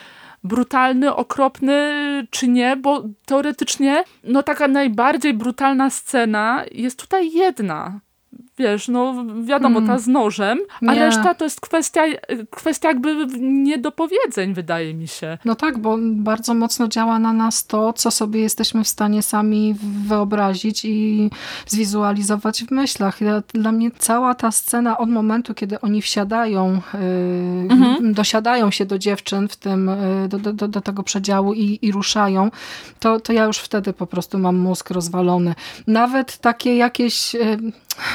brutalny, 0.44 1.16
okropny, 1.16 2.28
czy 2.30 2.48
nie, 2.48 2.76
bo 2.76 3.04
teoretycznie 3.26 4.04
no 4.24 4.44
taka 4.44 4.68
najbardziej 4.68 5.34
brutalna 5.34 5.90
scena 5.90 6.64
jest 6.72 7.00
tutaj 7.00 7.32
jedna 7.32 8.00
wiesz, 8.58 8.88
no 8.88 9.26
wiadomo, 9.44 9.82
ta 9.82 9.86
mm. 9.86 10.00
z 10.00 10.08
nożem, 10.08 10.60
a 10.88 10.94
nie. 10.94 11.00
reszta 11.00 11.34
to 11.34 11.44
jest 11.44 11.62
kwestia, 11.62 12.04
kwestia 12.50 12.88
jakby 12.88 13.28
niedopowiedzeń, 13.40 14.54
wydaje 14.54 14.94
mi 14.94 15.08
się. 15.08 15.38
No 15.46 15.56
tak, 15.56 15.78
bo 15.78 15.98
bardzo 16.02 16.54
mocno 16.54 16.88
działa 16.88 17.20
na 17.20 17.34
nas 17.34 17.68
to, 17.68 17.94
co 17.94 18.12
sobie 18.12 18.42
jesteśmy 18.42 18.84
w 18.84 18.88
stanie 18.88 19.22
sami 19.22 19.76
wyobrazić 20.08 20.86
i 20.86 21.30
zwizualizować 21.68 22.64
w 22.64 22.72
myślach. 22.72 23.20
Dla 23.54 23.72
mnie 23.72 23.92
cała 23.98 24.36
ta 24.36 24.52
scena 24.52 24.98
od 24.98 25.10
momentu, 25.10 25.54
kiedy 25.54 25.82
oni 25.82 26.02
wsiadają, 26.02 26.82
yy, 26.94 27.00
mhm. 27.70 28.14
dosiadają 28.14 28.72
się 28.72 28.86
do 28.86 29.00
dziewczyn 29.00 29.48
w 29.48 29.56
tym, 29.56 29.92
yy, 30.22 30.28
do, 30.28 30.54
do, 30.54 30.68
do 30.68 30.82
tego 30.82 31.04
przedziału 31.04 31.54
i, 31.54 31.80
i 31.82 31.92
ruszają, 31.92 32.52
to, 33.00 33.20
to 33.20 33.34
ja 33.34 33.46
już 33.46 33.58
wtedy 33.58 33.94
po 33.94 34.08
prostu 34.08 34.40
mam 34.40 34.56
mózg 34.56 34.90
rozwalony. 34.90 35.56
Nawet 35.88 36.38
takie 36.38 36.76
jakieś 36.76 37.34
yy, 37.34 37.58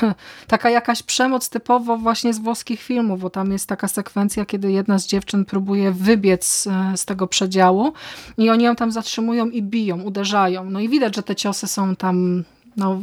taka 0.46 0.70
jakaś 0.70 1.02
przemoc 1.02 1.48
typowo 1.48 1.96
właśnie 1.96 2.34
z 2.34 2.38
włoskich 2.38 2.82
filmów, 2.82 3.20
bo 3.20 3.30
tam 3.30 3.52
jest 3.52 3.68
taka 3.68 3.88
sekwencja, 3.88 4.44
kiedy 4.44 4.72
jedna 4.72 4.98
z 4.98 5.06
dziewczyn 5.06 5.44
próbuje 5.44 5.92
wybiec 5.92 6.66
e, 6.66 6.96
z 6.96 7.04
tego 7.04 7.26
przedziału 7.26 7.92
i 8.38 8.50
oni 8.50 8.64
ją 8.64 8.76
tam 8.76 8.92
zatrzymują 8.92 9.50
i 9.50 9.62
biją, 9.62 10.02
uderzają. 10.02 10.70
No 10.70 10.80
i 10.80 10.88
widać, 10.88 11.16
że 11.16 11.22
te 11.22 11.36
ciosy 11.36 11.66
są 11.66 11.96
tam 11.96 12.44
no, 12.76 13.00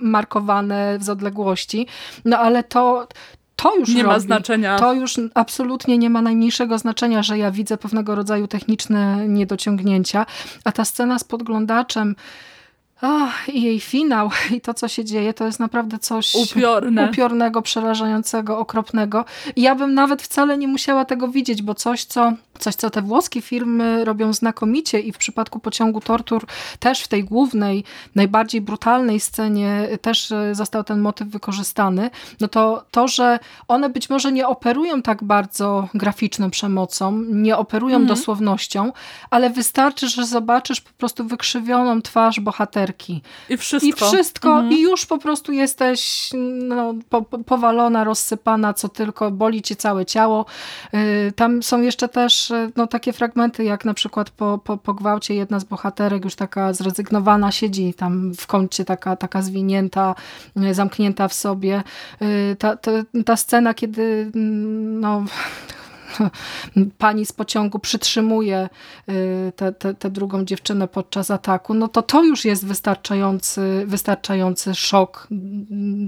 markowane 0.00 0.98
z 1.00 1.08
odległości, 1.08 1.86
no 2.24 2.38
ale 2.38 2.64
to, 2.64 3.08
to 3.56 3.76
już 3.76 3.88
nie 3.88 4.02
robi. 4.02 4.14
ma 4.14 4.20
znaczenia. 4.20 4.78
To 4.78 4.92
już 4.92 5.20
absolutnie 5.34 5.98
nie 5.98 6.10
ma 6.10 6.22
najmniejszego 6.22 6.78
znaczenia, 6.78 7.22
że 7.22 7.38
ja 7.38 7.50
widzę 7.50 7.76
pewnego 7.76 8.14
rodzaju 8.14 8.46
techniczne 8.46 9.28
niedociągnięcia, 9.28 10.26
a 10.64 10.72
ta 10.72 10.84
scena 10.84 11.18
z 11.18 11.24
podglądaczem 11.24 12.16
Oh, 13.02 13.32
I 13.48 13.62
jej 13.62 13.80
finał 13.80 14.30
i 14.56 14.60
to, 14.60 14.74
co 14.74 14.88
się 14.88 15.04
dzieje, 15.04 15.34
to 15.34 15.46
jest 15.46 15.60
naprawdę 15.60 15.98
coś 15.98 16.34
Upiorne. 16.34 17.08
upiornego, 17.10 17.62
przerażającego, 17.62 18.58
okropnego. 18.58 19.24
I 19.56 19.62
ja 19.62 19.74
bym 19.74 19.94
nawet 19.94 20.22
wcale 20.22 20.58
nie 20.58 20.68
musiała 20.68 21.04
tego 21.04 21.28
widzieć, 21.28 21.62
bo 21.62 21.74
coś, 21.74 22.04
co 22.04 22.32
coś, 22.60 22.74
co 22.74 22.90
te 22.90 23.02
włoskie 23.02 23.42
filmy 23.42 24.04
robią 24.04 24.32
znakomicie 24.32 25.00
i 25.00 25.12
w 25.12 25.18
przypadku 25.18 25.60
Pociągu 25.60 26.00
Tortur 26.00 26.46
też 26.78 27.02
w 27.02 27.08
tej 27.08 27.24
głównej, 27.24 27.84
najbardziej 28.14 28.60
brutalnej 28.60 29.20
scenie 29.20 29.88
też 30.02 30.32
e, 30.32 30.54
został 30.54 30.84
ten 30.84 31.00
motyw 31.00 31.28
wykorzystany, 31.28 32.10
no 32.40 32.48
to 32.48 32.84
to, 32.90 33.08
że 33.08 33.38
one 33.68 33.88
być 33.88 34.10
może 34.10 34.32
nie 34.32 34.48
operują 34.48 35.02
tak 35.02 35.24
bardzo 35.24 35.88
graficzną 35.94 36.50
przemocą, 36.50 37.12
nie 37.28 37.56
operują 37.56 37.96
mhm. 37.96 38.16
dosłownością, 38.16 38.92
ale 39.30 39.50
wystarczy, 39.50 40.08
że 40.08 40.26
zobaczysz 40.26 40.80
po 40.80 40.90
prostu 40.98 41.24
wykrzywioną 41.24 42.02
twarz 42.02 42.40
bohaterki. 42.40 43.22
I 43.48 43.56
wszystko. 43.56 43.88
I 43.88 43.92
wszystko, 43.92 44.48
mhm. 44.48 44.72
i 44.72 44.80
już 44.80 45.06
po 45.06 45.18
prostu 45.18 45.52
jesteś 45.52 46.30
no, 46.68 46.94
po, 47.08 47.22
powalona, 47.22 48.04
rozsypana, 48.04 48.74
co 48.74 48.88
tylko 48.88 49.30
boli 49.30 49.62
cię 49.62 49.76
całe 49.76 50.06
ciało. 50.06 50.46
Y, 50.94 51.32
tam 51.36 51.62
są 51.62 51.80
jeszcze 51.80 52.08
też 52.08 52.49
y, 52.50 52.72
no, 52.76 52.86
takie 52.86 53.12
fragmenty, 53.12 53.64
jak 53.64 53.84
na 53.84 53.94
przykład 53.94 54.30
po, 54.30 54.58
po, 54.64 54.76
po 54.76 54.94
gwałcie 54.94 55.34
jedna 55.34 55.60
z 55.60 55.64
bohaterek 55.64 56.24
już 56.24 56.34
taka 56.34 56.72
zrezygnowana 56.72 57.52
siedzi 57.52 57.94
tam 57.94 58.34
w 58.34 58.46
kącie, 58.46 58.84
taka, 58.84 59.16
taka 59.16 59.42
zwinięta, 59.42 60.14
y, 60.70 60.74
zamknięta 60.74 61.28
w 61.28 61.34
sobie. 61.34 61.82
Ta, 62.58 62.76
ta, 62.76 62.90
ta 63.26 63.36
scena, 63.36 63.74
kiedy 63.74 64.30
mm, 64.34 65.00
no, 65.00 65.24
pani 66.98 67.26
z 67.26 67.32
pociągu 67.32 67.78
przytrzymuje 67.78 68.68
tę 69.56 69.72
te, 69.98 70.10
drugą 70.10 70.44
dziewczynę 70.44 70.88
podczas 70.88 71.30
ataku, 71.30 71.74
no 71.74 71.88
to 71.88 72.02
to 72.02 72.22
już 72.22 72.44
jest 72.44 72.66
wystarczający, 72.66 73.82
wystarczający 73.86 74.74
szok 74.74 75.26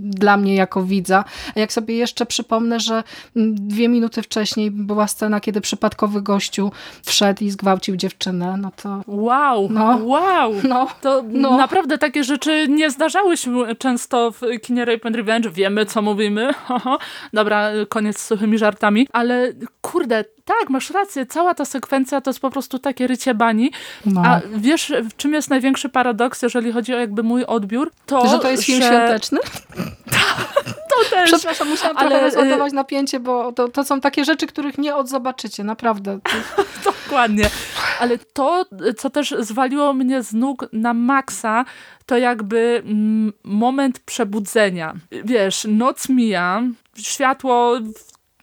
dla 0.02 0.36
mnie 0.36 0.54
jako 0.54 0.82
widza. 0.82 1.24
A 1.56 1.60
jak 1.60 1.72
sobie 1.72 1.96
jeszcze 1.96 2.26
przypomnę, 2.26 2.80
że 2.80 3.02
dwie 3.36 3.88
minuty 3.88 4.22
wcześniej 4.22 4.70
była 4.70 5.06
scena, 5.06 5.40
kiedy 5.40 5.60
przypadkowy 5.60 6.22
gościu 6.22 6.72
wszedł 7.04 7.44
i 7.44 7.50
zgwałcił 7.50 7.96
dziewczynę, 7.96 8.56
no 8.60 8.70
to... 8.82 9.02
Wow, 9.06 9.68
no, 9.70 10.00
wow! 10.02 10.52
No, 10.68 10.88
to 11.00 11.24
no. 11.28 11.56
naprawdę 11.56 11.98
takie 11.98 12.24
rzeczy 12.24 12.66
nie 12.68 12.90
zdarzały 12.90 13.36
się 13.36 13.76
często 13.78 14.30
w 14.30 14.40
kinie 14.62 14.84
Rape 14.84 15.06
and 15.06 15.16
Revenge. 15.16 15.50
Wiemy, 15.50 15.86
co 15.86 16.02
mówimy. 16.02 16.50
Dobra, 17.32 17.70
koniec 17.88 18.18
z 18.18 18.26
suchymi 18.26 18.58
żartami, 18.58 19.08
ale 19.12 19.52
kurde, 19.92 20.24
tak, 20.44 20.70
masz 20.70 20.90
rację, 20.90 21.26
cała 21.26 21.54
ta 21.54 21.64
sekwencja 21.64 22.20
to 22.20 22.30
jest 22.30 22.40
po 22.40 22.50
prostu 22.50 22.78
takie 22.78 23.06
rycie 23.06 23.34
bani. 23.34 23.72
No. 24.06 24.22
A 24.24 24.40
wiesz, 24.56 24.92
w 25.10 25.16
czym 25.16 25.34
jest 25.34 25.50
największy 25.50 25.88
paradoks, 25.88 26.42
jeżeli 26.42 26.72
chodzi 26.72 26.94
o 26.94 26.98
jakby 26.98 27.22
mój 27.22 27.44
odbiór? 27.44 27.92
To, 28.06 28.28
że 28.28 28.38
to 28.38 28.50
jest 28.50 28.64
film 28.64 28.82
że... 28.82 28.88
świąteczny? 28.88 29.38
to 30.90 31.10
też. 31.10 31.30
Przepraszam, 31.30 31.68
musiałam 31.68 31.96
ale... 31.96 32.10
trochę 32.10 32.24
rozładować 32.24 32.72
napięcie, 32.72 33.20
bo 33.20 33.52
to, 33.52 33.68
to 33.68 33.84
są 33.84 34.00
takie 34.00 34.24
rzeczy, 34.24 34.46
których 34.46 34.78
nie 34.78 34.96
odzobaczycie, 34.96 35.64
naprawdę. 35.64 36.18
Dokładnie. 36.84 37.50
Ale 38.00 38.18
to, 38.18 38.64
co 38.98 39.10
też 39.10 39.34
zwaliło 39.38 39.92
mnie 39.92 40.22
z 40.22 40.32
nóg 40.32 40.68
na 40.72 40.94
maksa, 40.94 41.64
to 42.06 42.18
jakby 42.18 42.82
mm, 42.84 43.32
moment 43.44 44.00
przebudzenia. 44.00 44.94
Wiesz, 45.24 45.66
noc 45.68 46.08
mija, 46.08 46.62
światło 46.96 47.78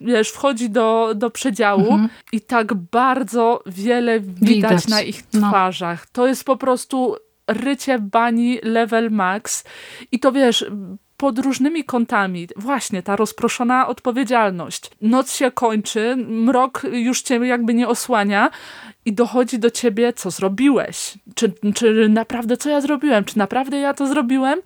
wiesz, 0.01 0.29
wchodzi 0.29 0.69
do, 0.69 1.11
do 1.15 1.29
przedziału 1.29 1.91
mhm. 1.91 2.09
i 2.31 2.41
tak 2.41 2.73
bardzo 2.73 3.63
wiele 3.65 4.19
widać, 4.19 4.49
widać. 4.49 4.87
na 4.87 5.01
ich 5.01 5.23
no. 5.33 5.49
twarzach. 5.49 6.01
No. 6.01 6.09
To 6.11 6.27
jest 6.27 6.43
po 6.43 6.57
prostu 6.57 7.15
rycie 7.47 7.99
bani 7.99 8.59
level 8.63 9.11
max 9.11 9.63
i 10.11 10.19
to 10.19 10.31
wiesz, 10.31 10.65
pod 11.19 11.39
różnymi 11.39 11.83
kątami. 11.83 12.47
Właśnie, 12.55 13.03
ta 13.03 13.15
rozproszona 13.15 13.87
odpowiedzialność. 13.87 14.91
Noc 15.01 15.35
się 15.35 15.51
kończy, 15.51 16.15
mrok 16.15 16.83
już 16.91 17.21
cię 17.21 17.35
jakby 17.35 17.73
nie 17.73 17.87
osłania 17.87 18.49
i 19.09 19.13
dochodzi 19.13 19.59
do 19.59 19.69
ciebie, 19.69 20.13
co 20.13 20.31
zrobiłeś. 20.31 21.13
Czy, 21.35 21.53
czy 21.75 22.09
naprawdę 22.09 22.57
co 22.57 22.69
ja 22.69 22.81
zrobiłem? 22.81 23.25
Czy 23.25 23.37
naprawdę 23.37 23.79
ja 23.79 23.93
to 23.93 24.07
zrobiłem? 24.07 24.59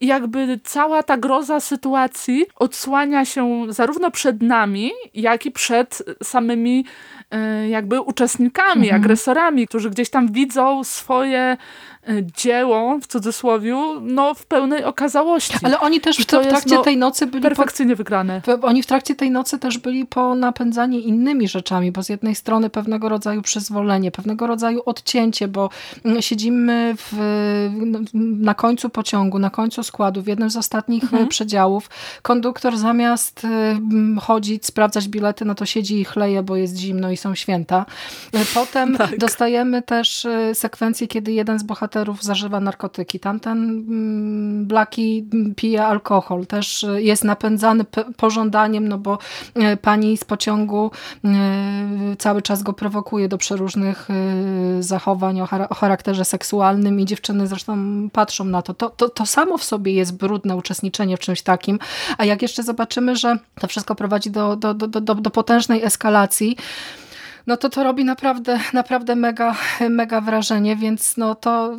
I 0.00 0.06
jakby 0.06 0.60
cała 0.64 1.02
ta 1.02 1.16
groza 1.16 1.60
sytuacji 1.60 2.46
odsłania 2.56 3.24
się 3.24 3.66
zarówno 3.68 4.10
przed 4.10 4.42
nami, 4.42 4.90
jak 5.14 5.46
i 5.46 5.50
przed 5.50 6.02
samymi 6.22 6.84
e, 7.30 7.68
jakby 7.68 8.00
uczestnikami, 8.00 8.86
mhm. 8.86 9.02
agresorami, 9.02 9.66
którzy 9.66 9.90
gdzieś 9.90 10.10
tam 10.10 10.32
widzą 10.32 10.84
swoje 10.84 11.56
dzieło, 12.36 12.98
w 12.98 13.06
cudzysłowie, 13.06 13.76
no 14.00 14.34
w 14.34 14.46
pełnej 14.46 14.84
okazałości. 14.84 15.54
Ale 15.62 15.80
oni 15.80 16.00
też 16.00 16.16
w, 16.16 16.26
to 16.26 16.40
w 16.40 16.42
trakcie 16.42 16.56
jest, 16.56 16.68
no, 16.68 16.82
tej 16.82 16.96
nocy 16.96 17.26
byli... 17.26 17.42
Perfekcyjnie 17.42 17.92
po, 17.92 17.96
wygrane. 17.96 18.42
Oni 18.62 18.82
w 18.82 18.86
trakcie 18.86 19.14
tej 19.14 19.30
nocy 19.30 19.58
też 19.58 19.78
byli 19.78 20.06
po 20.06 20.34
napędzanie 20.34 21.00
innymi 21.00 21.48
rzeczami, 21.48 21.92
bo 21.92 22.02
z 22.02 22.08
jednej 22.08 22.34
strony 22.34 22.70
pewnego 22.70 23.08
rodzaju 23.08 23.42
przyzwolenie, 23.42 24.10
pewnego 24.10 24.46
rodzaju 24.46 24.82
odcięcie, 24.86 25.48
bo 25.48 25.70
mm, 26.04 26.22
siedzimy 26.22 26.94
w, 26.96 27.12
na 28.14 28.54
końcu 28.54 28.90
pociągu, 28.90 29.38
na 29.38 29.50
końcu 29.50 29.82
składu, 29.82 30.22
w 30.22 30.26
jednym 30.26 30.50
z 30.50 30.56
ostatnich 30.56 31.02
mhm. 31.02 31.28
przedziałów. 31.28 31.90
Konduktor 32.22 32.76
zamiast 32.76 33.44
y, 33.44 33.48
chodzić, 34.20 34.66
sprawdzać 34.66 35.08
bilety, 35.08 35.44
no 35.44 35.54
to 35.54 35.66
siedzi 35.66 36.00
i 36.00 36.04
chleje, 36.04 36.42
bo 36.42 36.56
jest 36.56 36.76
zimno 36.76 37.10
i 37.10 37.16
są 37.16 37.34
święta. 37.34 37.86
Potem 38.54 38.96
tak. 38.98 39.18
dostajemy 39.18 39.82
też 39.82 40.24
y, 40.24 40.50
sekwencję, 40.54 41.06
kiedy 41.06 41.32
jeden 41.32 41.58
z 41.58 41.62
bohaterów 41.62 41.93
bohaterów 41.94 42.22
zażywa 42.22 42.60
narkotyki. 42.60 43.20
Tamten 43.20 43.58
mm, 43.58 44.66
Blaki 44.66 45.24
pije 45.56 45.86
alkohol. 45.86 46.46
Też 46.46 46.86
jest 46.96 47.24
napędzany 47.24 47.84
pożądaniem, 48.16 48.88
no 48.88 48.98
bo 48.98 49.18
e, 49.54 49.76
pani 49.76 50.16
z 50.16 50.24
pociągu 50.24 50.90
e, 51.24 51.28
cały 52.18 52.42
czas 52.42 52.62
go 52.62 52.72
prowokuje 52.72 53.28
do 53.28 53.38
przeróżnych 53.38 54.08
e, 54.10 54.82
zachowań 54.82 55.40
o 55.40 55.74
charakterze 55.74 56.24
seksualnym 56.24 57.00
i 57.00 57.04
dziewczyny 57.04 57.46
zresztą 57.46 57.76
patrzą 58.12 58.44
na 58.44 58.62
to. 58.62 58.74
To, 58.74 58.90
to. 58.90 59.08
to 59.08 59.26
samo 59.26 59.58
w 59.58 59.64
sobie 59.64 59.92
jest 59.92 60.16
brudne 60.16 60.56
uczestniczenie 60.56 61.16
w 61.16 61.20
czymś 61.20 61.42
takim. 61.42 61.78
A 62.18 62.24
jak 62.24 62.42
jeszcze 62.42 62.62
zobaczymy, 62.62 63.16
że 63.16 63.38
to 63.60 63.66
wszystko 63.66 63.94
prowadzi 63.94 64.30
do, 64.30 64.56
do, 64.56 64.74
do, 64.74 64.86
do, 64.86 65.14
do 65.14 65.30
potężnej 65.30 65.82
eskalacji, 65.82 66.56
no 67.46 67.56
to 67.56 67.68
to 67.68 67.84
robi 67.84 68.04
naprawdę, 68.04 68.60
naprawdę 68.72 69.16
mega, 69.16 69.56
mega 69.90 70.20
wrażenie, 70.20 70.76
więc 70.76 71.16
no 71.16 71.34
to 71.34 71.76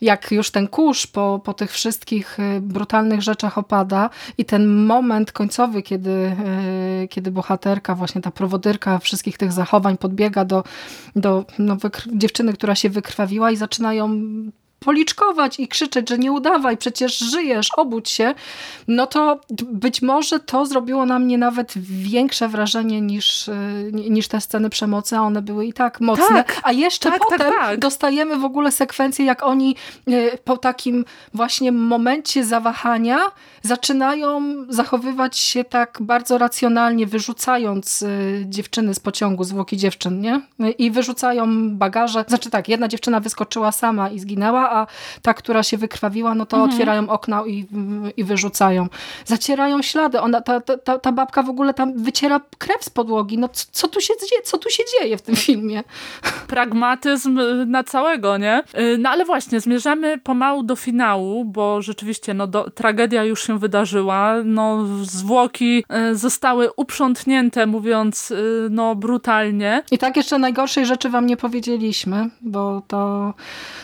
jak 0.00 0.32
już 0.32 0.50
ten 0.50 0.68
kurz 0.68 1.06
po, 1.06 1.40
po 1.44 1.54
tych 1.54 1.72
wszystkich 1.72 2.38
y, 2.40 2.60
brutalnych 2.60 3.22
rzeczach 3.22 3.58
opada 3.58 4.10
i 4.38 4.44
ten 4.44 4.66
moment 4.66 5.32
końcowy, 5.32 5.82
kiedy, 5.82 6.36
y, 7.04 7.08
kiedy 7.08 7.30
bohaterka, 7.30 7.94
właśnie 7.94 8.20
ta 8.20 8.30
prowodyrka 8.30 8.98
wszystkich 8.98 9.38
tych 9.38 9.52
zachowań 9.52 9.98
podbiega 9.98 10.44
do, 10.44 10.64
do 11.16 11.44
no, 11.58 11.76
dziewczyny, 12.12 12.52
która 12.52 12.74
się 12.74 12.90
wykrwawiła 12.90 13.50
i 13.50 13.56
zaczynają 13.56 14.20
policzkować 14.80 15.60
i 15.60 15.68
krzyczeć, 15.68 16.08
że 16.08 16.18
nie 16.18 16.32
udawaj, 16.32 16.76
przecież 16.76 17.18
żyjesz, 17.18 17.68
obudź 17.76 18.10
się, 18.10 18.34
no 18.88 19.06
to 19.06 19.40
być 19.66 20.02
może 20.02 20.40
to 20.40 20.66
zrobiło 20.66 21.06
na 21.06 21.18
mnie 21.18 21.38
nawet 21.38 21.72
większe 21.78 22.48
wrażenie 22.48 23.00
niż, 23.00 23.48
e, 23.48 23.54
niż 23.92 24.28
te 24.28 24.40
sceny 24.40 24.70
przemocy, 24.70 25.16
a 25.16 25.20
one 25.20 25.42
były 25.42 25.66
i 25.66 25.72
tak 25.72 26.00
mocne. 26.00 26.26
Tak, 26.28 26.60
a 26.62 26.72
jeszcze 26.72 27.10
tak, 27.10 27.18
tak 27.18 27.28
potem 27.28 27.52
tak, 27.52 27.78
dostajemy 27.78 28.36
w 28.36 28.44
ogóle 28.44 28.72
sekwencję, 28.72 29.24
jak 29.24 29.42
oni 29.42 29.76
e, 30.08 30.38
po 30.38 30.56
takim 30.56 31.04
właśnie 31.34 31.72
momencie 31.72 32.44
zawahania 32.44 33.18
zaczynają 33.62 34.54
zachowywać 34.68 35.38
się 35.38 35.64
tak 35.64 35.98
bardzo 36.00 36.38
racjonalnie, 36.38 37.06
wyrzucając 37.06 38.02
e, 38.02 38.06
dziewczyny 38.44 38.94
z 38.94 39.00
pociągu, 39.00 39.44
zwłoki 39.44 39.76
dziewczyn, 39.76 40.20
nie? 40.20 40.40
I 40.78 40.90
wyrzucają 40.90 41.70
bagaże. 41.76 42.24
Znaczy 42.28 42.50
tak, 42.50 42.68
jedna 42.68 42.88
dziewczyna 42.88 43.20
wyskoczyła 43.20 43.72
sama 43.72 44.10
i 44.10 44.18
zginęła, 44.18 44.69
a 44.70 44.86
ta, 45.22 45.34
która 45.34 45.62
się 45.62 45.76
wykrwawiła, 45.76 46.34
no 46.34 46.46
to 46.46 46.56
mhm. 46.56 46.70
otwierają 46.70 47.08
okna 47.08 47.42
i, 47.46 47.66
i 48.16 48.24
wyrzucają. 48.24 48.86
Zacierają 49.24 49.82
ślady. 49.82 50.20
Ona, 50.20 50.40
ta, 50.40 50.60
ta, 50.60 50.98
ta 50.98 51.12
babka 51.12 51.42
w 51.42 51.48
ogóle 51.48 51.74
tam 51.74 52.02
wyciera 52.02 52.40
krew 52.58 52.84
z 52.84 52.90
podłogi. 52.90 53.38
No 53.38 53.48
co, 53.48 53.66
co, 53.72 53.88
tu 53.88 54.00
się 54.00 54.14
dzieje, 54.30 54.42
co 54.42 54.58
tu 54.58 54.70
się 54.70 54.82
dzieje 54.98 55.16
w 55.16 55.22
tym 55.22 55.36
filmie? 55.36 55.82
Pragmatyzm 56.46 57.38
y, 57.38 57.66
na 57.66 57.84
całego, 57.84 58.38
nie? 58.38 58.62
Y, 58.78 58.98
no 58.98 59.10
ale 59.10 59.24
właśnie, 59.24 59.60
zmierzamy 59.60 60.18
pomału 60.18 60.62
do 60.62 60.76
finału, 60.76 61.44
bo 61.44 61.82
rzeczywiście 61.82 62.34
no, 62.34 62.46
do, 62.46 62.70
tragedia 62.70 63.24
już 63.24 63.46
się 63.46 63.58
wydarzyła. 63.58 64.34
No, 64.44 64.86
zwłoki 65.02 65.84
y, 66.10 66.14
zostały 66.14 66.70
uprzątnięte, 66.76 67.66
mówiąc 67.66 68.32
no, 68.70 68.94
brutalnie. 68.94 69.82
I 69.90 69.98
tak 69.98 70.16
jeszcze 70.16 70.38
najgorszej 70.38 70.86
rzeczy 70.86 71.08
wam 71.08 71.26
nie 71.26 71.36
powiedzieliśmy, 71.36 72.30
bo 72.40 72.82
to, 72.88 73.34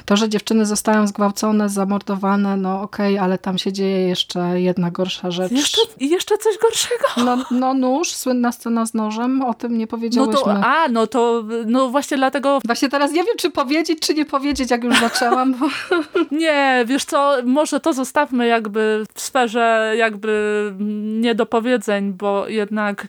to 0.04 0.16
że 0.16 0.28
dziewczyny 0.28 0.66
zostały 0.66 0.75
zostają 0.76 1.06
zgwałcone, 1.06 1.68
zamordowane, 1.68 2.56
no 2.56 2.82
okej, 2.82 3.14
okay, 3.14 3.24
ale 3.24 3.38
tam 3.38 3.58
się 3.58 3.72
dzieje 3.72 4.08
jeszcze 4.08 4.60
jedna 4.60 4.90
gorsza 4.90 5.30
rzecz. 5.30 5.52
Jeszcze, 5.52 5.80
jeszcze 6.00 6.38
coś 6.38 6.58
gorszego? 6.58 7.04
No, 7.16 7.44
no 7.50 7.74
nóż, 7.74 8.12
słynna 8.12 8.52
scena 8.52 8.86
z 8.86 8.94
nożem, 8.94 9.42
o 9.42 9.54
tym 9.54 9.78
nie 9.78 9.86
powiedziałyśmy. 9.86 10.54
No 10.54 10.60
to, 10.60 10.66
a, 10.66 10.88
no 10.88 11.06
to, 11.06 11.44
no 11.66 11.88
właśnie 11.88 12.16
dlatego... 12.16 12.58
Właśnie 12.64 12.88
teraz 12.88 13.12
nie 13.12 13.24
wiem, 13.24 13.34
czy 13.38 13.50
powiedzieć, 13.50 14.00
czy 14.00 14.14
nie 14.14 14.24
powiedzieć, 14.24 14.70
jak 14.70 14.84
już 14.84 15.00
zaczęłam. 15.00 15.54
Bo... 15.54 15.66
Nie, 16.30 16.84
wiesz 16.86 17.04
co, 17.04 17.36
może 17.44 17.80
to 17.80 17.92
zostawmy 17.92 18.46
jakby 18.46 19.04
w 19.14 19.20
sferze 19.20 19.94
jakby 19.96 20.72
niedopowiedzeń, 21.20 22.12
bo 22.12 22.48
jednak 22.48 23.06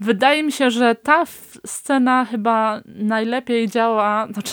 wydaje 0.00 0.42
mi 0.42 0.52
się, 0.52 0.70
że 0.70 0.94
ta 0.94 1.24
scena 1.66 2.24
chyba 2.24 2.80
najlepiej 2.86 3.68
działa, 3.68 4.28
znaczy 4.32 4.52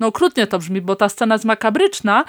no 0.00 0.06
okrutnie 0.06 0.46
to 0.46 0.58
brzmi, 0.58 0.80
bo 0.80 0.96
ta 0.96 1.08
scena 1.08 1.34
jest 1.34 1.44
makabryczna, 1.44 2.24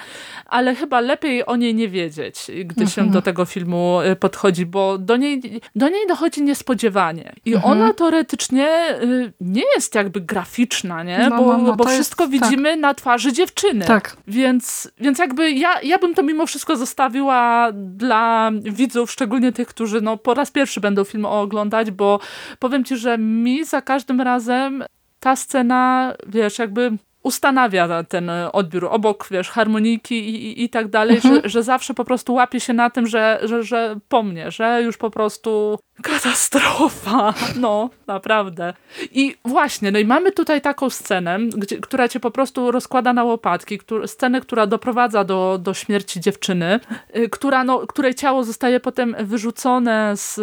ale 0.46 0.74
chyba 0.74 1.00
lepiej 1.00 1.46
o 1.46 1.56
niej 1.56 1.74
nie 1.74 1.88
wiedzieć, 1.88 2.46
gdy 2.64 2.82
mhm. 2.82 2.88
się 2.88 3.10
do 3.10 3.22
tego 3.22 3.44
filmu 3.44 4.00
y, 4.12 4.16
podchodzi, 4.16 4.66
bo 4.66 4.98
do 4.98 5.16
niej, 5.16 5.60
do 5.76 5.88
niej 5.88 6.06
dochodzi 6.06 6.42
niespodziewanie. 6.42 7.32
I 7.44 7.54
mhm. 7.54 7.72
ona 7.72 7.92
teoretycznie 7.94 8.68
y, 9.02 9.32
nie 9.40 9.62
jest 9.74 9.94
jakby 9.94 10.20
graficzna, 10.20 11.02
nie? 11.02 11.18
No, 11.30 11.36
bo, 11.36 11.46
no, 11.46 11.58
no, 11.58 11.76
bo 11.76 11.84
wszystko 11.84 12.24
jest, 12.24 12.40
tak. 12.40 12.50
widzimy 12.50 12.70
tak. 12.70 12.80
na 12.80 12.94
twarzy 12.94 13.32
dziewczyny. 13.32 13.84
Tak. 13.84 14.16
Więc, 14.26 14.90
więc 15.00 15.18
jakby 15.18 15.50
ja, 15.50 15.80
ja 15.82 15.98
bym 15.98 16.14
to 16.14 16.22
mimo 16.22 16.46
wszystko 16.46 16.76
zostawiła 16.76 17.68
dla 17.72 18.50
widzów, 18.62 19.10
szczególnie 19.10 19.52
tych, 19.52 19.68
którzy 19.68 20.00
no, 20.00 20.16
po 20.16 20.34
raz 20.34 20.50
pierwszy 20.50 20.80
będą 20.80 21.04
film 21.04 21.24
oglądać, 21.24 21.90
bo 21.90 22.20
powiem 22.58 22.84
ci, 22.84 22.96
że 22.96 23.18
mi 23.18 23.64
za 23.64 23.82
każdym 23.82 24.20
razem 24.20 24.84
ta 25.20 25.36
scena, 25.36 26.14
wiesz, 26.26 26.58
jakby 26.58 26.98
ustanawia 27.22 28.04
ten 28.04 28.30
e, 28.30 28.52
odbiór 28.52 28.84
obok, 28.84 29.28
wiesz, 29.30 29.50
harmoniki 29.50 30.28
i, 30.28 30.46
i, 30.46 30.64
i 30.64 30.68
tak 30.68 30.88
dalej, 30.88 31.16
mhm. 31.16 31.34
że, 31.34 31.48
że 31.48 31.62
zawsze 31.62 31.94
po 31.94 32.04
prostu 32.04 32.34
łapie 32.34 32.60
się 32.60 32.72
na 32.72 32.90
tym, 32.90 33.06
że, 33.06 33.40
że, 33.42 33.62
że 33.62 33.96
po 34.08 34.22
mnie, 34.22 34.50
że 34.50 34.82
już 34.82 34.96
po 34.96 35.10
prostu 35.10 35.78
katastrofa, 36.02 37.34
no, 37.60 37.90
naprawdę. 38.06 38.74
I 39.12 39.36
właśnie, 39.44 39.92
no 39.92 39.98
i 39.98 40.04
mamy 40.04 40.32
tutaj 40.32 40.60
taką 40.60 40.90
scenę, 40.90 41.38
gdzie, 41.38 41.76
która 41.76 42.08
cię 42.08 42.20
po 42.20 42.30
prostu 42.30 42.70
rozkłada 42.70 43.12
na 43.12 43.24
łopatki, 43.24 43.78
który, 43.78 44.08
scenę, 44.08 44.40
która 44.40 44.66
doprowadza 44.66 45.24
do, 45.24 45.58
do 45.62 45.74
śmierci 45.74 46.20
dziewczyny, 46.20 46.80
y, 47.16 47.28
która, 47.28 47.64
no, 47.64 47.78
której 47.78 48.14
ciało 48.14 48.44
zostaje 48.44 48.80
potem 48.80 49.16
wyrzucone 49.18 50.12
z, 50.16 50.34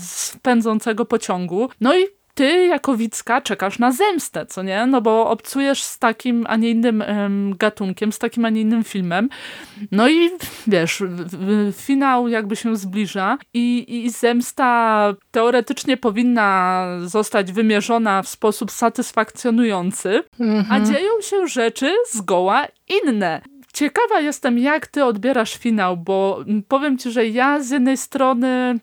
z 0.00 0.36
pędzącego 0.42 1.04
pociągu, 1.04 1.68
no 1.80 1.98
i 1.98 2.19
ty 2.40 2.66
jako 2.66 2.96
widzka 2.96 3.40
czekasz 3.40 3.78
na 3.78 3.92
zemstę, 3.92 4.46
co 4.46 4.62
nie? 4.62 4.86
No 4.86 5.00
bo 5.00 5.30
obcujesz 5.30 5.82
z 5.82 5.98
takim, 5.98 6.46
a 6.48 6.56
nie 6.56 6.70
innym 6.70 7.04
gatunkiem, 7.58 8.12
z 8.12 8.18
takim, 8.18 8.44
a 8.44 8.50
nie 8.50 8.60
innym 8.60 8.84
filmem. 8.84 9.28
No 9.92 10.08
i 10.08 10.30
wiesz, 10.66 11.02
finał 11.72 12.28
jakby 12.28 12.56
się 12.56 12.76
zbliża 12.76 13.38
i, 13.54 13.96
i 14.04 14.10
zemsta 14.10 15.14
teoretycznie 15.30 15.96
powinna 15.96 16.86
zostać 17.04 17.52
wymierzona 17.52 18.22
w 18.22 18.28
sposób 18.28 18.70
satysfakcjonujący, 18.70 20.22
mhm. 20.40 20.66
a 20.70 20.80
dzieją 20.80 21.20
się 21.20 21.46
rzeczy 21.46 21.94
zgoła 22.12 22.66
inne. 23.04 23.40
Ciekawa 23.72 24.20
jestem, 24.20 24.58
jak 24.58 24.86
ty 24.86 25.04
odbierasz 25.04 25.56
finał, 25.56 25.96
bo 25.96 26.44
powiem 26.68 26.98
ci, 26.98 27.10
że 27.10 27.26
ja 27.26 27.62
z 27.62 27.70
jednej 27.70 27.96
strony 27.96 28.78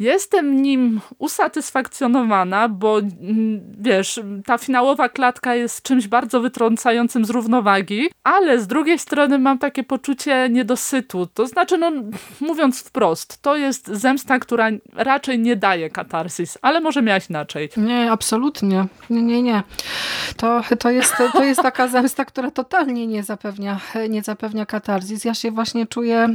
Jestem 0.00 0.62
nim 0.62 1.00
usatysfakcjonowana, 1.18 2.68
bo 2.68 2.98
mm, 2.98 3.60
wiesz, 3.78 4.20
ta 4.46 4.58
finałowa 4.58 5.08
klatka 5.08 5.54
jest 5.54 5.82
czymś 5.82 6.08
bardzo 6.08 6.40
wytrącającym 6.40 7.24
z 7.24 7.30
równowagi, 7.30 8.10
ale 8.24 8.60
z 8.60 8.66
drugiej 8.66 8.98
strony 8.98 9.38
mam 9.38 9.58
takie 9.58 9.84
poczucie 9.84 10.48
niedosytu. 10.50 11.26
To 11.34 11.46
znaczy, 11.46 11.78
no 11.78 11.92
mówiąc 12.40 12.80
wprost, 12.80 13.42
to 13.42 13.56
jest 13.56 13.86
zemsta, 13.86 14.38
która 14.38 14.68
raczej 14.92 15.38
nie 15.38 15.56
daje 15.56 15.90
katarsis, 15.90 16.58
ale 16.62 16.80
może 16.80 17.02
miałaś 17.02 17.30
inaczej. 17.30 17.68
Nie, 17.76 18.12
absolutnie. 18.12 18.86
Nie, 19.10 19.22
nie, 19.22 19.42
nie. 19.42 19.62
To, 20.36 20.62
to, 20.78 20.90
jest, 20.90 21.14
to 21.32 21.44
jest 21.44 21.62
taka 21.62 21.88
zemsta, 21.98 22.24
która 22.24 22.50
totalnie 22.50 23.06
nie 23.06 23.22
zapewnia, 23.22 23.80
nie 24.08 24.22
zapewnia 24.22 24.66
katarzis. 24.66 25.24
Ja 25.24 25.34
się 25.34 25.50
właśnie 25.50 25.86
czuję 25.86 26.28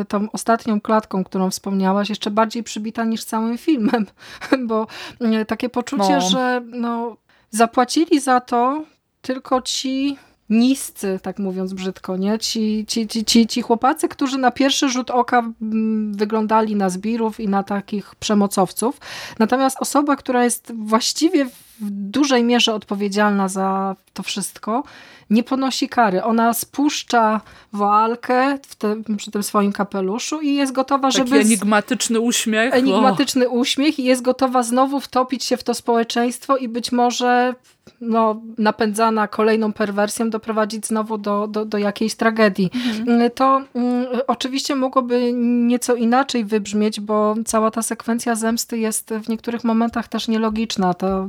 y, 0.00 0.04
tą 0.04 0.30
ostatnią 0.32 0.80
klatką, 0.80 1.24
którą 1.24 1.50
wspomniałaś, 1.50 2.08
jeszcze 2.08 2.30
bardziej 2.30 2.62
przybita 2.96 3.04
niż 3.04 3.24
całym 3.24 3.58
filmem, 3.58 4.06
bo 4.68 4.86
e, 5.20 5.44
takie 5.44 5.68
poczucie, 5.68 6.14
no. 6.14 6.30
że 6.30 6.62
no, 6.66 7.16
zapłacili 7.50 8.20
za 8.20 8.40
to 8.40 8.84
tylko 9.22 9.62
ci 9.62 10.16
niscy, 10.48 11.18
tak 11.22 11.38
mówiąc 11.38 11.72
brzydko, 11.72 12.16
nie? 12.16 12.38
Ci, 12.38 12.84
ci, 12.88 13.08
ci, 13.08 13.24
ci, 13.24 13.46
ci 13.46 13.62
chłopacy, 13.62 14.08
którzy 14.08 14.38
na 14.38 14.50
pierwszy 14.50 14.88
rzut 14.88 15.10
oka 15.10 15.38
mm, 15.38 16.14
wyglądali 16.14 16.76
na 16.76 16.90
zbirów 16.90 17.40
i 17.40 17.48
na 17.48 17.62
takich 17.62 18.14
przemocowców. 18.14 19.00
Natomiast 19.38 19.76
osoba, 19.80 20.16
która 20.16 20.44
jest 20.44 20.72
właściwie 20.74 21.44
w 21.80 21.90
dużej 21.90 22.44
mierze 22.44 22.74
odpowiedzialna 22.74 23.48
za 23.48 23.96
to 24.14 24.22
wszystko, 24.22 24.82
nie 25.30 25.42
ponosi 25.42 25.88
kary. 25.88 26.22
Ona 26.22 26.54
spuszcza 26.54 27.40
woalkę 27.72 28.58
w 28.68 28.76
te, 28.76 28.96
przy 29.16 29.30
tym 29.30 29.42
swoim 29.42 29.72
kapeluszu 29.72 30.40
i 30.40 30.54
jest 30.54 30.72
gotowa, 30.72 31.08
Taki 31.08 31.18
żeby... 31.18 31.40
enigmatyczny 31.40 32.20
uśmiech. 32.20 32.74
Enigmatyczny 32.74 33.48
o. 33.48 33.52
uśmiech 33.52 33.98
i 33.98 34.04
jest 34.04 34.22
gotowa 34.22 34.62
znowu 34.62 35.00
wtopić 35.00 35.44
się 35.44 35.56
w 35.56 35.64
to 35.64 35.74
społeczeństwo 35.74 36.56
i 36.56 36.68
być 36.68 36.92
może 36.92 37.54
no, 38.00 38.40
napędzana 38.58 39.28
kolejną 39.28 39.72
perwersją 39.72 40.30
doprowadzić 40.30 40.86
znowu 40.86 41.18
do, 41.18 41.46
do, 41.46 41.64
do 41.64 41.78
jakiejś 41.78 42.14
tragedii. 42.14 42.70
Mhm. 42.74 43.30
To 43.30 43.62
um, 43.72 44.06
oczywiście 44.26 44.74
mogłoby 44.74 45.32
nieco 45.34 45.94
inaczej 45.94 46.44
wybrzmieć, 46.44 47.00
bo 47.00 47.34
cała 47.44 47.70
ta 47.70 47.82
sekwencja 47.82 48.34
zemsty 48.34 48.78
jest 48.78 49.14
w 49.14 49.28
niektórych 49.28 49.64
momentach 49.64 50.08
też 50.08 50.28
nielogiczna. 50.28 50.94
To, 50.94 51.28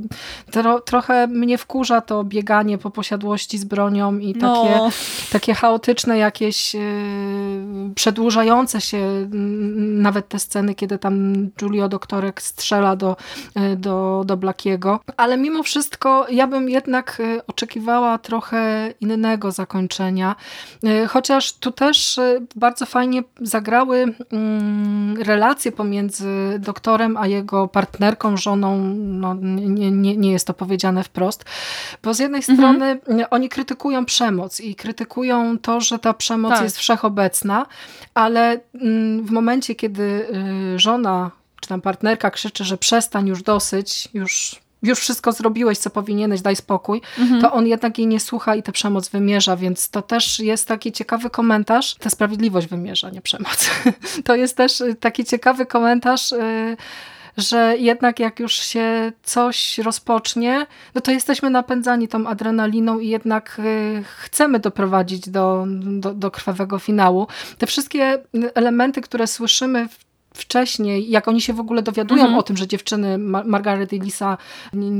trochę 0.84 1.26
mnie 1.26 1.58
wkurza 1.58 2.00
to 2.00 2.24
bieganie 2.24 2.78
po 2.78 2.90
posiadłości 2.90 3.58
z 3.58 3.64
bronią 3.64 4.18
i 4.18 4.34
no. 4.34 4.62
takie, 4.62 4.76
no. 4.76 4.90
takie 5.32 5.54
chaotyczne 5.54 6.18
jakieś 6.18 6.74
yy, 6.74 6.80
przedłużające 7.94 8.80
się 8.80 9.28
nawet 9.78 10.28
te 10.28 10.38
sceny, 10.38 10.74
kiedy 10.74 10.98
tam 10.98 11.34
Julio 11.62 11.88
Doktorek 11.88 12.42
strzela 12.42 12.96
do, 12.96 13.16
yy, 13.56 13.76
do, 13.76 14.22
do 14.26 14.36
Blackiego. 14.36 15.00
Ale 15.16 15.36
mimo 15.36 15.62
wszystko 15.62 16.26
ja 16.30 16.47
bym 16.48 16.68
jednak 16.68 17.20
y, 17.20 17.46
oczekiwała 17.46 18.18
trochę 18.18 18.94
innego 19.00 19.52
zakończenia. 19.52 20.36
Y, 20.84 21.08
chociaż 21.08 21.52
tu 21.52 21.70
też 21.70 22.18
y, 22.18 22.46
bardzo 22.56 22.86
fajnie 22.86 23.22
zagrały 23.40 24.14
mm, 24.32 25.22
relacje 25.22 25.72
pomiędzy 25.72 26.28
doktorem 26.58 27.16
a 27.16 27.26
jego 27.26 27.68
partnerką, 27.68 28.36
żoną. 28.36 28.78
No, 28.94 29.34
nie, 29.34 29.90
nie, 29.90 30.16
nie 30.16 30.32
jest 30.32 30.46
to 30.46 30.54
powiedziane 30.54 31.04
wprost. 31.04 31.44
Bo 32.02 32.14
z 32.14 32.18
jednej 32.18 32.40
mhm. 32.40 32.58
strony 32.58 33.00
oni 33.30 33.48
krytykują 33.48 34.04
przemoc 34.04 34.60
i 34.60 34.74
krytykują 34.74 35.58
to, 35.58 35.80
że 35.80 35.98
ta 35.98 36.14
przemoc 36.14 36.52
tak. 36.52 36.62
jest 36.62 36.78
wszechobecna, 36.78 37.66
ale 38.14 38.60
mm, 38.74 39.26
w 39.26 39.30
momencie, 39.30 39.74
kiedy 39.74 40.26
żona 40.76 41.30
czy 41.60 41.68
tam 41.68 41.80
partnerka 41.80 42.30
krzyczy, 42.30 42.64
że 42.64 42.78
przestań 42.78 43.26
już 43.26 43.42
dosyć, 43.42 44.08
już 44.14 44.60
już 44.82 44.98
wszystko 44.98 45.32
zrobiłeś, 45.32 45.78
co 45.78 45.90
powinieneś, 45.90 46.40
daj 46.40 46.56
spokój, 46.56 47.00
mhm. 47.18 47.40
to 47.40 47.52
on 47.52 47.66
jednak 47.66 47.98
jej 47.98 48.06
nie 48.06 48.20
słucha 48.20 48.54
i 48.54 48.62
tę 48.62 48.72
przemoc 48.72 49.08
wymierza, 49.08 49.56
więc 49.56 49.90
to 49.90 50.02
też 50.02 50.40
jest 50.40 50.68
taki 50.68 50.92
ciekawy 50.92 51.30
komentarz. 51.30 51.94
Ta 51.94 52.10
sprawiedliwość 52.10 52.66
wymierza, 52.66 53.10
nie 53.10 53.20
przemoc. 53.20 53.70
to 54.24 54.36
jest 54.36 54.56
też 54.56 54.82
taki 55.00 55.24
ciekawy 55.24 55.66
komentarz, 55.66 56.32
y, 56.32 56.76
że 57.36 57.76
jednak 57.78 58.20
jak 58.20 58.40
już 58.40 58.52
się 58.52 59.12
coś 59.22 59.78
rozpocznie, 59.78 60.66
no 60.94 61.00
to 61.00 61.10
jesteśmy 61.10 61.50
napędzani 61.50 62.08
tą 62.08 62.26
adrenaliną 62.26 62.98
i 62.98 63.08
jednak 63.08 63.60
y, 63.64 64.04
chcemy 64.18 64.58
doprowadzić 64.58 65.28
do, 65.28 65.66
do, 65.82 66.14
do 66.14 66.30
krwawego 66.30 66.78
finału. 66.78 67.26
Te 67.58 67.66
wszystkie 67.66 68.22
elementy, 68.54 69.00
które 69.00 69.26
słyszymy 69.26 69.88
w 69.88 70.07
wcześniej, 70.38 71.10
jak 71.10 71.28
oni 71.28 71.40
się 71.40 71.52
w 71.52 71.60
ogóle 71.60 71.82
dowiadują 71.82 72.22
mhm. 72.22 72.38
o 72.38 72.42
tym, 72.42 72.56
że 72.56 72.66
dziewczyny 72.66 73.18
Margaret 73.44 73.92
i 73.92 74.00
Lisa 74.00 74.38
nie, 74.72 74.90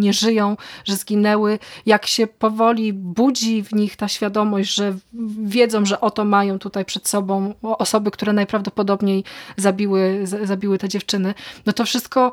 nie, 0.00 0.12
żyją, 0.12 0.56
że 0.84 0.96
zginęły, 0.96 1.58
jak 1.86 2.06
się 2.06 2.26
powoli 2.26 2.92
budzi 2.92 3.62
w 3.62 3.72
nich 3.72 3.96
ta 3.96 4.08
świadomość, 4.08 4.74
że 4.74 4.96
wiedzą, 5.42 5.84
że 5.84 6.00
oto 6.00 6.24
mają 6.24 6.58
tutaj 6.58 6.84
przed 6.84 7.08
sobą 7.08 7.54
osoby, 7.62 8.10
które 8.10 8.32
najprawdopodobniej 8.32 9.24
zabiły, 9.56 10.20
zabiły 10.24 10.78
te 10.78 10.88
dziewczyny, 10.88 11.34
no 11.66 11.72
to 11.72 11.84
wszystko 11.84 12.32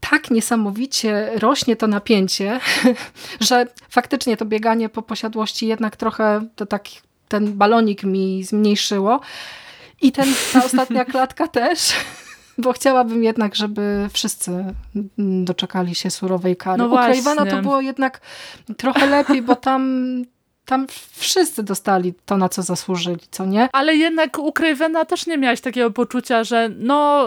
tak 0.00 0.30
niesamowicie 0.30 1.30
rośnie 1.38 1.76
to 1.76 1.86
napięcie, 1.86 2.60
że 3.40 3.66
faktycznie 3.88 4.36
to 4.36 4.44
bieganie 4.44 4.88
po 4.88 5.02
posiadłości 5.02 5.66
jednak 5.66 5.96
trochę 5.96 6.46
to 6.56 6.66
tak, 6.66 6.84
ten 7.28 7.52
balonik 7.52 8.04
mi 8.04 8.44
zmniejszyło, 8.44 9.20
i 10.00 10.12
ten, 10.12 10.26
ta 10.52 10.64
ostatnia 10.64 11.04
klatka 11.04 11.48
też, 11.48 11.92
bo 12.58 12.72
chciałabym 12.72 13.24
jednak, 13.24 13.54
żeby 13.54 14.08
wszyscy 14.12 14.64
doczekali 15.18 15.94
się 15.94 16.10
surowej 16.10 16.56
kary. 16.56 16.78
No 16.78 16.86
U 16.86 16.96
Cravena 16.96 17.46
to 17.46 17.62
było 17.62 17.80
jednak 17.80 18.20
trochę 18.76 19.06
lepiej, 19.06 19.42
bo 19.42 19.56
tam 19.56 20.24
tam 20.70 20.86
wszyscy 21.12 21.62
dostali 21.62 22.14
to, 22.26 22.36
na 22.36 22.48
co 22.48 22.62
zasłużyli, 22.62 23.20
co 23.30 23.46
nie? 23.46 23.68
Ale 23.72 23.96
jednak 23.96 24.38
u 24.38 24.52
Cravena 24.52 25.04
też 25.04 25.26
nie 25.26 25.38
miałaś 25.38 25.60
takiego 25.60 25.90
poczucia, 25.90 26.44
że 26.44 26.70
no, 26.78 27.26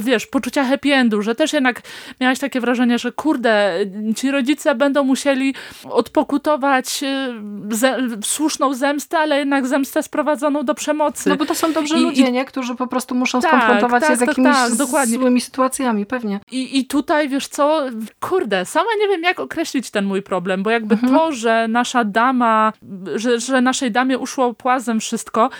wiesz, 0.00 0.26
poczucia 0.26 0.64
happy 0.64 0.94
endu, 0.94 1.22
że 1.22 1.34
też 1.34 1.52
jednak 1.52 1.82
miałaś 2.20 2.38
takie 2.38 2.60
wrażenie, 2.60 2.98
że 2.98 3.12
kurde, 3.12 3.78
ci 4.16 4.30
rodzice 4.30 4.74
będą 4.74 5.04
musieli 5.04 5.54
odpokutować 5.90 7.02
y, 7.02 7.76
ze 7.76 7.98
słuszną 8.24 8.74
zemstę, 8.74 9.18
ale 9.18 9.38
jednak 9.38 9.66
zemstę 9.66 10.02
sprowadzoną 10.02 10.64
do 10.64 10.74
przemocy. 10.74 11.28
No 11.28 11.36
bo 11.36 11.46
to 11.46 11.54
są 11.54 11.72
dobrzy 11.72 11.98
I, 11.98 12.00
ludzie, 12.00 12.28
i... 12.28 12.32
nie? 12.32 12.44
Którzy 12.44 12.74
po 12.74 12.86
prostu 12.86 13.14
muszą 13.14 13.40
tak, 13.40 13.50
skonfrontować 13.50 14.02
tak, 14.02 14.10
się 14.10 14.16
z 14.16 14.20
jakimiś 14.20 14.56
tak, 14.56 14.74
dokładnie. 14.74 15.18
złymi 15.18 15.40
sytuacjami, 15.40 16.06
pewnie. 16.06 16.40
I, 16.50 16.78
I 16.78 16.86
tutaj, 16.86 17.28
wiesz 17.28 17.48
co, 17.48 17.82
kurde, 18.20 18.66
sama 18.66 18.90
nie 19.00 19.08
wiem, 19.08 19.22
jak 19.22 19.40
określić 19.40 19.90
ten 19.90 20.04
mój 20.04 20.22
problem, 20.22 20.62
bo 20.62 20.70
jakby 20.70 20.94
mhm. 20.94 21.12
to, 21.12 21.32
że 21.32 21.68
nasza 21.68 22.04
dama, 22.04 22.72
że, 23.14 23.40
że 23.40 23.60
naszej 23.60 23.90
damie 23.90 24.18
uszło 24.18 24.54
płazem 24.54 25.00
wszystko, 25.00 25.50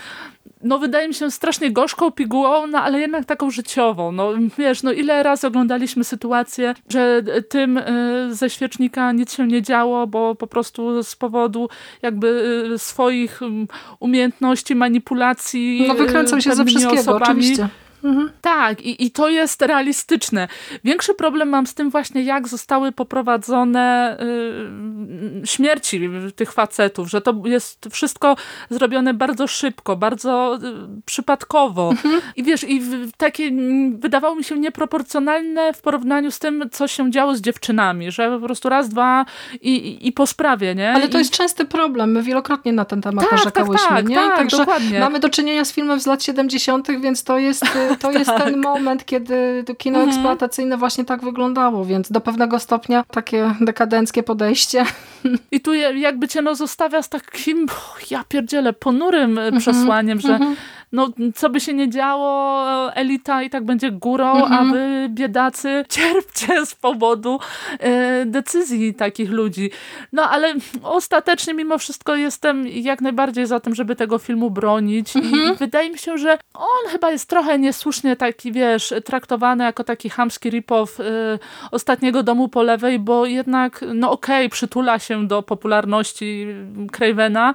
no 0.63 0.79
wydaje 0.79 1.09
mi 1.09 1.15
się 1.15 1.31
strasznie 1.31 1.71
gorzką 1.71 2.11
pigułą, 2.11 2.67
no 2.67 2.79
ale 2.79 3.01
jednak 3.01 3.25
taką 3.25 3.51
życiową. 3.51 4.13
No 4.13 4.33
wiesz, 4.59 4.83
no 4.83 4.93
ile 4.93 5.23
razy 5.23 5.47
oglądaliśmy 5.47 6.05
sytuację, 6.05 6.75
że 6.89 7.23
tym 7.49 7.79
y, 7.79 8.35
ze 8.35 8.51
świecznika 8.51 9.13
nic 9.13 9.35
się 9.35 9.47
nie 9.47 9.63
działo, 9.63 10.07
bo 10.07 10.35
po 10.35 10.47
prostu 10.47 11.03
z 11.03 11.17
powodu 11.17 11.69
jakby 12.03 12.27
y, 12.75 12.79
swoich 12.79 13.43
um, 13.43 13.69
umiejętności 14.01 14.75
manipulacji 14.75 15.85
No 15.89 15.95
wykręcą 15.95 16.41
się 16.41 16.55
ze 16.55 16.65
wszystkiego, 16.65 17.01
osobami, 17.01 17.23
oczywiście 17.23 17.69
Mhm. 18.05 18.31
Tak, 18.41 18.81
i, 18.81 19.05
i 19.05 19.11
to 19.11 19.29
jest 19.29 19.63
realistyczne. 19.63 20.49
Większy 20.85 21.15
problem 21.15 21.49
mam 21.49 21.67
z 21.67 21.75
tym 21.75 21.91
właśnie, 21.91 22.23
jak 22.23 22.49
zostały 22.49 22.93
poprowadzone 22.93 24.17
y, 25.43 25.47
śmierci 25.47 26.11
tych 26.37 26.53
facetów, 26.53 27.11
że 27.11 27.21
to 27.21 27.35
jest 27.45 27.89
wszystko 27.91 28.37
zrobione 28.71 29.15
bardzo 29.15 29.47
szybko, 29.47 29.97
bardzo 29.97 30.59
y, 30.99 31.03
przypadkowo. 31.07 31.91
Mhm. 31.91 32.21
I 32.37 32.43
wiesz, 32.43 32.65
i 32.69 32.83
takie 33.17 33.51
wydawało 33.99 34.35
mi 34.35 34.45
się 34.45 34.59
nieproporcjonalne 34.59 35.73
w 35.73 35.81
porównaniu 35.81 36.31
z 36.31 36.39
tym, 36.39 36.71
co 36.73 36.89
się 36.89 37.11
działo 37.11 37.35
z 37.35 37.41
dziewczynami, 37.41 38.11
że 38.11 38.31
po 38.41 38.47
prostu 38.47 38.69
raz, 38.69 38.89
dwa 38.89 39.27
i, 39.61 39.71
i, 39.71 40.09
i 40.09 40.13
po 40.13 40.27
sprawie, 40.27 40.75
nie? 40.75 40.93
Ale 40.93 41.09
to 41.09 41.19
I... 41.19 41.21
jest 41.21 41.33
częsty 41.33 41.65
problem. 41.65 42.13
My 42.13 42.23
wielokrotnie 42.23 42.73
na 42.73 42.85
ten 42.85 43.03
temat 43.03 43.25
tak, 43.25 43.33
narzekałyśmy, 43.33 43.89
tak, 43.89 43.97
tak, 43.97 44.09
nie? 44.09 44.17
Tak, 44.17 44.37
Także 44.37 44.57
dokładnie. 44.57 45.01
mamy 45.01 45.21
do 45.21 45.29
czynienia 45.29 45.65
z 45.65 45.73
filmem 45.73 46.01
z 46.01 46.07
lat 46.07 46.23
70., 46.23 46.89
więc 47.01 47.25
to 47.25 47.39
jest 47.39 47.65
to 48.01 48.09
tak. 48.09 48.15
jest 48.15 48.31
ten 48.39 48.61
moment, 48.61 49.05
kiedy 49.05 49.65
to 49.67 49.75
kino 49.75 49.99
mhm. 49.99 50.09
eksploatacyjne 50.09 50.77
właśnie 50.77 51.05
tak 51.05 51.21
wyglądało, 51.25 51.85
więc 51.85 52.13
do 52.13 52.21
pewnego 52.21 52.59
stopnia 52.59 53.05
takie 53.11 53.55
dekadenckie 53.61 54.23
podejście. 54.23 54.85
I 55.53 55.61
tu 55.61 55.75
jakby 55.75 56.29
cię 56.29 56.43
no 56.43 56.55
zostawia 56.55 57.03
z 57.03 57.09
takim, 57.09 57.67
ja 58.11 58.25
pierdzielę, 58.29 58.73
ponurym 58.73 59.39
mhm. 59.39 59.59
przesłaniem, 59.61 60.21
że 60.21 60.33
mhm 60.33 60.57
no 60.93 61.09
co 61.35 61.51
by 61.51 61.61
się 61.61 61.75
nie 61.75 61.89
działo, 61.89 62.95
elita 62.95 63.43
i 63.43 63.51
tak 63.51 63.65
będzie 63.65 63.91
górą, 63.91 64.33
mhm. 64.33 64.53
a 64.53 64.73
wy 64.73 65.09
biedacy 65.09 65.85
cierpcie 65.89 66.67
z 66.67 66.75
powodu 66.75 67.39
e, 67.79 68.27
decyzji 68.27 68.95
takich 68.95 69.31
ludzi. 69.31 69.71
No 70.13 70.31
ale 70.31 70.55
ostatecznie 70.83 71.55
mimo 71.55 71.79
wszystko 71.79 72.17
jestem 72.17 72.69
jak 72.69 73.01
najbardziej 73.01 73.47
za 73.47 73.61
tym, 73.61 73.75
żeby 73.75 73.97
tego 73.97 74.19
filmu 74.19 74.51
bronić 74.51 75.17
mhm. 75.17 75.55
i 75.55 75.57
wydaje 75.57 75.91
mi 75.91 75.99
się, 75.99 76.19
że 76.19 76.39
on 76.55 76.91
chyba 76.93 77.11
jest 77.11 77.29
trochę 77.29 77.59
niesłusznie 77.59 78.17
taki, 78.17 78.53
wiesz, 78.53 78.95
traktowany 79.05 79.65
jako 79.65 79.85
taki 79.85 80.11
hamski 80.11 80.51
rip-off 80.51 81.01
e, 81.01 81.39
ostatniego 81.71 82.23
domu 82.23 82.49
po 82.49 82.63
lewej, 82.63 82.99
bo 82.99 83.27
jednak, 83.27 83.85
no 83.95 84.11
okej, 84.11 84.47
okay, 84.47 84.49
przytula 84.49 84.99
się 84.99 85.10
do 85.27 85.43
popularności 85.43 86.47
Cravena, 86.93 87.55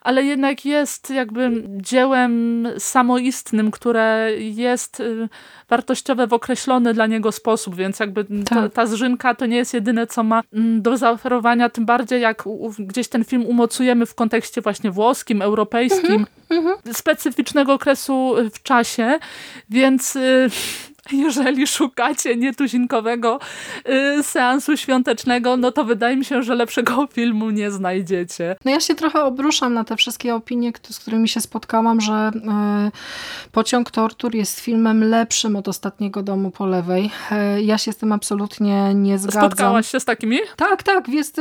ale 0.00 0.24
jednak 0.24 0.64
jest 0.64 1.10
jakby 1.10 1.64
dziełem 1.68 2.66
samoistnym, 2.78 3.70
które 3.70 4.30
jest 4.38 5.00
y, 5.00 5.28
wartościowe 5.68 6.26
w 6.26 6.32
określony 6.32 6.94
dla 6.94 7.06
niego 7.06 7.32
sposób, 7.32 7.76
więc 7.76 8.00
jakby 8.00 8.26
ta, 8.48 8.68
ta 8.68 8.86
zżynka 8.86 9.34
to 9.34 9.46
nie 9.46 9.56
jest 9.56 9.74
jedyne, 9.74 10.06
co 10.06 10.22
ma 10.22 10.42
mm, 10.52 10.82
do 10.82 10.96
zaoferowania, 10.96 11.68
tym 11.68 11.86
bardziej 11.86 12.20
jak 12.20 12.44
gdzieś 12.78 13.08
ten 13.08 13.24
film 13.24 13.46
umocujemy 13.46 14.06
w 14.06 14.14
kontekście 14.14 14.60
właśnie 14.60 14.90
włoskim, 14.90 15.42
europejskim, 15.42 16.26
mhm, 16.50 16.66
mhm. 16.66 16.94
specyficznego 16.94 17.72
okresu 17.72 18.34
w 18.52 18.62
czasie, 18.62 19.18
więc 19.70 20.16
y, 20.16 20.50
jeżeli 21.12 21.66
szukacie 21.66 22.36
nietuzinkowego 22.36 23.38
y, 23.88 24.22
seansu 24.22 24.76
świątecznego, 24.76 25.56
no 25.56 25.72
to 25.72 25.84
wydaje 25.84 26.16
mi 26.16 26.24
się, 26.24 26.42
że 26.42 26.54
lepszego 26.54 27.06
filmu 27.12 27.50
nie 27.50 27.70
znajdziecie. 27.70 28.56
No 28.64 28.70
ja 28.70 28.80
się 28.80 28.94
trochę 28.94 29.22
obruszam 29.22 29.74
na 29.74 29.84
te 29.84 29.96
wszystkie 29.96 30.34
opinie, 30.34 30.72
z 30.90 30.98
którymi 30.98 31.28
się 31.28 31.40
spotkałam, 31.40 32.00
że 32.00 32.30
y, 32.34 33.50
Pociąg 33.52 33.90
Tortur 33.90 34.34
jest 34.34 34.60
filmem 34.60 35.04
lepszym 35.04 35.56
od 35.56 35.68
Ostatniego 35.68 36.22
Domu 36.22 36.50
po 36.50 36.66
lewej. 36.66 37.10
Y, 37.56 37.62
ja 37.62 37.78
się 37.78 37.92
z 37.92 37.96
tym 37.96 38.12
absolutnie 38.12 38.94
nie 38.94 39.18
zgadzam. 39.18 39.42
Spotkałaś 39.42 39.90
się 39.90 40.00
z 40.00 40.04
takimi? 40.04 40.38
Tak, 40.56 40.82
tak. 40.82 41.08
Jest, 41.08 41.40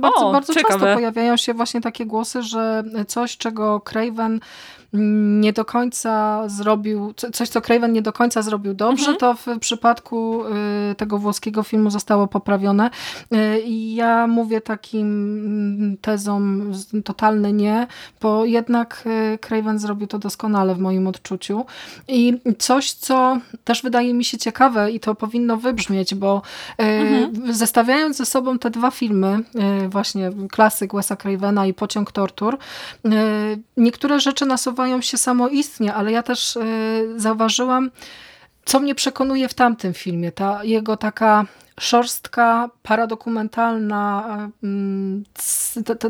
bardzo, 0.00 0.28
o, 0.28 0.32
bardzo 0.32 0.54
często 0.54 0.78
pojawiają 0.78 1.36
się 1.36 1.54
właśnie 1.54 1.80
takie 1.80 2.06
głosy, 2.06 2.42
że 2.42 2.84
coś, 3.08 3.36
czego 3.36 3.80
Craven 3.80 4.40
nie 4.92 5.52
do 5.52 5.64
końca 5.64 6.42
zrobił, 6.48 7.14
coś 7.32 7.48
co 7.48 7.60
Craven 7.60 7.92
nie 7.92 8.02
do 8.02 8.12
końca 8.12 8.42
zrobił 8.42 8.74
dobrze, 8.74 9.10
mhm. 9.10 9.18
to 9.18 9.34
w 9.34 9.58
przypadku 9.58 10.44
y, 10.90 10.94
tego 10.94 11.18
włoskiego 11.18 11.62
filmu 11.62 11.90
zostało 11.90 12.26
poprawione. 12.26 12.90
Y, 13.34 13.60
I 13.60 13.94
ja 13.94 14.26
mówię 14.26 14.60
takim 14.60 15.06
mm, 15.46 15.96
tezom 15.96 16.72
totalne 17.04 17.52
nie, 17.52 17.86
bo 18.20 18.44
jednak 18.44 19.04
y, 19.34 19.38
Craven 19.38 19.78
zrobił 19.78 20.06
to 20.06 20.18
doskonale 20.18 20.74
w 20.74 20.78
moim 20.78 21.06
odczuciu. 21.06 21.66
I 22.08 22.40
coś, 22.58 22.92
co 22.92 23.38
też 23.64 23.82
wydaje 23.82 24.14
mi 24.14 24.24
się 24.24 24.38
ciekawe 24.38 24.90
i 24.90 25.00
to 25.00 25.14
powinno 25.14 25.56
wybrzmieć, 25.56 26.14
bo 26.14 26.42
mhm. 26.78 27.54
zestawiając 27.54 28.16
ze 28.16 28.26
sobą 28.26 28.58
te 28.58 28.70
dwa 28.70 28.90
filmy, 28.90 29.38
właśnie 29.88 30.30
klasyk 30.50 30.94
Wesa 30.94 31.16
Cravena 31.16 31.66
i 31.66 31.74
Pociąg 31.74 32.12
Tortur, 32.12 32.58
niektóre 33.76 34.20
rzeczy 34.20 34.46
nasuwają 34.46 34.81
nasuwają 34.82 35.02
się 35.02 35.16
samoistnie, 35.16 35.94
ale 35.94 36.12
ja 36.12 36.22
też 36.22 36.56
e, 36.56 36.62
zauważyłam, 37.16 37.90
co 38.64 38.80
mnie 38.80 38.94
przekonuje 38.94 39.48
w 39.48 39.54
tamtym 39.54 39.94
filmie, 39.94 40.32
ta 40.32 40.64
jego 40.64 40.96
taka 40.96 41.46
szorstka, 41.80 42.70
paradokumentalna, 42.82 44.48
mm, 44.62 45.24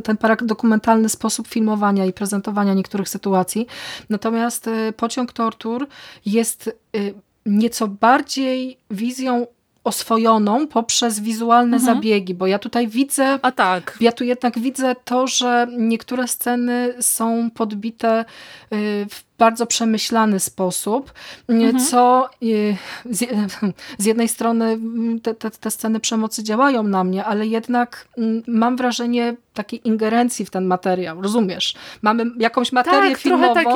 ten 0.03 0.17
paradokumentalny 0.17 1.09
sposób 1.09 1.49
filmowania 1.49 2.07
i 2.07 2.13
prezentowania 2.13 2.75
niektórych 2.75 3.09
sytuacji. 3.09 3.67
Natomiast 4.11 4.69
e, 4.69 4.93
Pociąg 4.93 5.33
Tortur 5.33 5.87
jest 6.27 6.69
e, 6.69 6.99
nieco 7.47 7.89
bardziej 7.89 8.79
wizją 8.91 9.47
oswojoną 9.85 10.67
poprzez 10.67 11.21
wizualne 11.21 11.77
mhm. 11.77 11.97
zabiegi, 11.97 12.35
bo 12.35 12.47
ja 12.47 12.59
tutaj 12.59 12.89
widzę, 12.89 13.39
A 13.43 13.53
tak. 13.53 13.99
ja 14.01 14.13
tu 14.13 14.25
jednak 14.25 14.59
widzę 14.59 14.95
to, 15.05 15.27
że 15.27 15.67
niektóre 15.79 16.29
sceny 16.29 16.95
są 17.01 17.51
podbite 17.51 18.25
y, 18.73 19.07
w 19.11 19.32
bardzo 19.43 19.67
przemyślany 19.67 20.41
sposób, 20.41 21.13
mhm. 21.49 21.79
co 21.79 22.29
y, 22.43 22.77
z, 23.11 23.21
z, 24.03 24.05
jednej 24.07 24.29
strony 24.29 24.65
mm, 24.65 25.21
te, 25.21 25.35
te, 25.35 25.51
te, 25.51 25.71
sceny 25.71 26.01
przemocy 26.01 26.43
działają 26.43 26.83
na 26.83 27.05
mnie, 27.05 27.25
ale 27.25 27.47
jednak 27.47 28.09
mm, 28.19 28.43
mam 28.47 28.77
wrażenie 28.77 29.37
takiej 29.55 29.89
ingerencji 29.89 30.45
w 30.45 30.51
ten 30.51 30.65
materiał, 30.65 31.23
rozumiesz? 31.23 31.75
Mamy 32.03 32.25
jakąś 32.39 32.73
materię 32.73 33.11
tak, 33.11 33.19
filmową, 33.19 33.55
tak 33.55 33.67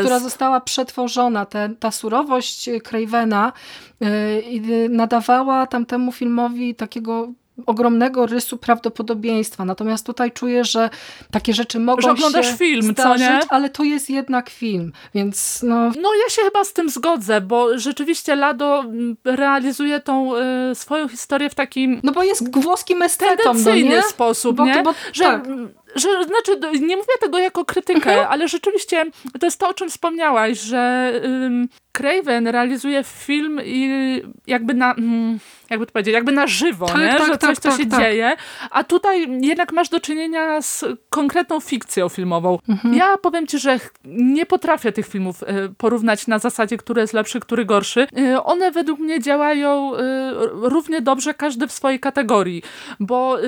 która 0.00 0.18
została 0.18 0.60
przetworzona. 0.60 1.46
Te, 1.46 1.70
ta 1.80 1.90
surowość 1.90 2.70
Cravena 2.82 3.52
yy, 4.00 4.88
nadawała 4.88 5.66
tamtemu 5.66 6.12
filmowi 6.12 6.74
takiego 6.74 7.28
ogromnego 7.66 8.26
rysu 8.26 8.56
prawdopodobieństwa. 8.56 9.64
Natomiast 9.64 10.06
tutaj 10.06 10.32
czuję, 10.32 10.64
że 10.64 10.90
takie 11.30 11.54
rzeczy 11.54 11.80
mogą 11.80 12.02
że 12.02 12.10
oglądasz 12.10 12.50
się 12.50 12.56
film, 12.56 12.82
zdarzyć, 12.82 13.26
co 13.26 13.32
nie? 13.32 13.40
ale 13.48 13.70
to 13.70 13.84
jest 13.84 14.10
jednak 14.10 14.50
film, 14.50 14.92
więc 15.14 15.62
no... 15.62 15.76
No 15.76 16.14
ja 16.24 16.30
się 16.30 16.42
chyba 16.42 16.64
z 16.64 16.72
tym 16.72 16.90
zgodzę, 16.90 17.40
bo 17.40 17.78
rzeczywiście 17.78 18.36
Lado 18.36 18.80
mm, 18.80 19.16
realizuje 19.24 20.00
tą 20.00 20.36
y, 20.36 20.74
swoją 20.74 21.08
historię 21.08 21.50
w 21.50 21.54
takim... 21.54 22.00
No 22.02 22.12
bo 22.12 22.22
jest 22.22 22.58
włoskim 22.58 23.02
estetą, 23.02 23.54
no 23.64 23.74
nie? 23.74 24.02
sposób, 24.02 24.56
bo, 24.56 24.64
nie? 24.64 24.82
Bo, 24.82 24.94
że, 25.12 25.24
tak 25.24 25.46
że 25.94 26.08
znaczy, 26.24 26.80
nie 26.80 26.96
mówię 26.96 27.12
tego 27.20 27.38
jako 27.38 27.64
krytykę, 27.64 28.10
mhm. 28.10 28.26
ale 28.30 28.48
rzeczywiście 28.48 29.04
to 29.40 29.46
jest 29.46 29.60
to, 29.60 29.68
o 29.68 29.74
czym 29.74 29.88
wspomniałaś, 29.88 30.60
że 30.60 31.12
Craven 31.96 32.46
realizuje 32.46 33.04
film 33.04 33.60
i 33.64 33.90
jakby 34.46 34.74
na, 34.74 34.94
mm, 34.94 35.38
jakby 35.70 35.86
to 35.86 35.92
powiedzieć, 35.92 36.14
jakby 36.14 36.32
na 36.32 36.46
żywo, 36.46 36.86
tak, 36.86 36.98
nie? 36.98 37.14
Tak, 37.14 37.26
że 37.26 37.38
coś, 37.38 37.58
tak, 37.58 37.60
co 37.60 37.82
się 37.82 37.86
tak. 37.86 38.00
dzieje, 38.00 38.36
a 38.70 38.84
tutaj 38.84 39.26
jednak 39.40 39.72
masz 39.72 39.88
do 39.88 40.00
czynienia 40.00 40.62
z 40.62 40.84
konkretną 41.10 41.60
fikcją 41.60 42.08
filmową. 42.08 42.58
Mhm. 42.68 42.94
Ja 42.94 43.18
powiem 43.18 43.46
ci, 43.46 43.58
że 43.58 43.80
nie 44.04 44.46
potrafię 44.46 44.92
tych 44.92 45.08
filmów 45.08 45.42
y, 45.42 45.46
porównać 45.78 46.26
na 46.26 46.38
zasadzie, 46.38 46.76
który 46.76 47.00
jest 47.00 47.12
lepszy, 47.12 47.40
który 47.40 47.64
gorszy. 47.64 48.06
Y, 48.18 48.42
one 48.42 48.70
według 48.70 49.00
mnie 49.00 49.20
działają 49.20 49.94
y, 49.94 49.98
równie 50.52 51.00
dobrze, 51.00 51.34
każdy 51.34 51.66
w 51.66 51.72
swojej 51.72 52.00
kategorii, 52.00 52.62
bo 53.00 53.38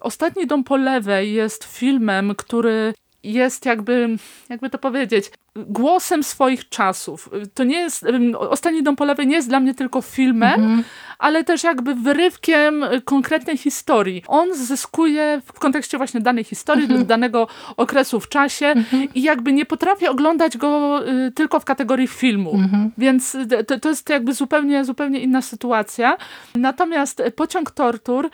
Ostatni 0.00 0.46
Dom 0.46 0.64
po 0.64 0.76
lewej 0.76 1.32
jest 1.32 1.64
filmem, 1.64 2.34
który 2.36 2.94
jest 3.22 3.66
jakby, 3.66 4.16
jakby 4.48 4.70
to 4.70 4.78
powiedzieć, 4.78 5.30
głosem 5.56 6.22
swoich 6.22 6.68
czasów. 6.68 7.30
To 7.54 7.64
nie 7.64 7.78
jest, 7.78 8.06
Ostatni 8.38 8.82
Dom 8.82 8.96
po 8.96 9.04
lewej 9.04 9.26
nie 9.26 9.36
jest 9.36 9.48
dla 9.48 9.60
mnie 9.60 9.74
tylko 9.74 10.02
filmem, 10.02 10.54
mhm. 10.54 10.84
ale 11.18 11.44
też 11.44 11.64
jakby 11.64 11.94
wyrywkiem 11.94 12.84
konkretnej 13.04 13.56
historii. 13.56 14.22
On 14.26 14.54
zyskuje 14.54 15.42
w 15.44 15.52
kontekście 15.52 15.98
właśnie 15.98 16.20
danej 16.20 16.44
historii, 16.44 16.84
mhm. 16.84 17.06
danego 17.06 17.48
okresu 17.76 18.20
w 18.20 18.28
czasie 18.28 18.66
mhm. 18.66 19.08
i 19.14 19.22
jakby 19.22 19.52
nie 19.52 19.66
potrafię 19.66 20.10
oglądać 20.10 20.56
go 20.56 21.00
y, 21.08 21.32
tylko 21.32 21.60
w 21.60 21.64
kategorii 21.64 22.08
filmu. 22.08 22.54
Mhm. 22.54 22.90
Więc 22.98 23.36
to, 23.66 23.80
to 23.80 23.88
jest 23.88 24.08
jakby 24.08 24.34
zupełnie, 24.34 24.84
zupełnie 24.84 25.20
inna 25.20 25.42
sytuacja. 25.42 26.16
Natomiast 26.54 27.22
Pociąg 27.36 27.70
Tortur 27.70 28.30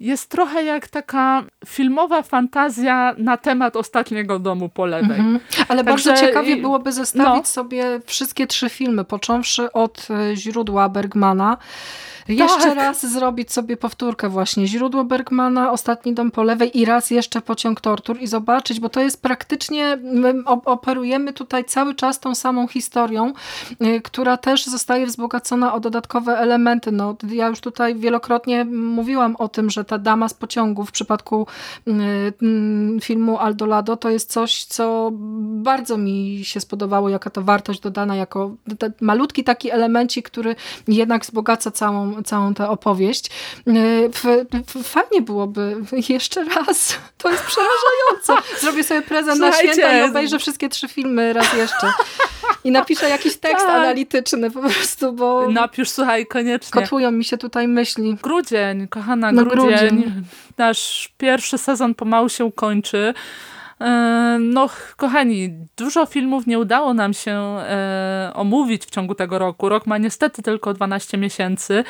jest 0.00 0.30
trochę 0.30 0.64
jak 0.64 0.88
taka 0.88 1.44
filmowa 1.66 2.22
fantazja 2.22 3.14
na 3.18 3.36
temat 3.36 3.76
ostatniego 3.76 4.38
domu 4.38 4.68
po 4.68 4.86
lewej. 4.86 5.18
Mhm. 5.20 5.40
Ale 5.68 5.84
Także, 5.84 6.10
bardzo 6.10 6.26
ciekawie 6.26 6.56
byłoby 6.56 6.92
zestawić 6.92 7.42
no. 7.42 7.46
sobie 7.46 8.00
wszystkie 8.06 8.46
trzy 8.46 8.68
filmy, 8.68 9.04
począwszy 9.04 9.72
od 9.72 10.08
e, 10.10 10.36
źródła 10.36 10.88
Bergmana, 10.88 11.56
jeszcze 12.28 12.62
tak. 12.62 12.76
raz 12.76 13.06
zrobić 13.06 13.52
sobie 13.52 13.76
powtórkę 13.76 14.28
właśnie. 14.28 14.66
Źródło 14.66 15.04
Bergmana, 15.04 15.72
Ostatni 15.72 16.14
dom 16.14 16.30
po 16.30 16.42
lewej 16.42 16.78
i 16.78 16.84
raz 16.84 17.10
jeszcze 17.10 17.40
Pociąg 17.40 17.80
tortur 17.80 18.20
i 18.20 18.26
zobaczyć, 18.26 18.80
bo 18.80 18.88
to 18.88 19.00
jest 19.00 19.22
praktycznie, 19.22 19.98
my 20.02 20.34
operujemy 20.64 21.32
tutaj 21.32 21.64
cały 21.64 21.94
czas 21.94 22.20
tą 22.20 22.34
samą 22.34 22.68
historią, 22.68 23.32
y, 23.82 24.00
która 24.00 24.36
też 24.36 24.66
zostaje 24.66 25.06
wzbogacona 25.06 25.74
o 25.74 25.80
dodatkowe 25.80 26.38
elementy. 26.38 26.92
No, 26.92 27.16
ja 27.32 27.48
już 27.48 27.60
tutaj 27.60 27.94
wielokrotnie 27.94 28.64
mówiłam 28.64 29.36
o 29.36 29.48
tym, 29.48 29.70
że 29.70 29.84
ta 29.84 29.98
dama 29.98 30.28
z 30.28 30.34
pociągu 30.34 30.84
w 30.84 30.92
przypadku 30.92 31.46
y, 31.88 31.92
mm, 32.42 33.00
filmu 33.00 33.38
Aldolado 33.38 33.96
to 33.96 34.10
jest 34.10 34.32
coś, 34.32 34.64
co 34.64 35.10
bardzo 35.40 35.96
mi 35.96 36.40
się 36.42 36.60
spodobało, 36.60 37.08
jaka 37.08 37.30
to 37.30 37.42
wartość 37.42 37.80
dodana, 37.80 38.16
jako 38.16 38.56
malutki 39.00 39.44
taki 39.44 39.70
elemencik, 39.70 40.30
który 40.30 40.56
jednak 40.88 41.22
wzbogaca 41.22 41.70
całą 41.70 42.19
całą 42.22 42.54
tę 42.54 42.68
opowieść. 42.68 43.30
E, 43.66 43.72
fajnie 44.82 45.22
byłoby 45.22 45.76
jeszcze 46.08 46.44
raz. 46.44 46.98
To 47.18 47.30
jest 47.30 47.42
przerażające. 47.44 48.60
Zrobię 48.60 48.84
sobie 48.84 49.02
prezent 49.02 49.36
Słuchajcie. 49.36 49.66
na 49.66 49.72
święta 49.72 49.98
i 49.98 50.10
obejrzę 50.10 50.38
wszystkie 50.38 50.68
trzy 50.68 50.88
filmy 50.88 51.32
raz 51.32 51.54
jeszcze. 51.54 51.92
I 52.64 52.70
napiszę 52.70 53.08
jakiś 53.08 53.36
tekst 53.36 53.66
tak. 53.66 53.74
analityczny 53.74 54.50
po 54.50 54.60
prostu, 54.60 55.12
bo... 55.12 55.50
Napisz, 55.50 55.90
słuchaj, 55.90 56.26
koniecznie. 56.26 56.82
Kotłują 56.82 57.10
mi 57.10 57.24
się 57.24 57.38
tutaj 57.38 57.68
myśli. 57.68 58.16
Grudzień, 58.22 58.88
kochana, 58.88 59.32
no, 59.32 59.44
grudzień. 59.44 59.70
grudzień. 59.70 60.24
Nasz 60.58 61.12
pierwszy 61.18 61.58
sezon 61.58 61.94
pomału 61.94 62.28
się 62.28 62.52
kończy. 62.52 63.14
No, 64.40 64.68
kochani, 64.96 65.66
dużo 65.76 66.06
filmów 66.06 66.46
nie 66.46 66.58
udało 66.58 66.94
nam 66.94 67.14
się 67.14 67.32
e, 67.32 68.30
omówić 68.34 68.86
w 68.86 68.90
ciągu 68.90 69.14
tego 69.14 69.38
roku. 69.38 69.68
Rok 69.68 69.86
ma 69.86 69.98
niestety 69.98 70.42
tylko 70.42 70.74
12 70.74 71.18
miesięcy. 71.18 71.84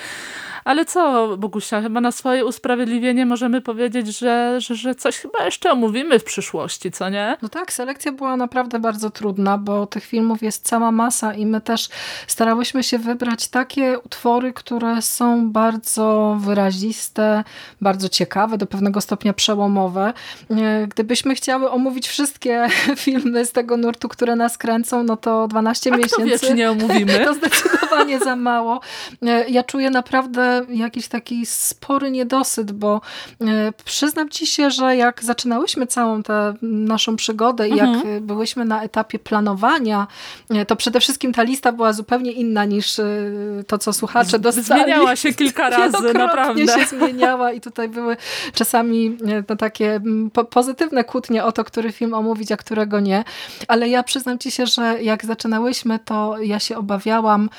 Ale 0.64 0.84
co, 0.84 1.28
Bogusia, 1.36 1.82
chyba 1.82 2.00
na 2.00 2.12
swoje 2.12 2.44
usprawiedliwienie 2.44 3.26
możemy 3.26 3.60
powiedzieć, 3.60 4.18
że, 4.18 4.60
że, 4.60 4.74
że 4.74 4.94
coś 4.94 5.18
chyba 5.18 5.44
jeszcze 5.44 5.72
omówimy 5.72 6.18
w 6.18 6.24
przyszłości, 6.24 6.90
co 6.90 7.08
nie? 7.08 7.36
No 7.42 7.48
tak, 7.48 7.72
selekcja 7.72 8.12
była 8.12 8.36
naprawdę 8.36 8.78
bardzo 8.78 9.10
trudna, 9.10 9.58
bo 9.58 9.86
tych 9.86 10.04
filmów 10.04 10.42
jest 10.42 10.66
cała 10.66 10.92
masa 10.92 11.34
i 11.34 11.46
my 11.46 11.60
też 11.60 11.88
starałyśmy 12.26 12.82
się 12.82 12.98
wybrać 12.98 13.48
takie 13.48 13.98
utwory, 13.98 14.52
które 14.52 15.02
są 15.02 15.50
bardzo 15.50 16.36
wyraziste, 16.40 17.44
bardzo 17.80 18.08
ciekawe, 18.08 18.58
do 18.58 18.66
pewnego 18.66 19.00
stopnia 19.00 19.32
przełomowe. 19.32 20.12
E, 20.50 20.86
gdybyśmy 20.86 21.34
chciały 21.34 21.70
omówić 21.70 22.08
wszystkie 22.08 22.66
filmy 22.96 23.44
z 23.44 23.52
tego 23.52 23.76
nurtu, 23.76 24.08
które 24.08 24.36
nas 24.36 24.58
kręcą, 24.58 25.02
no 25.02 25.16
to 25.16 25.48
12 25.48 25.90
A 25.92 25.96
miesięcy. 25.96 26.16
Kto 26.16 26.24
wie, 26.24 26.38
czy 26.38 26.54
nie 26.54 26.70
omówimy? 26.70 27.18
to 27.26 27.34
zdecydowanie 27.34 28.18
za 28.18 28.36
mało. 28.36 28.80
E, 29.22 29.48
ja 29.48 29.62
czuję 29.62 29.90
naprawdę 29.90 30.49
jakiś 30.68 31.08
taki 31.08 31.46
spory 31.46 32.10
niedosyt, 32.10 32.72
bo 32.72 33.00
e, 33.40 33.72
przyznam 33.84 34.28
ci 34.28 34.46
się, 34.46 34.70
że 34.70 34.96
jak 34.96 35.24
zaczynałyśmy 35.24 35.86
całą 35.86 36.22
tę 36.22 36.54
naszą 36.62 37.16
przygodę 37.16 37.68
i 37.68 37.72
mhm. 37.80 38.08
jak 38.08 38.22
byłyśmy 38.22 38.64
na 38.64 38.82
etapie 38.82 39.18
planowania, 39.18 40.06
e, 40.50 40.66
to 40.66 40.76
przede 40.76 41.00
wszystkim 41.00 41.32
ta 41.32 41.42
lista 41.42 41.72
była 41.72 41.92
zupełnie 41.92 42.32
inna 42.32 42.64
niż 42.64 42.98
e, 42.98 43.04
to, 43.66 43.78
co 43.78 43.92
słuchacze 43.92 44.38
dostali. 44.38 44.82
Zmieniała 44.82 45.16
się 45.16 45.34
kilka 45.34 45.70
razy, 45.78 46.14
naprawdę. 46.14 46.66
się 46.66 46.86
zmieniała 46.86 47.52
i 47.52 47.60
tutaj 47.60 47.88
były 47.88 48.16
czasami 48.54 49.16
no, 49.48 49.56
takie 49.56 50.00
po 50.32 50.44
pozytywne 50.44 51.04
kłótnie 51.04 51.44
o 51.44 51.52
to, 51.52 51.64
który 51.64 51.92
film 51.92 52.14
omówić, 52.14 52.52
a 52.52 52.56
którego 52.56 53.00
nie. 53.00 53.24
Ale 53.68 53.88
ja 53.88 54.02
przyznam 54.02 54.38
ci 54.38 54.50
się, 54.50 54.66
że 54.66 55.02
jak 55.02 55.24
zaczynałyśmy, 55.24 55.98
to 55.98 56.38
ja 56.38 56.58
się 56.58 56.76
obawiałam, 56.76 57.50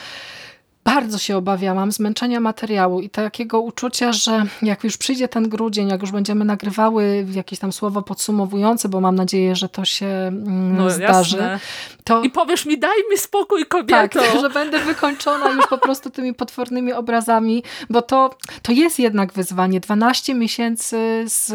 bardzo 0.84 1.18
się 1.18 1.38
obawiałam 1.38 1.92
zmęczenia 1.92 2.40
materiału 2.40 3.02
i 3.02 3.10
takiego 3.10 3.62
uczucia, 3.62 4.14
że 4.14 4.44
jak 4.62 4.84
już 4.84 4.98
przyjdzie 4.98 5.28
ten 5.28 5.50
grudzień, 5.50 5.90
jak 5.90 6.02
już 6.02 6.12
będziemy 6.12 6.46
nagrywały 6.46 7.26
jakieś 7.34 7.60
tam 7.60 7.72
słowo 7.72 8.02
podsumowujące, 8.02 8.90
bo 8.90 9.02
mam 9.02 9.16
nadzieję, 9.16 9.56
że 9.56 9.70
to 9.70 9.86
się 9.86 10.06
mm, 10.06 10.78
no, 10.78 10.90
zdarzy. 10.90 11.60
To... 12.04 12.24
I 12.24 12.30
powiesz 12.30 12.66
mi, 12.66 12.80
daj 12.80 12.98
mi 13.12 13.18
spokój 13.18 13.66
kobieto. 13.66 14.20
Tak, 14.20 14.42
że 14.42 14.50
będę 14.50 14.80
wykończona 14.80 15.50
już 15.50 15.68
po 15.68 15.78
prostu 15.78 16.10
tymi 16.10 16.34
potwornymi 16.34 16.94
obrazami, 16.94 17.64
bo 17.90 18.02
to, 18.02 18.36
to 18.62 18.72
jest 18.72 19.00
jednak 19.00 19.34
wyzwanie. 19.34 19.80
12 19.80 20.34
miesięcy 20.34 21.24
z 21.26 21.52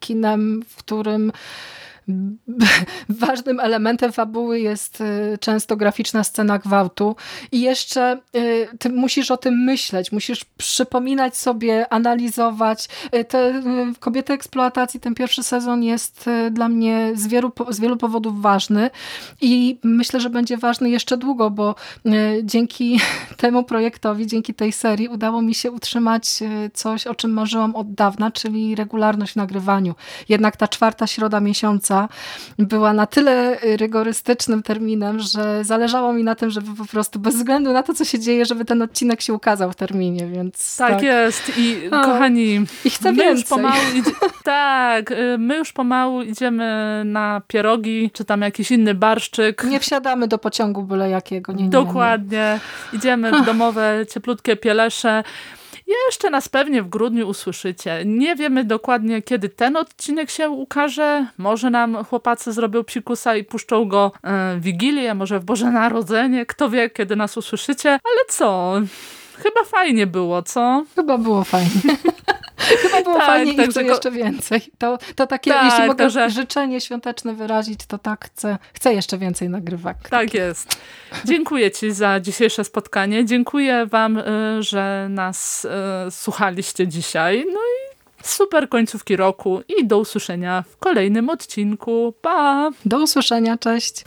kinem, 0.00 0.62
w 0.68 0.76
którym 0.76 1.32
ważnym 3.08 3.60
elementem 3.60 4.12
fabuły 4.12 4.60
jest 4.60 5.00
y, 5.00 5.38
często 5.40 5.76
graficzna 5.76 6.24
scena 6.24 6.58
gwałtu 6.58 7.16
i 7.52 7.60
jeszcze 7.60 8.20
y, 8.36 8.68
ty 8.78 8.88
musisz 8.90 9.30
o 9.30 9.36
tym 9.36 9.64
myśleć, 9.64 10.12
musisz 10.12 10.44
przypominać 10.44 11.36
sobie, 11.36 11.92
analizować. 11.92 12.88
Y, 13.14 13.24
te 13.24 13.62
Kobiety 14.00 14.32
eksploatacji, 14.32 15.00
ten 15.00 15.14
pierwszy 15.14 15.42
sezon 15.42 15.82
jest 15.82 16.30
dla 16.50 16.68
mnie 16.68 17.12
z 17.14 17.26
wielu, 17.26 17.52
z 17.68 17.80
wielu 17.80 17.96
powodów 17.96 18.42
ważny 18.42 18.90
i 19.40 19.78
myślę, 19.82 20.20
że 20.20 20.30
będzie 20.30 20.56
ważny 20.56 20.90
jeszcze 20.90 21.16
długo, 21.16 21.50
bo 21.50 21.74
dzięki 22.42 23.00
temu 23.36 23.64
projektowi, 23.64 24.26
dzięki 24.26 24.54
tej 24.54 24.72
serii 24.72 25.08
udało 25.08 25.42
mi 25.42 25.54
się 25.54 25.70
utrzymać 25.70 26.24
coś, 26.74 27.06
o 27.06 27.14
czym 27.14 27.32
marzyłam 27.32 27.76
od 27.76 27.94
dawna, 27.94 28.30
czyli 28.30 28.74
regularność 28.74 29.32
w 29.32 29.36
nagrywaniu. 29.36 29.94
Jednak 30.28 30.56
ta 30.56 30.68
czwarta 30.68 31.06
środa 31.06 31.40
miesiąca 31.40 31.99
była 32.58 32.92
na 32.92 33.06
tyle 33.06 33.58
rygorystycznym 33.76 34.62
terminem, 34.62 35.18
że 35.18 35.64
zależało 35.64 36.12
mi 36.12 36.24
na 36.24 36.34
tym, 36.34 36.50
żeby 36.50 36.76
po 36.76 36.84
prostu 36.84 37.18
bez 37.18 37.36
względu 37.36 37.72
na 37.72 37.82
to, 37.82 37.94
co 37.94 38.04
się 38.04 38.18
dzieje, 38.18 38.44
żeby 38.44 38.64
ten 38.64 38.82
odcinek 38.82 39.20
się 39.20 39.34
ukazał 39.34 39.72
w 39.72 39.76
terminie, 39.76 40.26
więc 40.26 40.76
tak. 40.76 40.90
tak. 40.90 41.02
jest 41.02 41.52
i 41.58 41.86
o, 41.86 41.90
kochani, 41.90 42.66
i 42.84 42.90
chcę 42.90 43.12
my 43.12 43.24
już 43.24 43.44
pomału 43.44 43.82
idzie, 43.94 44.10
tak, 44.44 45.10
y, 45.10 45.38
my 45.38 45.56
już 45.56 45.72
pomału 45.72 46.22
idziemy 46.22 47.02
na 47.04 47.42
pierogi, 47.48 48.10
czy 48.12 48.24
tam 48.24 48.40
jakiś 48.40 48.70
inny 48.70 48.94
barszczyk. 48.94 49.64
Nie 49.64 49.80
wsiadamy 49.80 50.28
do 50.28 50.38
pociągu 50.38 50.82
byle 50.82 51.10
jakiego. 51.10 51.52
Nie, 51.52 51.64
nie, 51.64 51.70
Dokładnie. 51.70 52.58
Nie. 52.92 52.98
Idziemy 52.98 53.42
w 53.42 53.46
domowe, 53.46 54.06
cieplutkie 54.14 54.56
pielesze. 54.56 55.24
Jeszcze 55.90 56.30
nas 56.30 56.48
pewnie 56.48 56.82
w 56.82 56.88
grudniu 56.88 57.28
usłyszycie. 57.28 58.02
Nie 58.06 58.36
wiemy 58.36 58.64
dokładnie, 58.64 59.22
kiedy 59.22 59.48
ten 59.48 59.76
odcinek 59.76 60.30
się 60.30 60.50
ukaże. 60.50 61.26
Może 61.38 61.70
nam 61.70 62.04
chłopacy 62.04 62.52
zrobią 62.52 62.84
psikusa 62.84 63.36
i 63.36 63.44
puszczą 63.44 63.88
go 63.88 64.12
e, 64.22 64.56
w 64.56 64.62
Wigilię, 64.62 65.14
może 65.14 65.40
w 65.40 65.44
Boże 65.44 65.70
Narodzenie. 65.70 66.46
Kto 66.46 66.70
wie, 66.70 66.90
kiedy 66.90 67.16
nas 67.16 67.36
usłyszycie. 67.36 67.90
Ale 67.90 68.24
co? 68.28 68.74
Chyba 69.36 69.64
fajnie 69.64 70.06
było, 70.06 70.42
co? 70.42 70.84
Chyba 70.94 71.18
było 71.18 71.44
fajnie. 71.44 71.70
Chyba 72.60 73.02
było 73.02 73.16
tak, 73.16 73.26
fajnie 73.26 73.54
tak, 73.54 73.66
i 73.66 73.70
chcę 73.70 73.82
jeszcze 73.82 74.10
więcej. 74.10 74.60
To, 74.78 74.98
to 75.14 75.26
takie, 75.26 75.50
tak, 75.50 75.64
jeśli 75.64 75.86
mogę 75.86 76.10
że... 76.10 76.30
życzenie 76.30 76.80
świąteczne 76.80 77.34
wyrazić, 77.34 77.80
to 77.86 77.98
tak 77.98 78.24
chcę, 78.24 78.58
chcę 78.74 78.94
jeszcze 78.94 79.18
więcej 79.18 79.48
nagrywek. 79.48 79.96
Tak 80.10 80.34
jest. 80.34 80.76
Dziękuję 81.24 81.70
Ci 81.70 81.92
za 81.92 82.20
dzisiejsze 82.20 82.64
spotkanie. 82.64 83.24
Dziękuję 83.24 83.86
Wam, 83.86 84.18
y, 84.18 84.22
że 84.62 85.06
nas 85.10 85.64
y, 85.64 85.68
słuchaliście 86.10 86.88
dzisiaj. 86.88 87.44
No 87.52 87.60
i 87.60 87.90
super 88.26 88.68
końcówki 88.68 89.16
roku 89.16 89.60
i 89.78 89.86
do 89.86 89.98
usłyszenia 89.98 90.64
w 90.70 90.76
kolejnym 90.76 91.30
odcinku. 91.30 92.14
Pa! 92.22 92.70
Do 92.84 92.98
usłyszenia, 93.02 93.58
cześć! 93.58 94.04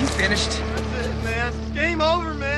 You 0.00 0.06
finished? 0.06 0.50
That's 0.94 1.06
it, 1.06 1.24
man. 1.24 1.52
Game 1.74 2.00
over, 2.00 2.34
man. 2.34 2.57